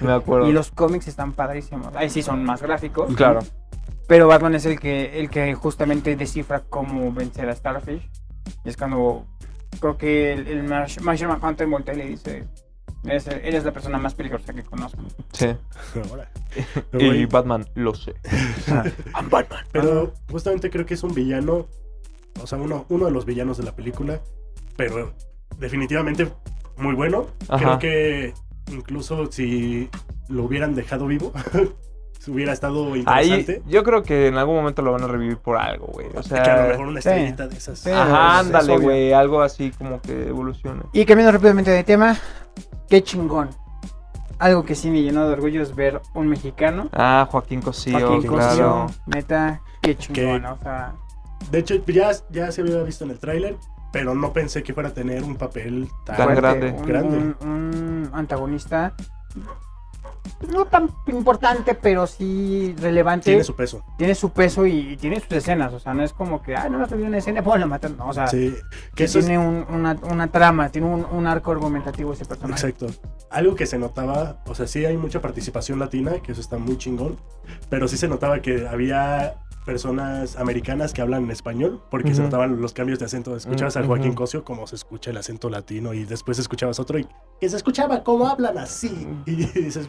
Me 0.01 0.13
acuerdo. 0.13 0.49
Y 0.49 0.53
los 0.53 0.73
cómics 0.73 1.07
están 1.07 1.33
padrísimos. 1.33 1.95
Ahí 1.95 2.11
sí 2.11 2.21
son 2.23 2.43
más 2.45 2.61
gráficos. 2.61 3.15
Claro. 3.15 3.41
Pero 4.09 4.27
Batman 4.27 4.57
es 4.57 4.67
el 4.67 4.81
que, 4.81 5.21
el 5.21 5.31
que 5.31 5.55
justamente 5.55 6.17
descifra 6.17 6.65
cómo 6.69 7.13
vencer 7.13 7.49
a 7.49 7.55
Starfish. 7.55 8.11
Y 8.65 8.69
es 8.69 8.77
cuando 8.77 9.25
creo 9.79 9.97
que 9.97 10.33
el, 10.33 10.49
el 10.49 10.69
Marsh- 10.69 11.01
Martian 11.01 11.31
Manhunter 11.31 11.69
voltea 11.69 11.95
y 11.95 11.99
le 11.99 12.07
dice: 12.07 12.45
eres, 13.05 13.27
eres 13.27 13.65
la 13.65 13.73
persona 13.73 13.99
más 13.99 14.15
peligrosa 14.15 14.53
que 14.53 14.63
conozco. 14.63 15.03
Sí. 15.33 15.55
Ahora. 16.11 16.29
Y 16.99 17.25
Batman, 17.27 17.67
lo 17.75 17.95
sé. 17.95 18.15
I'm 19.15 19.31
Batman. 19.31 19.65
Pero 19.73 20.13
justamente 20.31 20.71
creo 20.71 20.85
que 20.87 20.95
es 20.95 21.03
un 21.03 21.15
villano, 21.15 21.67
o 22.41 22.47
sea, 22.47 22.59
uno, 22.59 22.87
uno 22.89 23.07
de 23.07 23.11
los 23.11 23.25
villanos 23.25 23.57
de 23.59 23.65
la 23.65 23.75
película, 23.75 24.21
pero 24.77 25.15
definitivamente 25.59 26.31
muy 26.77 26.95
bueno. 26.95 27.29
Ajá. 27.49 27.59
Creo 27.59 27.79
que 27.79 28.35
incluso 28.71 29.31
si 29.31 29.89
lo 30.29 30.45
hubieran 30.45 30.75
dejado 30.75 31.07
vivo, 31.07 31.33
hubiera 32.29 32.53
estado 32.53 32.93
Ahí, 33.07 33.31
interesante. 33.31 33.63
yo 33.67 33.83
creo 33.83 34.03
que 34.03 34.29
en 34.29 34.37
algún 34.37 34.57
momento 34.57 34.83
lo 34.83 34.93
van 34.93 35.03
a 35.03 35.07
revivir 35.07 35.39
por 35.39 35.57
algo, 35.57 35.87
güey. 35.87 36.07
O 36.09 36.11
que 36.11 36.19
a 36.19 36.39
lo 36.39 36.45
sea, 36.45 36.67
mejor 36.69 36.87
una 36.87 37.01
sí. 37.01 37.09
estrellita 37.09 37.49
de 37.49 37.57
esas. 37.57 37.79
Sí. 37.79 37.91
ajá, 37.91 38.39
ándale, 38.39 38.79
güey. 38.79 39.13
Algo 39.13 39.43
así 39.43 39.71
como 39.73 40.01
que 40.01 40.29
evolucione. 40.29 40.83
Y 40.93 41.05
cambiando 41.05 41.33
rápidamente 41.33 41.71
de 41.71 41.85
tema, 41.85 42.17
qué 42.89 43.03
chingón. 43.03 43.51
Algo 44.39 44.65
que 44.65 44.75
sí 44.75 44.91
me 44.91 45.03
llenó 45.03 45.27
de 45.27 45.35
orgullo 45.35 45.63
es 45.63 45.75
ver 45.77 46.01
un 46.15 46.27
mexicano. 46.27 46.89
Ah, 46.93 47.29
Joaquín 47.31 47.61
Cosío, 47.63 47.99
Joaquín 48.09 48.29
claro. 48.29 48.87
Cosío, 48.87 49.03
neta, 49.07 49.61
qué 49.81 49.97
chingón. 49.97 50.45
O 50.47 50.59
sea, 50.59 50.95
De 51.51 51.59
hecho, 51.59 51.75
ya, 51.87 52.11
ya 52.31 52.51
se 52.51 52.61
había 52.63 52.83
visto 52.83 53.05
en 53.05 53.11
el 53.11 53.19
tráiler, 53.19 53.57
pero 53.93 54.15
no 54.15 54.33
pensé 54.33 54.63
que 54.63 54.75
fuera 54.75 54.89
a 54.89 54.95
tener 54.95 55.23
un 55.23 55.37
papel 55.37 55.89
tan, 56.05 56.35
grande. 56.35 56.71
Un, 56.73 56.83
Grande. 56.87 57.17
un- 57.19 57.37
un 57.49 58.11
antagonista 58.13 58.95
no 60.53 60.65
tan 60.67 60.91
importante, 61.07 61.75
pero 61.75 62.07
sí 62.07 62.75
relevante. 62.81 63.25
Tiene 63.27 63.45
su 63.45 63.55
peso. 63.55 63.85
Tiene 63.97 64.15
su 64.15 64.31
peso 64.31 64.67
y, 64.67 64.93
y 64.93 64.97
tiene 64.97 65.21
sus 65.21 65.33
escenas. 65.33 65.73
O 65.73 65.79
sea, 65.81 65.95
no 65.95 66.03
es 66.03 66.13
como 66.13 66.43
que, 66.43 66.55
ah, 66.57 66.69
no, 66.69 66.79
no 66.79 66.87
una 67.07 67.19
escena, 67.19 67.43
pues 67.45 67.61
lo 67.61 67.67
matan. 67.67 67.97
No, 67.97 68.09
o 68.09 68.13
sea, 68.13 68.27
Sí. 68.29 68.55
Que 68.95 69.05
es- 69.05 69.13
tiene 69.13 69.39
un- 69.39 69.67
una, 69.69 69.97
una 70.11 70.29
trama, 70.31 70.69
tiene 70.71 70.89
un, 70.89 71.05
un 71.05 71.27
arco 71.27 71.53
argumentativo 71.53 72.13
ese 72.13 72.25
personaje. 72.25 72.69
Exacto. 72.69 72.87
Algo 73.31 73.55
que 73.55 73.67
se 73.67 73.79
notaba, 73.79 74.43
o 74.47 74.55
sea, 74.55 74.67
sí 74.67 74.85
hay 74.85 74.97
mucha 74.97 75.21
participación 75.21 75.79
latina, 75.79 76.13
que 76.23 76.33
eso 76.33 76.41
está 76.41 76.59
muy 76.59 76.77
chingón, 76.79 77.17
pero 77.71 77.89
sí 77.89 77.97
se 77.97 78.09
notaba 78.09 78.41
que 78.41 78.67
había 78.69 79.35
personas 79.65 80.37
americanas 80.37 80.93
que 80.93 81.03
hablan 81.03 81.25
en 81.25 81.31
español, 81.31 81.81
porque 81.91 82.15
se 82.15 82.23
notaban 82.23 82.61
los 82.61 82.73
cambios 82.73 82.99
de 82.99 83.05
acento. 83.05 83.37
Escuchabas 83.37 83.77
a 83.77 83.81
Ujú. 83.81 83.89
Joaquín 83.89 84.15
Cosio 84.15 84.45
como 84.45 84.67
se 84.67 84.75
escucha 84.77 85.11
el 85.11 85.17
acento 85.17 85.49
latino 85.51 85.93
y 85.95 86.05
después 86.05 86.39
escuchabas 86.39 86.81
otro 86.81 86.99
y 86.99 87.07
que 87.41 87.49
se 87.49 87.57
escuchaba 87.57 88.03
cómo 88.03 88.27
hablan 88.27 88.59
así. 88.59 89.07
Y 89.27 89.35
dices. 89.55 89.89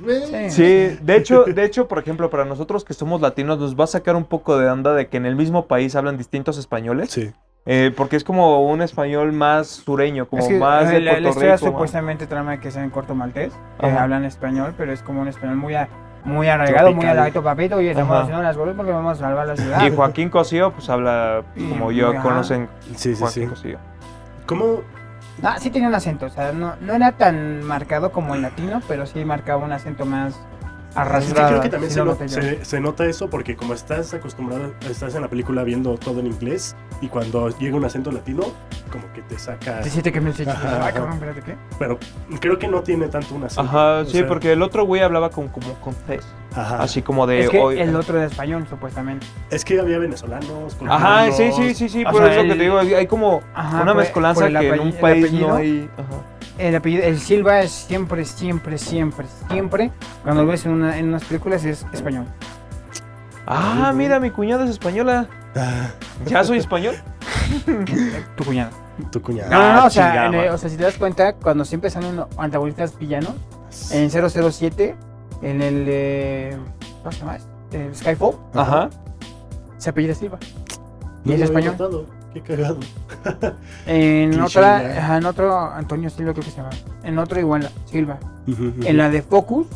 Sí, 0.49 0.97
de 1.01 1.15
hecho, 1.17 1.43
de 1.45 1.65
hecho, 1.65 1.87
por 1.87 1.99
ejemplo, 1.99 2.29
para 2.29 2.45
nosotros 2.45 2.83
que 2.83 2.93
somos 2.93 3.21
latinos, 3.21 3.57
nos 3.59 3.77
va 3.79 3.85
a 3.85 3.87
sacar 3.87 4.15
un 4.15 4.25
poco 4.25 4.57
de 4.57 4.69
onda 4.69 4.93
de 4.93 5.07
que 5.07 5.17
en 5.17 5.25
el 5.25 5.35
mismo 5.35 5.65
país 5.67 5.95
hablan 5.95 6.17
distintos 6.17 6.57
españoles. 6.57 7.11
Sí. 7.11 7.31
eh, 7.65 7.93
porque 7.95 8.17
es 8.17 8.23
como 8.25 8.67
un 8.69 8.81
español 8.81 9.31
más 9.31 9.67
sureño, 9.67 10.27
como 10.27 10.41
Es 10.43 10.49
que, 10.49 10.59
más 10.59 10.89
de 10.89 10.97
eh, 10.97 10.99
la, 10.99 11.13
la 11.13 11.17
Puerto 11.19 11.29
historia 11.29 11.55
Rico. 11.55 11.67
supuestamente 11.67 12.27
trama 12.27 12.59
que 12.59 12.71
sea 12.71 12.83
en 12.83 12.89
corto 12.89 13.15
maltés, 13.15 13.53
que 13.79 13.85
Ajá. 13.85 14.03
hablan 14.03 14.25
español, 14.25 14.73
pero 14.77 14.91
es 14.91 15.01
como 15.01 15.21
un 15.21 15.29
español 15.29 15.55
muy, 15.55 15.73
a- 15.75 15.87
muy 16.25 16.47
arraigado, 16.47 16.93
muy 16.93 17.05
aladito, 17.05 17.43
papito, 17.43 17.81
y 17.81 17.87
estamos 17.89 18.11
Ajá. 18.11 18.21
haciendo 18.23 18.43
las 18.43 18.55
cosas 18.57 18.75
porque 18.75 18.91
vamos 18.91 19.17
a 19.17 19.21
salvar 19.21 19.47
la 19.47 19.55
ciudad. 19.57 19.85
Y 19.85 19.95
Joaquín 19.95 20.29
Cosío, 20.29 20.71
pues 20.71 20.89
habla 20.89 21.43
como 21.55 21.91
yo 21.91 22.11
Ajá. 22.11 22.21
conocen 22.21 22.69
Sí, 22.95 23.15
sí, 23.15 23.19
Joaquín 23.21 23.43
sí. 23.43 23.49
Cosío. 23.49 23.77
¿Cómo? 24.45 24.81
Ah, 25.41 25.57
sí 25.59 25.69
tenía 25.71 25.87
un 25.87 25.95
acento, 25.95 26.27
o 26.27 26.29
sea, 26.29 26.51
no, 26.53 26.75
no 26.79 26.93
era 26.93 27.11
tan 27.11 27.63
marcado 27.63 28.11
como 28.11 28.35
el 28.35 28.41
latino, 28.43 28.81
pero 28.87 29.05
sí 29.05 29.25
marcaba 29.25 29.63
un 29.65 29.71
acento 29.71 30.05
más 30.05 30.39
Sí, 30.93 30.99
arrastrado. 30.99 31.49
creo 31.49 31.61
que 31.61 31.69
también 31.69 31.89
sí 31.89 31.95
se, 32.63 32.79
no- 32.79 32.87
nota 32.87 33.05
eso 33.05 33.29
porque 33.29 33.55
como 33.55 33.73
estás 33.73 34.13
acostumbrado, 34.13 34.73
estás 34.89 35.15
en 35.15 35.21
la 35.23 35.27
película 35.27 35.63
viendo 35.63 35.95
todo 35.97 36.19
en 36.19 36.27
inglés 36.27 36.75
y 37.01 37.07
cuando 37.07 37.49
llega 37.57 37.75
un 37.75 37.83
acento 37.85 38.11
latino, 38.11 38.43
como 38.91 39.11
que 39.11 39.23
te 39.23 39.39
saca... 39.39 39.81
Te 39.81 39.89
siente 39.89 40.11
que 40.11 40.21
me 40.21 40.29
dice, 40.29 40.47
Ajá, 40.47 40.59
ay, 40.69 40.75
ajá. 40.81 40.91
cabrón, 40.93 41.13
espérate, 41.13 41.41
¿qué? 41.41 41.55
Pero 41.79 41.97
creo 42.39 42.59
que 42.59 42.67
no 42.67 42.81
tiene 42.83 43.07
tanto 43.07 43.33
un 43.33 43.43
acento. 43.43 43.61
Ajá, 43.61 44.05
sí, 44.05 44.11
sea, 44.11 44.27
porque 44.27 44.51
el 44.51 44.61
otro 44.61 44.85
güey 44.85 45.01
hablaba 45.01 45.29
con, 45.31 45.47
como 45.47 45.73
con 45.81 45.95
Fez. 45.95 46.23
Ajá. 46.55 46.83
Así 46.83 47.01
como 47.01 47.25
de 47.25 47.39
Es 47.45 47.49
que 47.49 47.59
hoy. 47.59 47.79
el 47.79 47.95
otro 47.95 48.17
era 48.17 48.27
español, 48.27 48.67
supuestamente. 48.69 49.25
Es 49.49 49.65
que 49.65 49.79
había 49.79 49.97
venezolanos. 49.97 50.77
Ajá, 50.87 51.31
sí, 51.31 51.51
sí, 51.51 51.73
sí, 51.73 51.89
sí, 51.89 52.05
O 52.05 52.11
por 52.11 52.21
sea, 52.23 52.33
eso 52.33 52.43
que 52.43 52.49
te 52.55 52.63
digo, 52.63 52.77
hay 52.77 53.07
como 53.07 53.41
Ajá, 53.55 53.81
una 53.81 53.95
mezcolanza 53.95 54.47
que 54.47 54.69
en 54.69 54.79
un 54.79 54.93
país 54.93 55.33
no 55.33 55.55
hay. 55.55 55.89
Ajá. 55.97 56.21
El 56.57 56.75
apellido, 56.75 57.03
el 57.03 57.19
Silva 57.19 57.61
es 57.61 57.71
siempre, 57.71 58.25
siempre, 58.25 58.77
siempre, 58.77 59.25
siempre, 59.49 59.91
cuando 60.23 60.43
lo 60.43 60.49
ves 60.51 60.65
en, 60.65 60.71
una, 60.73 60.97
en 60.97 61.07
unas 61.09 61.23
películas 61.23 61.65
es 61.65 61.85
español. 61.91 62.25
Ah, 63.47 63.91
mira, 63.95 64.19
mi 64.19 64.29
cuñada 64.29 64.63
es 64.63 64.69
española. 64.69 65.27
Ah, 65.55 65.87
¿Ya 66.25 66.43
soy 66.43 66.59
español? 66.59 66.95
Tu 68.37 68.43
cuñado. 68.45 68.71
tu 69.11 69.21
cuñada. 69.21 69.49
No, 69.49 69.57
no, 69.59 69.73
no, 69.73 69.79
Ah, 69.81 69.85
o 69.85 69.89
sea, 69.89 70.27
en 70.27 70.35
o 70.49 70.57
sea, 70.57 70.69
si 70.69 70.77
te 70.77 70.83
das 70.83 70.97
cuenta, 70.97 71.33
cuando 71.33 71.65
siempre 71.65 71.89
salen 71.89 72.21
antagonistas 72.37 72.97
villanos, 72.97 73.33
en 73.91 74.09
007, 74.09 74.95
en 75.41 75.61
el 75.61 75.85
de... 75.85 76.57
¿Cómo 76.99 77.11
se 77.11 77.19
llama? 77.19 77.37
El 77.71 77.95
Skyfall, 77.95 78.35
Ajá. 78.53 78.89
se 79.77 79.89
apellida 79.89 80.13
Silva. 80.15 80.37
Y 81.25 81.29
No 81.29 81.35
es 81.35 81.41
español. 81.41 81.75
Qué 82.33 82.41
cagado. 82.41 82.79
En 83.85 84.39
otra, 84.41 84.77
ajá, 84.77 85.17
en 85.17 85.25
otro, 85.25 85.57
Antonio 85.71 86.09
Silva 86.09 86.33
creo 86.33 86.43
que 86.43 86.51
se 86.51 86.57
llama. 86.57 86.71
En 87.03 87.19
otro 87.19 87.39
igual, 87.39 87.69
Silva. 87.85 88.19
Ujú, 88.47 88.69
ujú. 88.69 88.81
En 88.85 88.97
la 88.97 89.09
de 89.09 89.21
Focus, 89.21 89.67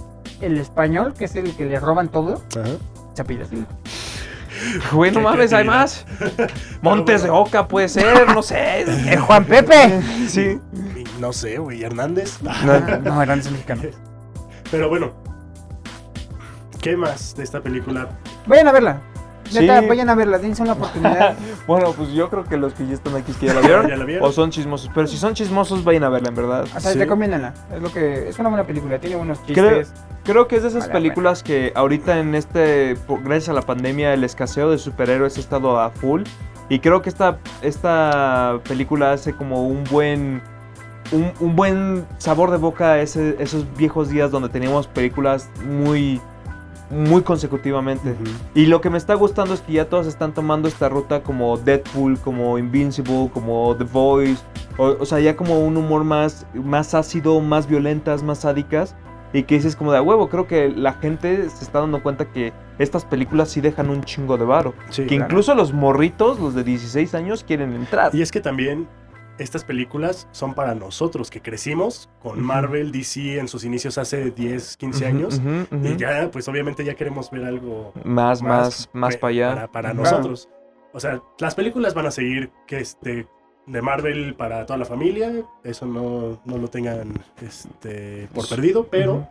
el 0.41 0.57
español, 0.57 1.13
que 1.13 1.25
es 1.25 1.35
el 1.35 1.55
que 1.55 1.65
le 1.65 1.79
roban 1.79 2.09
todo, 2.09 2.41
Ajá. 2.59 2.69
se 3.13 3.21
apellida 3.21 3.45
Silva. 3.45 3.67
Güey, 4.91 5.11
no 5.11 5.21
mames, 5.21 5.53
hay 5.53 5.65
más. 5.65 6.03
Montes 6.81 7.21
de 7.21 7.29
Oca 7.29 7.67
puede 7.67 7.87
ser, 7.87 8.27
no 8.33 8.41
sé. 8.41 8.81
¡El 9.13 9.19
Juan 9.19 9.45
Pepe! 9.45 10.01
Sí. 10.27 10.59
No 11.19 11.31
sé, 11.31 11.59
güey, 11.59 11.83
Hernández. 11.83 12.41
No, 12.41 12.51
no, 12.99 13.21
eran 13.21 13.37
mexicanos. 13.39 13.85
Pero 14.71 14.89
bueno. 14.89 15.11
¿Qué 16.81 16.97
más 16.97 17.35
de 17.35 17.43
esta 17.43 17.61
película? 17.61 18.09
Vayan 18.47 18.67
a 18.67 18.71
verla. 18.71 19.01
Neta, 19.53 19.81
Sí. 19.81 19.87
vayan 19.87 20.09
a 20.09 20.15
verla, 20.15 20.37
dense 20.37 20.61
una 20.63 20.73
oportunidad. 20.73 21.35
Bueno, 21.67 21.91
pues 21.93 22.11
yo 22.13 22.29
creo 22.29 22.43
que 22.45 22.57
los 22.57 22.73
que 22.73 22.85
ya 22.87 22.93
están 22.93 23.15
aquí 23.15 23.33
que 23.33 23.47
ya 23.47 23.53
la 23.53 23.61
vieron. 23.61 23.87
¿Ya 23.89 23.97
la 23.97 24.05
vieron? 24.05 24.27
O 24.27 24.31
son 24.31 24.49
chismosos. 24.51 24.89
Pero 24.93 25.07
si 25.07 25.17
son 25.17 25.33
chismosos, 25.33 25.83
vayan 25.83 26.03
a 26.05 26.09
verla, 26.09 26.29
en 26.29 26.35
verdad. 26.35 26.63
O 26.75 26.79
sea, 26.79 26.91
Sí. 26.93 26.99
recomiéndenla. 26.99 27.53
Es 27.73 27.81
lo 27.81 27.91
que 27.91 28.29
es 28.29 28.39
una 28.39 28.49
buena 28.49 28.65
película, 28.65 28.99
tiene 28.99 29.15
buenos 29.17 29.43
chistes. 29.45 29.91
creo 30.23 30.47
que 30.47 30.57
es 30.57 30.63
de 30.63 30.69
esas 30.69 30.81
Vale, 30.87 30.93
películas 30.93 31.41
que 31.43 31.71
ahorita 31.75 32.19
en 32.19 32.35
este, 32.35 32.97
gracias 33.23 33.49
a 33.49 33.53
la 33.53 33.61
pandemia, 33.61 34.13
el 34.13 34.23
escaseo 34.25 34.69
de 34.69 34.77
superhéroes 34.77 35.37
ha 35.37 35.39
estado 35.39 35.79
a 35.79 35.89
full. 35.89 36.23
Y 36.69 36.79
creo 36.79 37.01
que 37.01 37.07
esta, 37.09 37.37
esta 37.61 38.59
película 38.67 39.13
hace 39.13 39.33
como 39.33 39.65
un 39.67 39.83
buen, 39.85 40.41
un, 41.13 41.31
un 41.39 41.55
buen 41.55 42.05
sabor 42.17 42.51
de 42.51 42.57
boca 42.57 42.93
a 42.93 43.01
ese- 43.01 43.37
esos 43.39 43.65
viejos 43.77 44.09
días 44.09 44.31
donde 44.31 44.49
teníamos 44.49 44.87
películas 44.87 45.49
muy, 45.65 46.19
muy 46.89 47.21
consecutivamente. 47.21 48.15
Y 48.53 48.65
lo 48.65 48.81
que 48.81 48.89
me 48.89 48.97
está 48.97 49.13
gustando 49.15 49.53
es 49.53 49.61
que 49.61 49.73
ya 49.73 49.89
todos 49.89 50.07
están 50.07 50.33
tomando 50.33 50.67
esta 50.67 50.89
ruta 50.89 51.21
como 51.21 51.57
Deadpool, 51.57 52.19
como 52.19 52.57
Invincible, 52.57 53.29
como 53.33 53.75
The 53.75 53.83
Voice. 53.85 54.43
O, 54.77 54.95
o 54.99 55.05
sea, 55.05 55.19
ya 55.19 55.35
como 55.35 55.59
un 55.59 55.77
humor 55.77 56.03
más, 56.03 56.45
más 56.53 56.93
ácido, 56.93 57.39
más 57.41 57.67
violentas, 57.67 58.23
más 58.23 58.39
sádicas. 58.39 58.95
Y 59.33 59.43
que 59.43 59.55
dices 59.55 59.75
como 59.75 59.91
de 59.91 59.97
a 59.97 60.01
huevo, 60.01 60.29
creo 60.29 60.47
que 60.47 60.69
la 60.69 60.93
gente 60.93 61.49
se 61.49 61.63
está 61.63 61.81
dando 61.81 62.01
cuenta 62.01 62.31
que 62.31 62.53
estas 62.79 63.03
películas 63.03 63.49
sí 63.49 63.59
dejan 63.59 63.89
un 63.89 64.03
chingo 64.03 64.37
de 64.37 64.45
varo. 64.45 64.73
Sí, 64.89 65.03
que 65.03 65.09
claro. 65.09 65.25
incluso 65.25 65.53
los 65.53 65.73
morritos, 65.73 66.39
los 66.39 66.55
de 66.55 66.63
16 66.63 67.13
años, 67.13 67.43
quieren 67.43 67.73
entrar. 67.73 68.15
Y 68.15 68.21
es 68.21 68.31
que 68.31 68.39
también 68.39 68.87
estas 69.37 69.63
películas 69.63 70.27
son 70.31 70.53
para 70.53 70.75
nosotros 70.75 71.29
que 71.29 71.41
crecimos 71.41 72.09
con. 72.21 72.41
Marvel, 72.41 72.91
DC 72.91 73.39
en 73.39 73.47
sus 73.47 73.63
inicios 73.63 73.97
hace 73.97 74.31
10, 74.31 74.77
15 74.77 74.97
Ujú, 74.97 75.15
años. 75.15 75.41
Y 75.83 75.95
ya, 75.97 76.29
pues 76.31 76.47
obviamente 76.47 76.83
ya 76.83 76.95
queremos 76.95 77.29
ver 77.31 77.45
algo 77.45 77.93
Más, 78.03 78.41
más, 78.41 78.89
más 78.93 79.17
para 79.17 79.29
allá. 79.29 79.67
Para, 79.67 79.93
nosotros. 79.93 80.49
O 80.93 80.99
sea, 80.99 81.21
las 81.39 81.55
películas 81.55 81.93
van 81.93 82.07
a 82.07 82.11
seguir 82.11 82.51
que 82.65 82.79
este 82.79 83.27
de 83.67 83.81
Marvel 83.81 84.33
para 84.35 84.65
toda 84.65 84.79
la 84.79 84.85
familia. 84.85 85.43
Eso 85.63 85.85
no, 85.85 86.41
no 86.45 86.57
lo 86.57 86.67
tengan 86.69 87.13
este, 87.41 88.27
por 88.33 88.47
perdido, 88.47 88.87
pero 88.87 89.27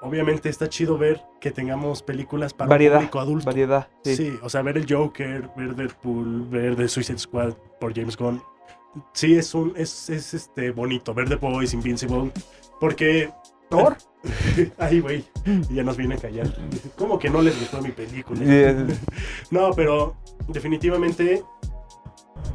obviamente 0.00 0.48
está 0.48 0.68
chido 0.68 0.96
ver 0.96 1.20
que 1.40 1.50
tengamos 1.50 2.02
películas 2.02 2.54
para 2.54 2.70
Variedad, 2.70 2.96
un 2.96 3.00
público 3.02 3.20
adulto. 3.20 3.46
Variedad. 3.46 3.88
Sí. 4.04 4.16
Sí. 4.16 4.38
o 4.42 4.48
sea, 4.48 4.62
ver 4.62 4.78
el 4.78 4.86
Joker, 4.88 5.50
ver 5.56 5.74
Deadpool, 5.74 6.46
ver 6.48 6.76
The 6.76 6.88
Suicide 6.88 7.18
Squad 7.18 7.54
por 7.78 7.94
James 7.94 8.16
Gunn. 8.16 8.42
Sí, 9.12 9.36
es 9.36 9.54
un 9.54 9.72
es, 9.76 10.10
es 10.10 10.34
este 10.34 10.70
bonito 10.70 11.14
ver 11.14 11.28
The 11.28 11.36
Boys, 11.36 11.74
Invincible, 11.74 12.32
porque 12.80 13.30
Thor. 13.68 13.96
Ay, 14.78 15.00
güey, 15.00 15.24
ya 15.70 15.82
nos 15.82 15.96
viene 15.96 16.16
a 16.16 16.18
callar. 16.18 16.46
¿Cómo 16.96 17.18
que 17.18 17.30
no 17.30 17.40
les 17.40 17.58
gustó 17.58 17.80
mi 17.80 17.90
película? 17.90 18.40
No, 19.50 19.70
pero 19.72 20.16
definitivamente 20.48 21.42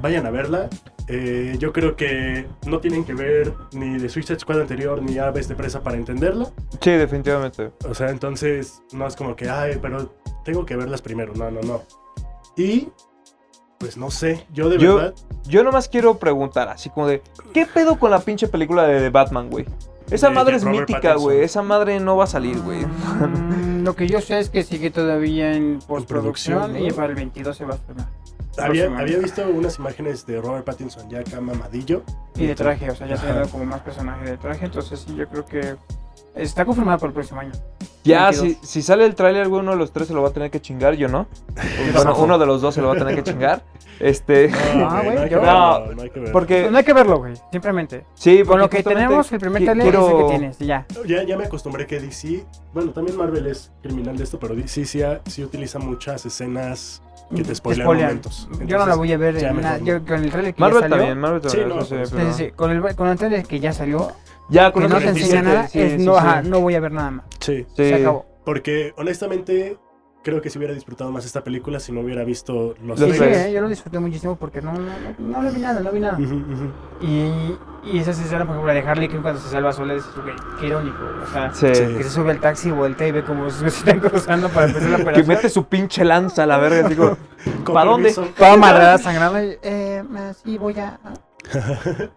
vayan 0.01 0.25
a 0.25 0.31
verla. 0.31 0.69
Eh, 1.07 1.55
yo 1.59 1.71
creo 1.71 1.95
que 1.95 2.47
no 2.65 2.79
tienen 2.79 3.05
que 3.05 3.13
ver 3.13 3.53
ni 3.73 3.97
de 3.97 4.09
Suicide 4.09 4.39
Squad 4.39 4.61
anterior 4.61 5.01
ni 5.01 5.17
Aves 5.17 5.47
de 5.47 5.55
Presa 5.55 5.81
para 5.81 5.97
entenderla. 5.97 6.51
Sí, 6.81 6.91
definitivamente. 6.91 7.71
O 7.87 7.93
sea, 7.93 8.09
entonces 8.09 8.81
no 8.91 9.07
es 9.07 9.15
como 9.15 9.35
que, 9.35 9.49
ay, 9.49 9.77
pero 9.81 10.15
tengo 10.43 10.65
que 10.65 10.75
verlas 10.75 11.01
primero. 11.01 11.33
No, 11.35 11.51
no, 11.51 11.61
no. 11.61 11.83
Y, 12.57 12.89
pues 13.85 13.97
no 13.97 14.09
sé, 14.09 14.45
yo 14.51 14.69
de 14.69 14.77
Yo- 14.79 14.95
verdad. 14.95 15.13
Yo 15.47 15.63
nomás 15.63 15.87
quiero 15.87 16.17
preguntar, 16.17 16.69
así 16.69 16.89
como 16.89 17.05
de, 17.07 17.21
¿qué 17.53 17.67
pedo 17.67 17.99
con 17.99 18.09
la 18.09 18.19
pinche 18.19 18.47
película 18.47 18.83
de, 18.87 18.99
de 18.99 19.09
Batman, 19.11 19.49
güey? 19.51 19.65
Esa 20.09 20.29
De- 20.29 20.33
madre 20.35 20.53
de 20.53 20.57
es 20.57 20.63
Robert 20.63 20.89
mítica, 20.89 21.13
güey. 21.15 21.41
Esa 21.43 21.61
madre 21.61 21.99
no 21.99 22.17
va 22.17 22.23
a 22.23 22.27
salir, 22.27 22.59
güey. 22.61 22.83
Mm, 22.85 23.83
Lo 23.85 23.95
que 23.95 24.07
yo 24.07 24.21
sé 24.21 24.39
es 24.39 24.49
que 24.49 24.63
sigue 24.63 24.89
todavía 24.89 25.53
en 25.55 25.77
postproducción 25.87 26.57
producción, 26.57 26.81
¿no? 26.83 26.87
y 26.87 26.91
para 26.91 27.07
el 27.09 27.15
22 27.15 27.55
se 27.55 27.65
va 27.65 27.73
a 27.73 27.75
estrenar. 27.75 28.07
Había, 28.57 28.85
había 28.97 29.17
visto 29.19 29.43
unas 29.47 29.77
imágenes 29.77 30.25
de 30.25 30.39
Robert 30.41 30.65
Pattinson 30.65 31.07
ya 31.09 31.19
acá 31.19 31.39
mamadillo. 31.41 32.01
Y 32.35 32.47
de 32.47 32.55
traje, 32.55 32.89
o 32.89 32.95
sea, 32.95 33.05
ya 33.05 33.15
Ajá. 33.15 33.27
teniendo 33.27 33.49
como 33.49 33.65
más 33.65 33.81
personaje 33.81 34.25
de 34.31 34.37
traje, 34.37 34.65
entonces 34.65 34.99
sí, 35.05 35.13
yo 35.15 35.27
creo 35.27 35.45
que 35.45 35.75
está 36.35 36.65
confirmado 36.65 36.97
para 36.97 37.09
el 37.09 37.13
próximo 37.13 37.41
año. 37.41 37.51
Ya, 38.05 38.29
22. 38.29 38.57
si, 38.61 38.67
si 38.67 38.81
sale 38.81 39.05
el 39.05 39.15
tráiler, 39.15 39.47
güey, 39.49 39.61
uno 39.61 39.71
de 39.71 39.77
los 39.77 39.91
tres 39.91 40.07
se 40.07 40.13
lo 40.13 40.21
va 40.21 40.29
a 40.29 40.31
tener 40.31 40.51
que 40.51 40.61
chingar, 40.61 40.93
yo 40.95 41.07
no. 41.07 41.27
Bueno, 41.93 42.15
uno 42.17 42.37
de 42.37 42.45
los 42.45 42.61
dos 42.61 42.73
se 42.75 42.81
lo 42.81 42.87
va 42.89 42.93
a 42.93 42.97
tener 42.97 43.15
que 43.15 43.23
chingar. 43.23 43.63
Este, 43.99 44.51
Ah, 44.53 45.01
güey, 45.03 45.15
güey, 45.15 45.29
no 45.29 45.87
yo- 45.87 45.95
no 45.95 46.01
hay 46.01 46.09
que 46.09 46.19
verlo. 46.19 46.33
porque... 46.33 46.69
no 46.69 46.77
hay 46.77 46.83
que 46.83 46.93
verlo, 46.93 47.17
güey, 47.19 47.33
simplemente. 47.51 48.05
Sí, 48.13 48.43
Con 48.43 48.59
lo 48.59 48.69
que 48.69 48.83
tenemos, 48.83 49.31
el 49.31 49.39
primer 49.39 49.61
qui- 49.61 49.65
trailer 49.65 49.87
es 49.87 49.93
el 49.95 49.99
quiero- 50.01 50.17
que 50.17 50.29
tienes, 50.37 50.61
y 50.61 50.65
ya. 50.65 50.85
Ya, 51.05 51.23
ya 51.23 51.37
me 51.37 51.45
acostumbré 51.45 51.87
que 51.87 51.99
DC, 51.99 52.45
bueno, 52.73 52.91
también 52.91 53.17
Marvel 53.17 53.47
es 53.47 53.71
criminal 53.81 54.17
de 54.17 54.23
esto, 54.25 54.37
pero 54.39 54.53
DC 54.55 54.85
sí, 54.85 55.01
sí 55.27 55.43
utiliza 55.43 55.79
muchas 55.79 56.25
escenas 56.25 57.01
que 57.33 57.43
te 57.43 57.55
spoilean 57.55 57.85
spoilean. 57.85 58.07
momentos. 58.09 58.49
Yo 58.65 58.77
no 58.77 58.85
la 58.85 58.95
voy 58.95 59.11
a 59.13 59.17
ver 59.17 59.35
ya 59.37 59.49
en 59.49 59.55
mejor 59.57 59.63
nada. 59.63 59.77
no. 59.79 59.85
Yo 59.85 60.05
con 60.05 60.23
el 60.23 60.29
trailer 60.31 60.53
que 60.53 60.61
Marvel 60.61 60.75
ya 60.81 60.81
salió. 60.89 60.97
también, 60.97 61.19
Marvel 61.19 61.41
Sí, 61.41 61.47
también. 61.47 61.69
no, 61.69 61.75
eso 61.81 61.95
sí, 61.95 62.05
Sí, 62.05 62.13
pero- 62.17 62.33
sí, 62.33 62.43
sí, 62.45 62.51
Con 62.51 62.71
el, 62.71 62.95
con 62.95 63.07
el 63.07 63.17
trailer 63.17 63.45
que 63.45 63.59
ya 63.59 63.73
salió, 63.73 64.11
Ya, 64.49 64.71
con 64.71 64.83
que 64.83 64.89
no 64.89 64.97
el 64.97 65.03
te 65.03 65.09
enseña 65.09 65.41
nada, 65.41 65.67
sí, 65.67 65.79
es, 65.81 65.91
sí, 66.01 66.05
no, 66.05 66.13
sí. 66.13 66.17
ajá, 66.19 66.41
no 66.43 66.59
voy 66.61 66.75
a 66.75 66.79
ver 66.79 66.91
nada 66.91 67.11
más. 67.11 67.25
Sí, 67.39 67.65
Sí. 67.75 67.89
Se 67.89 67.95
acabó. 67.95 68.25
porque 68.45 68.93
honestamente 68.97 69.77
creo 70.25 70.41
que 70.41 70.49
si 70.49 70.57
hubiera 70.57 70.73
disfrutado 70.73 71.11
más 71.11 71.23
esta 71.23 71.43
película 71.43 71.79
si 71.79 71.91
no 71.91 72.01
hubiera 72.01 72.23
visto 72.23 72.73
los 72.83 72.99
Sí, 72.99 73.13
sí, 73.13 73.23
eh, 73.23 73.51
yo 73.53 73.61
lo 73.61 73.69
disfruté 73.69 73.99
muchísimo 73.99 74.35
porque 74.37 74.59
no, 74.59 74.73
no, 74.73 74.79
no, 75.19 75.27
no 75.37 75.41
le 75.43 75.51
vi 75.51 75.61
nada, 75.61 75.79
no 75.81 75.91
vi 75.91 75.99
nada. 75.99 76.17
Y, 76.99 77.55
y 77.83 77.99
esa 77.99 78.09
escena, 78.09 78.39
por 78.45 78.55
ejemplo, 78.55 78.65
la 78.65 78.73
de 78.73 78.79
Harley 78.79 79.07
Quinn 79.07 79.21
cuando 79.21 79.39
se 79.39 79.49
salva 79.49 79.71
sola, 79.71 79.93
dices, 79.93 80.09
güey, 80.15 80.35
qué 80.59 80.65
irónico. 80.65 80.97
O 81.23 81.31
sea, 81.31 81.53
Sí. 81.53 81.67
Sí. 81.75 81.93
que 81.97 82.03
se 82.03 82.09
sube 82.09 82.31
al 82.31 82.39
taxi, 82.39 82.71
voltea 82.71 83.07
y 83.07 83.11
ve 83.11 83.23
como 83.23 83.49
se 83.51 83.67
están 83.67 83.99
cruzando 83.99 84.49
para 84.49 84.65
empezar 84.65 84.89
la 84.89 84.95
Que 84.97 85.03
operación. 85.03 85.27
mete 85.27 85.49
su 85.49 85.65
pinche 85.67 86.03
lanza 86.03 86.41
a 86.43 86.47
la 86.47 86.57
verga, 86.57 86.89
digo, 86.89 87.15
¿para 87.71 87.91
dónde? 87.91 88.11
Toda 88.11 88.53
amarrada, 88.53 88.97
sangrando. 88.97 89.43
Y, 89.43 89.57
eh, 89.61 90.03
sí, 90.43 90.57
voy 90.57 90.79
a. 90.79 90.99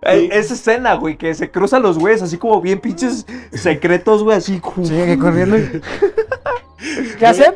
Esa 0.00 0.54
escena, 0.54 0.94
güey, 0.94 1.16
que 1.18 1.34
se 1.34 1.50
cruzan 1.50 1.82
los 1.82 1.98
güeyes 1.98 2.22
así 2.22 2.38
como 2.38 2.60
bien 2.60 2.78
pinches 2.78 3.26
secretos, 3.52 4.22
güey, 4.22 4.36
así. 4.38 4.62
Sigue 4.84 5.18
corriendo. 5.18 5.56
¿Qué 7.18 7.26
hacen? 7.26 7.54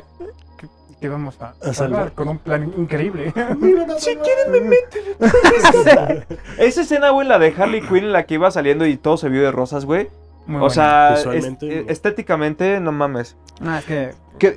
Que- 0.58 0.68
Que 1.00 1.08
vamos 1.08 1.36
a, 1.40 1.54
A 1.60 1.72
salvar. 1.74 2.12
con 2.12 2.28
un 2.28 2.38
plan 2.38 2.72
increíble. 2.76 3.32
Mira, 3.58 3.86
Si 3.98 4.14
quieren 4.16 4.50
me 4.52 4.60
meten. 4.70 6.24
Esa 6.58 6.80
escena, 6.82 7.10
güey, 7.10 7.26
la 7.26 7.38
de 7.38 7.54
Harley 7.56 7.80
Quinn 7.82 8.04
en 8.04 8.12
la 8.12 8.24
que 8.26 8.34
iba 8.34 8.50
saliendo 8.50 8.86
y 8.86 8.96
todo 8.96 9.16
se 9.16 9.28
vio 9.28 9.42
de 9.42 9.50
rosas, 9.52 9.84
güey. 9.84 10.08
Muy 10.46 10.56
O 10.56 10.60
buena. 10.68 10.74
sea, 10.74 11.16
estéticamente, 11.88 12.80
no 12.80 12.92
mames. 12.92 13.36
No, 13.60 13.76
es 13.76 13.84
que 13.84 14.10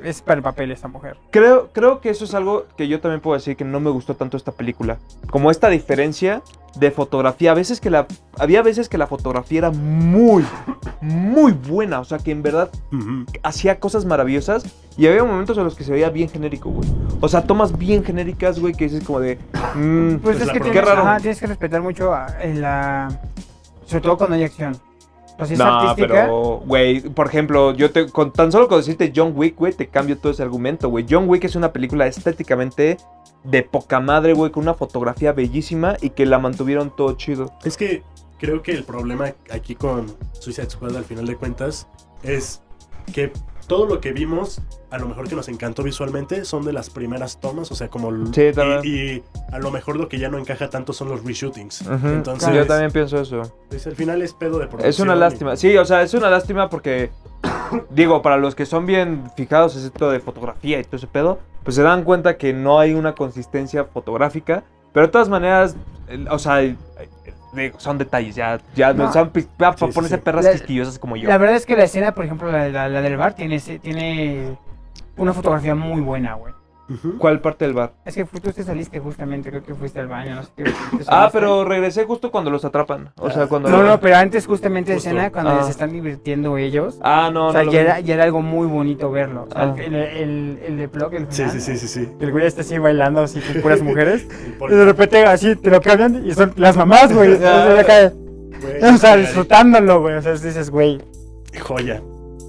es 0.04 0.22
para 0.24 0.38
el 0.38 0.44
papel 0.44 0.72
esta 0.72 0.88
mujer. 0.88 1.18
Creo, 1.32 1.70
creo 1.72 2.02
que 2.02 2.10
eso 2.10 2.26
es 2.26 2.34
algo 2.34 2.66
que 2.76 2.88
yo 2.88 3.00
también 3.02 3.22
puedo 3.22 3.36
decir 3.38 3.56
que 3.56 3.66
no 3.66 3.80
me 3.80 3.92
gustó 3.92 4.16
tanto 4.16 4.36
esta 4.36 4.52
película. 4.52 4.98
Como 5.30 5.52
esta 5.52 5.70
diferencia 5.70 6.42
de 6.76 6.90
fotografía. 6.90 7.52
A 7.52 7.54
veces 7.54 7.80
que 7.80 7.90
la. 7.92 8.08
Había 8.40 8.64
veces 8.64 8.90
que 8.90 8.98
la 8.98 9.06
fotografía 9.06 9.60
era 9.60 9.70
muy, 9.72 10.44
muy 11.02 11.52
buena. 11.52 12.00
O 12.00 12.04
sea, 12.06 12.18
que 12.18 12.32
en 12.32 12.42
verdad 12.42 12.72
hacía 13.44 13.80
cosas 13.80 14.06
maravillosas. 14.06 14.66
Y 14.98 15.06
había 15.08 15.24
momentos 15.24 15.58
en 15.58 15.66
los 15.66 15.76
que 15.76 15.84
se 15.84 15.92
veía 15.92 16.10
bien 16.10 16.30
genérico, 16.30 16.70
güey. 16.72 16.90
O 17.22 17.28
sea, 17.28 17.44
tomas 17.44 17.78
bien 17.78 18.04
genéricas, 18.04 18.60
güey, 18.60 18.74
que 18.74 18.86
dices 18.86 19.04
como 19.04 19.20
de. 19.20 19.36
mm, 19.76 20.16
Pues 20.18 20.38
Pues 20.38 20.42
es 20.42 20.48
que 20.52 20.60
tienes, 20.62 20.72
Qué 20.72 20.82
raro. 20.82 21.02
ajá, 21.04 21.18
tienes 21.20 21.40
que 21.40 21.48
respetar 21.48 21.82
mucho 21.82 22.12
a- 22.14 22.28
en 22.42 22.62
la. 22.62 23.20
Sobre 23.86 24.02
todo 24.02 24.18
cuando 24.18 24.36
hay 24.36 24.44
acción. 24.46 24.76
Sea, 25.38 25.46
es 25.54 25.58
No, 25.60 25.66
artística. 25.66 26.08
pero, 26.08 26.62
güey, 26.66 27.02
por 27.02 27.28
ejemplo, 27.28 27.74
yo 27.74 27.92
te, 27.92 28.10
con 28.10 28.32
tan 28.32 28.52
solo 28.52 28.68
con 28.68 28.78
decirte 28.78 29.12
John 29.16 29.34
Wick, 29.36 29.56
güey, 29.58 29.74
te 29.74 29.88
cambio 29.88 30.18
todo 30.18 30.32
ese 30.32 30.44
argumento, 30.44 30.90
güey. 30.90 31.06
John 31.10 31.28
Wick 31.28 31.44
es 31.44 31.56
una 31.56 31.74
película 31.74 32.08
estéticamente 32.08 32.98
de 33.44 33.64
poca 33.64 34.00
madre, 34.00 34.34
güey, 34.34 34.52
con 34.52 34.64
una 34.64 34.74
fotografía 34.74 35.32
bellísima 35.34 35.98
y 36.02 36.12
que 36.12 36.26
la 36.26 36.40
mantuvieron 36.40 36.96
todo 36.96 37.14
chido. 37.14 37.52
Es 37.64 37.78
que 37.78 38.02
creo 38.40 38.62
que 38.64 38.72
el 38.72 38.84
problema 38.84 39.34
aquí 39.52 39.76
con 39.76 40.08
Suicide 40.34 40.70
Squad 40.70 40.96
al 40.96 41.06
final 41.06 41.26
de 41.26 41.36
cuentas 41.36 41.88
es 42.24 42.62
que 43.14 43.32
todo 43.68 43.86
lo 43.86 44.00
que 44.00 44.12
vimos, 44.12 44.62
a 44.92 44.98
lo 44.98 45.08
mejor 45.08 45.28
que 45.28 45.36
nos 45.36 45.48
encantó 45.50 45.84
visualmente, 45.84 46.46
son 46.46 46.64
de 46.66 46.74
las 46.74 46.90
primeras 46.90 47.40
tomas, 47.40 47.72
o 47.72 47.76
sea, 47.76 47.90
como... 47.90 48.12
Sí, 48.34 48.52
y, 48.84 48.88
y 48.90 49.24
a 49.52 49.60
lo 49.60 49.72
mejor 49.72 49.98
lo 49.98 50.08
que 50.08 50.20
ya 50.20 50.30
no 50.30 50.38
encaja 50.38 50.70
tanto 50.70 50.94
son 50.94 51.10
los 51.10 51.24
reshootings. 51.24 51.82
Entonces, 52.04 52.54
yo 52.54 52.66
también 52.68 52.92
pienso 52.92 53.20
eso. 53.20 53.42
pues, 53.70 53.86
al 53.88 53.96
final 53.96 54.22
es 54.22 54.34
pedo 54.34 54.60
de 54.60 54.68
producción. 54.68 54.90
Es 54.90 55.00
una 55.00 55.16
y- 55.16 55.20
lástima. 55.20 55.56
Sí, 55.56 55.76
o 55.78 55.86
sea, 55.86 56.02
es 56.04 56.14
una 56.14 56.30
lástima 56.30 56.70
porque, 56.70 57.12
digo, 57.90 58.22
para 58.22 58.38
los 58.38 58.56
que 58.56 58.66
son 58.66 58.86
bien 58.86 59.30
fijados 59.36 59.76
en 59.78 59.86
esto 59.86 60.10
de 60.10 60.20
fotografía 60.20 60.80
y 60.80 60.84
todo 60.84 60.98
ese 60.98 61.08
pedo, 61.08 61.40
pues 61.64 61.76
se 61.76 61.82
dan 61.82 62.04
cuenta 62.04 62.38
que 62.38 62.54
no 62.54 62.80
hay 62.80 62.94
una 62.94 63.16
consistencia 63.16 63.86
fotográfica. 63.86 64.64
Pero 64.94 65.08
de 65.08 65.12
todas 65.12 65.28
maneras, 65.28 65.76
o 66.30 66.40
sea, 66.40 66.62
digo, 67.64 67.80
son 67.80 67.98
detalles, 67.98 68.36
ya, 68.36 68.60
ya 68.76 68.94
No. 68.94 69.12
son 69.12 69.32
para 69.58 69.76
Sí, 69.78 69.86
ponerse 69.94 70.16
sí. 70.18 70.22
perras 70.22 70.46
La- 70.46 70.52
quisquillosas 70.54 71.00
como 71.00 71.16
yo. 71.16 71.28
La 71.30 71.38
verdad 71.38 71.56
es 71.56 71.66
que 71.66 71.76
la 71.76 71.84
escena, 71.86 72.14
por 72.14 72.26
ejemplo, 72.26 72.52
la, 72.52 72.70
la- 72.70 72.90
la 72.90 73.02
del 73.02 73.18
bar, 73.18 73.34
tiene, 73.34 73.60
tiene 73.60 74.58
una 75.18 75.34
fotografía 75.34 75.76
muy 75.76 76.02
buena, 76.02 76.34
güey. 76.36 76.54
¿Cuál 77.18 77.42
parte 77.42 77.66
del 77.66 77.74
bar? 77.74 77.94
Es 78.06 78.14
que 78.14 78.26
tú 78.26 78.52
te 78.52 78.64
saliste 78.64 79.00
justamente, 79.00 79.50
creo 79.50 79.64
que 79.64 79.74
fuiste 79.74 80.00
al 80.00 80.08
baño, 80.08 80.36
no 80.36 80.44
sé 80.44 80.50
qué. 80.56 80.66
Ah, 81.08 81.30
pero 81.34 81.66
regresé 81.66 82.06
justo 82.06 82.30
cuando 82.30 82.52
los 82.52 82.64
atrapan. 82.64 83.12
O 83.18 83.30
sea, 83.32 83.44
Ah. 83.44 83.48
cuando... 83.48 83.70
No, 83.70 83.82
no, 83.84 84.00
pero 84.00 84.18
antes 84.18 84.46
justamente 84.46 84.92
de 84.92 84.98
escena, 85.00 85.32
cuando 85.32 85.52
Ah. 85.52 85.64
se 85.64 85.72
están 85.72 85.92
divirtiendo 85.92 86.58
ellos. 86.58 87.00
Ah, 87.02 87.32
no, 87.34 87.48
o 87.48 87.52
sea, 87.52 87.64
no. 87.64 87.72
ya, 87.72 87.82
era, 87.82 88.00
ya 88.02 88.14
era 88.14 88.24
algo 88.26 88.42
muy 88.44 88.68
bonito 88.68 89.10
verlo. 89.10 89.48
O 89.50 89.52
sea, 89.52 89.74
Ah. 89.74 89.76
el, 89.78 89.96
el, 89.96 90.60
el 90.68 90.78
de 90.78 90.88
Plug, 90.88 91.14
el 91.16 91.26
Sí, 91.30 91.44
final, 91.44 91.52
sí, 91.52 91.62
sí, 91.62 91.78
sí, 91.78 91.88
sí. 91.88 92.10
El 92.20 92.32
güey 92.32 92.46
está 92.46 92.62
así 92.62 92.78
bailando 92.78 93.22
así 93.22 93.40
con 93.42 93.62
puras 93.62 93.82
mujeres. 93.84 94.28
Y 94.62 94.72
de 94.74 94.86
repente 94.86 95.24
así 95.26 95.56
te 95.56 95.72
lo 95.72 95.82
cambian 95.82 96.26
y 96.26 96.34
son 96.34 96.54
las 96.56 96.78
mamás, 96.78 97.12
güey. 97.14 97.34
O 97.36 97.38
sea, 97.38 97.80
acá, 97.80 98.12
güey, 98.62 98.94
o 98.94 98.98
sea, 98.98 99.16
disfrutándolo, 99.18 100.02
güey. 100.02 100.16
O 100.16 100.22
sea, 100.22 100.34
dices, 100.34 100.70
güey. 100.70 101.02
Joya. 101.60 102.02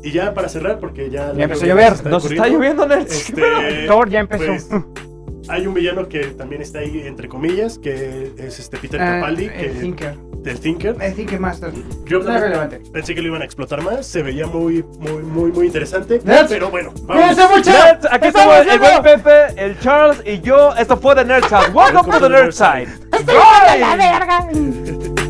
Y 0.06 0.12
ya 0.12 0.32
para 0.34 0.48
cerrar, 0.48 0.78
porque 0.78 1.10
ya... 1.10 1.32
Ya 1.34 1.44
empezó 1.44 1.64
a 1.64 1.68
llover. 1.68 2.06
Nos 2.06 2.24
está 2.30 2.46
lloviendo, 2.46 2.86
Nerds. 2.86 3.12
Este, 3.28 3.42
Thor 3.88 4.08
ya 4.08 4.20
empezó. 4.20 4.44
pues, 4.46 5.48
hay 5.48 5.66
un 5.66 5.74
villano 5.74 6.08
que 6.08 6.26
también 6.26 6.62
está 6.62 6.78
ahí, 6.78 7.02
entre 7.04 7.28
comillas, 7.28 7.76
que 7.78 8.32
es 8.38 8.60
este 8.60 8.76
Peter 8.76 9.00
Ah, 9.02 9.16
Capaldi, 9.18 9.48
que, 9.48 9.66
el 9.66 9.80
Thinker. 9.80 10.16
del 10.16 10.60
Thinker. 10.60 10.94
El 11.00 11.14
Thinker 11.14 11.40
Master. 11.40 11.72
Yo 12.04 12.20
No 12.20 12.34
es 12.36 12.40
relevante. 12.40 12.80
pensé 12.92 13.16
que 13.16 13.20
lo 13.22 13.28
iban 13.28 13.42
a 13.42 13.44
explotar 13.46 13.82
más, 13.82 14.06
se 14.06 14.22
veía 14.22 14.46
muy, 14.46 14.84
muy, 15.00 15.22
muy, 15.24 15.50
muy 15.50 15.66
interesante. 15.66 16.20
Nerds. 16.24 16.50
Pero 16.52 16.70
bueno, 16.70 16.92
¡Cuídense 17.04 17.40
vamos. 17.42 17.58
mucho! 17.58 17.70
Nerds, 17.72 18.06
aquí 18.08 18.28
¡Estamos 18.28 18.56
estamos 18.58 18.74
el 18.74 18.78
buen! 19.02 19.02
Pepe, 19.22 19.64
el 19.64 19.80
Charles 19.80 20.22
y 20.24 20.40
yo. 20.40 20.72
Esto 20.76 20.96
fue 20.98 21.16
The 21.16 21.24
Nerd 21.24 21.44
Side. 21.48 21.72
Welcome 21.74 22.12
to 22.12 22.20
the 22.20 22.28
Nerd 22.28 22.52
Side. 22.52 22.86
¡A 23.10 23.76
la 23.76 23.96
verga! 23.96 25.25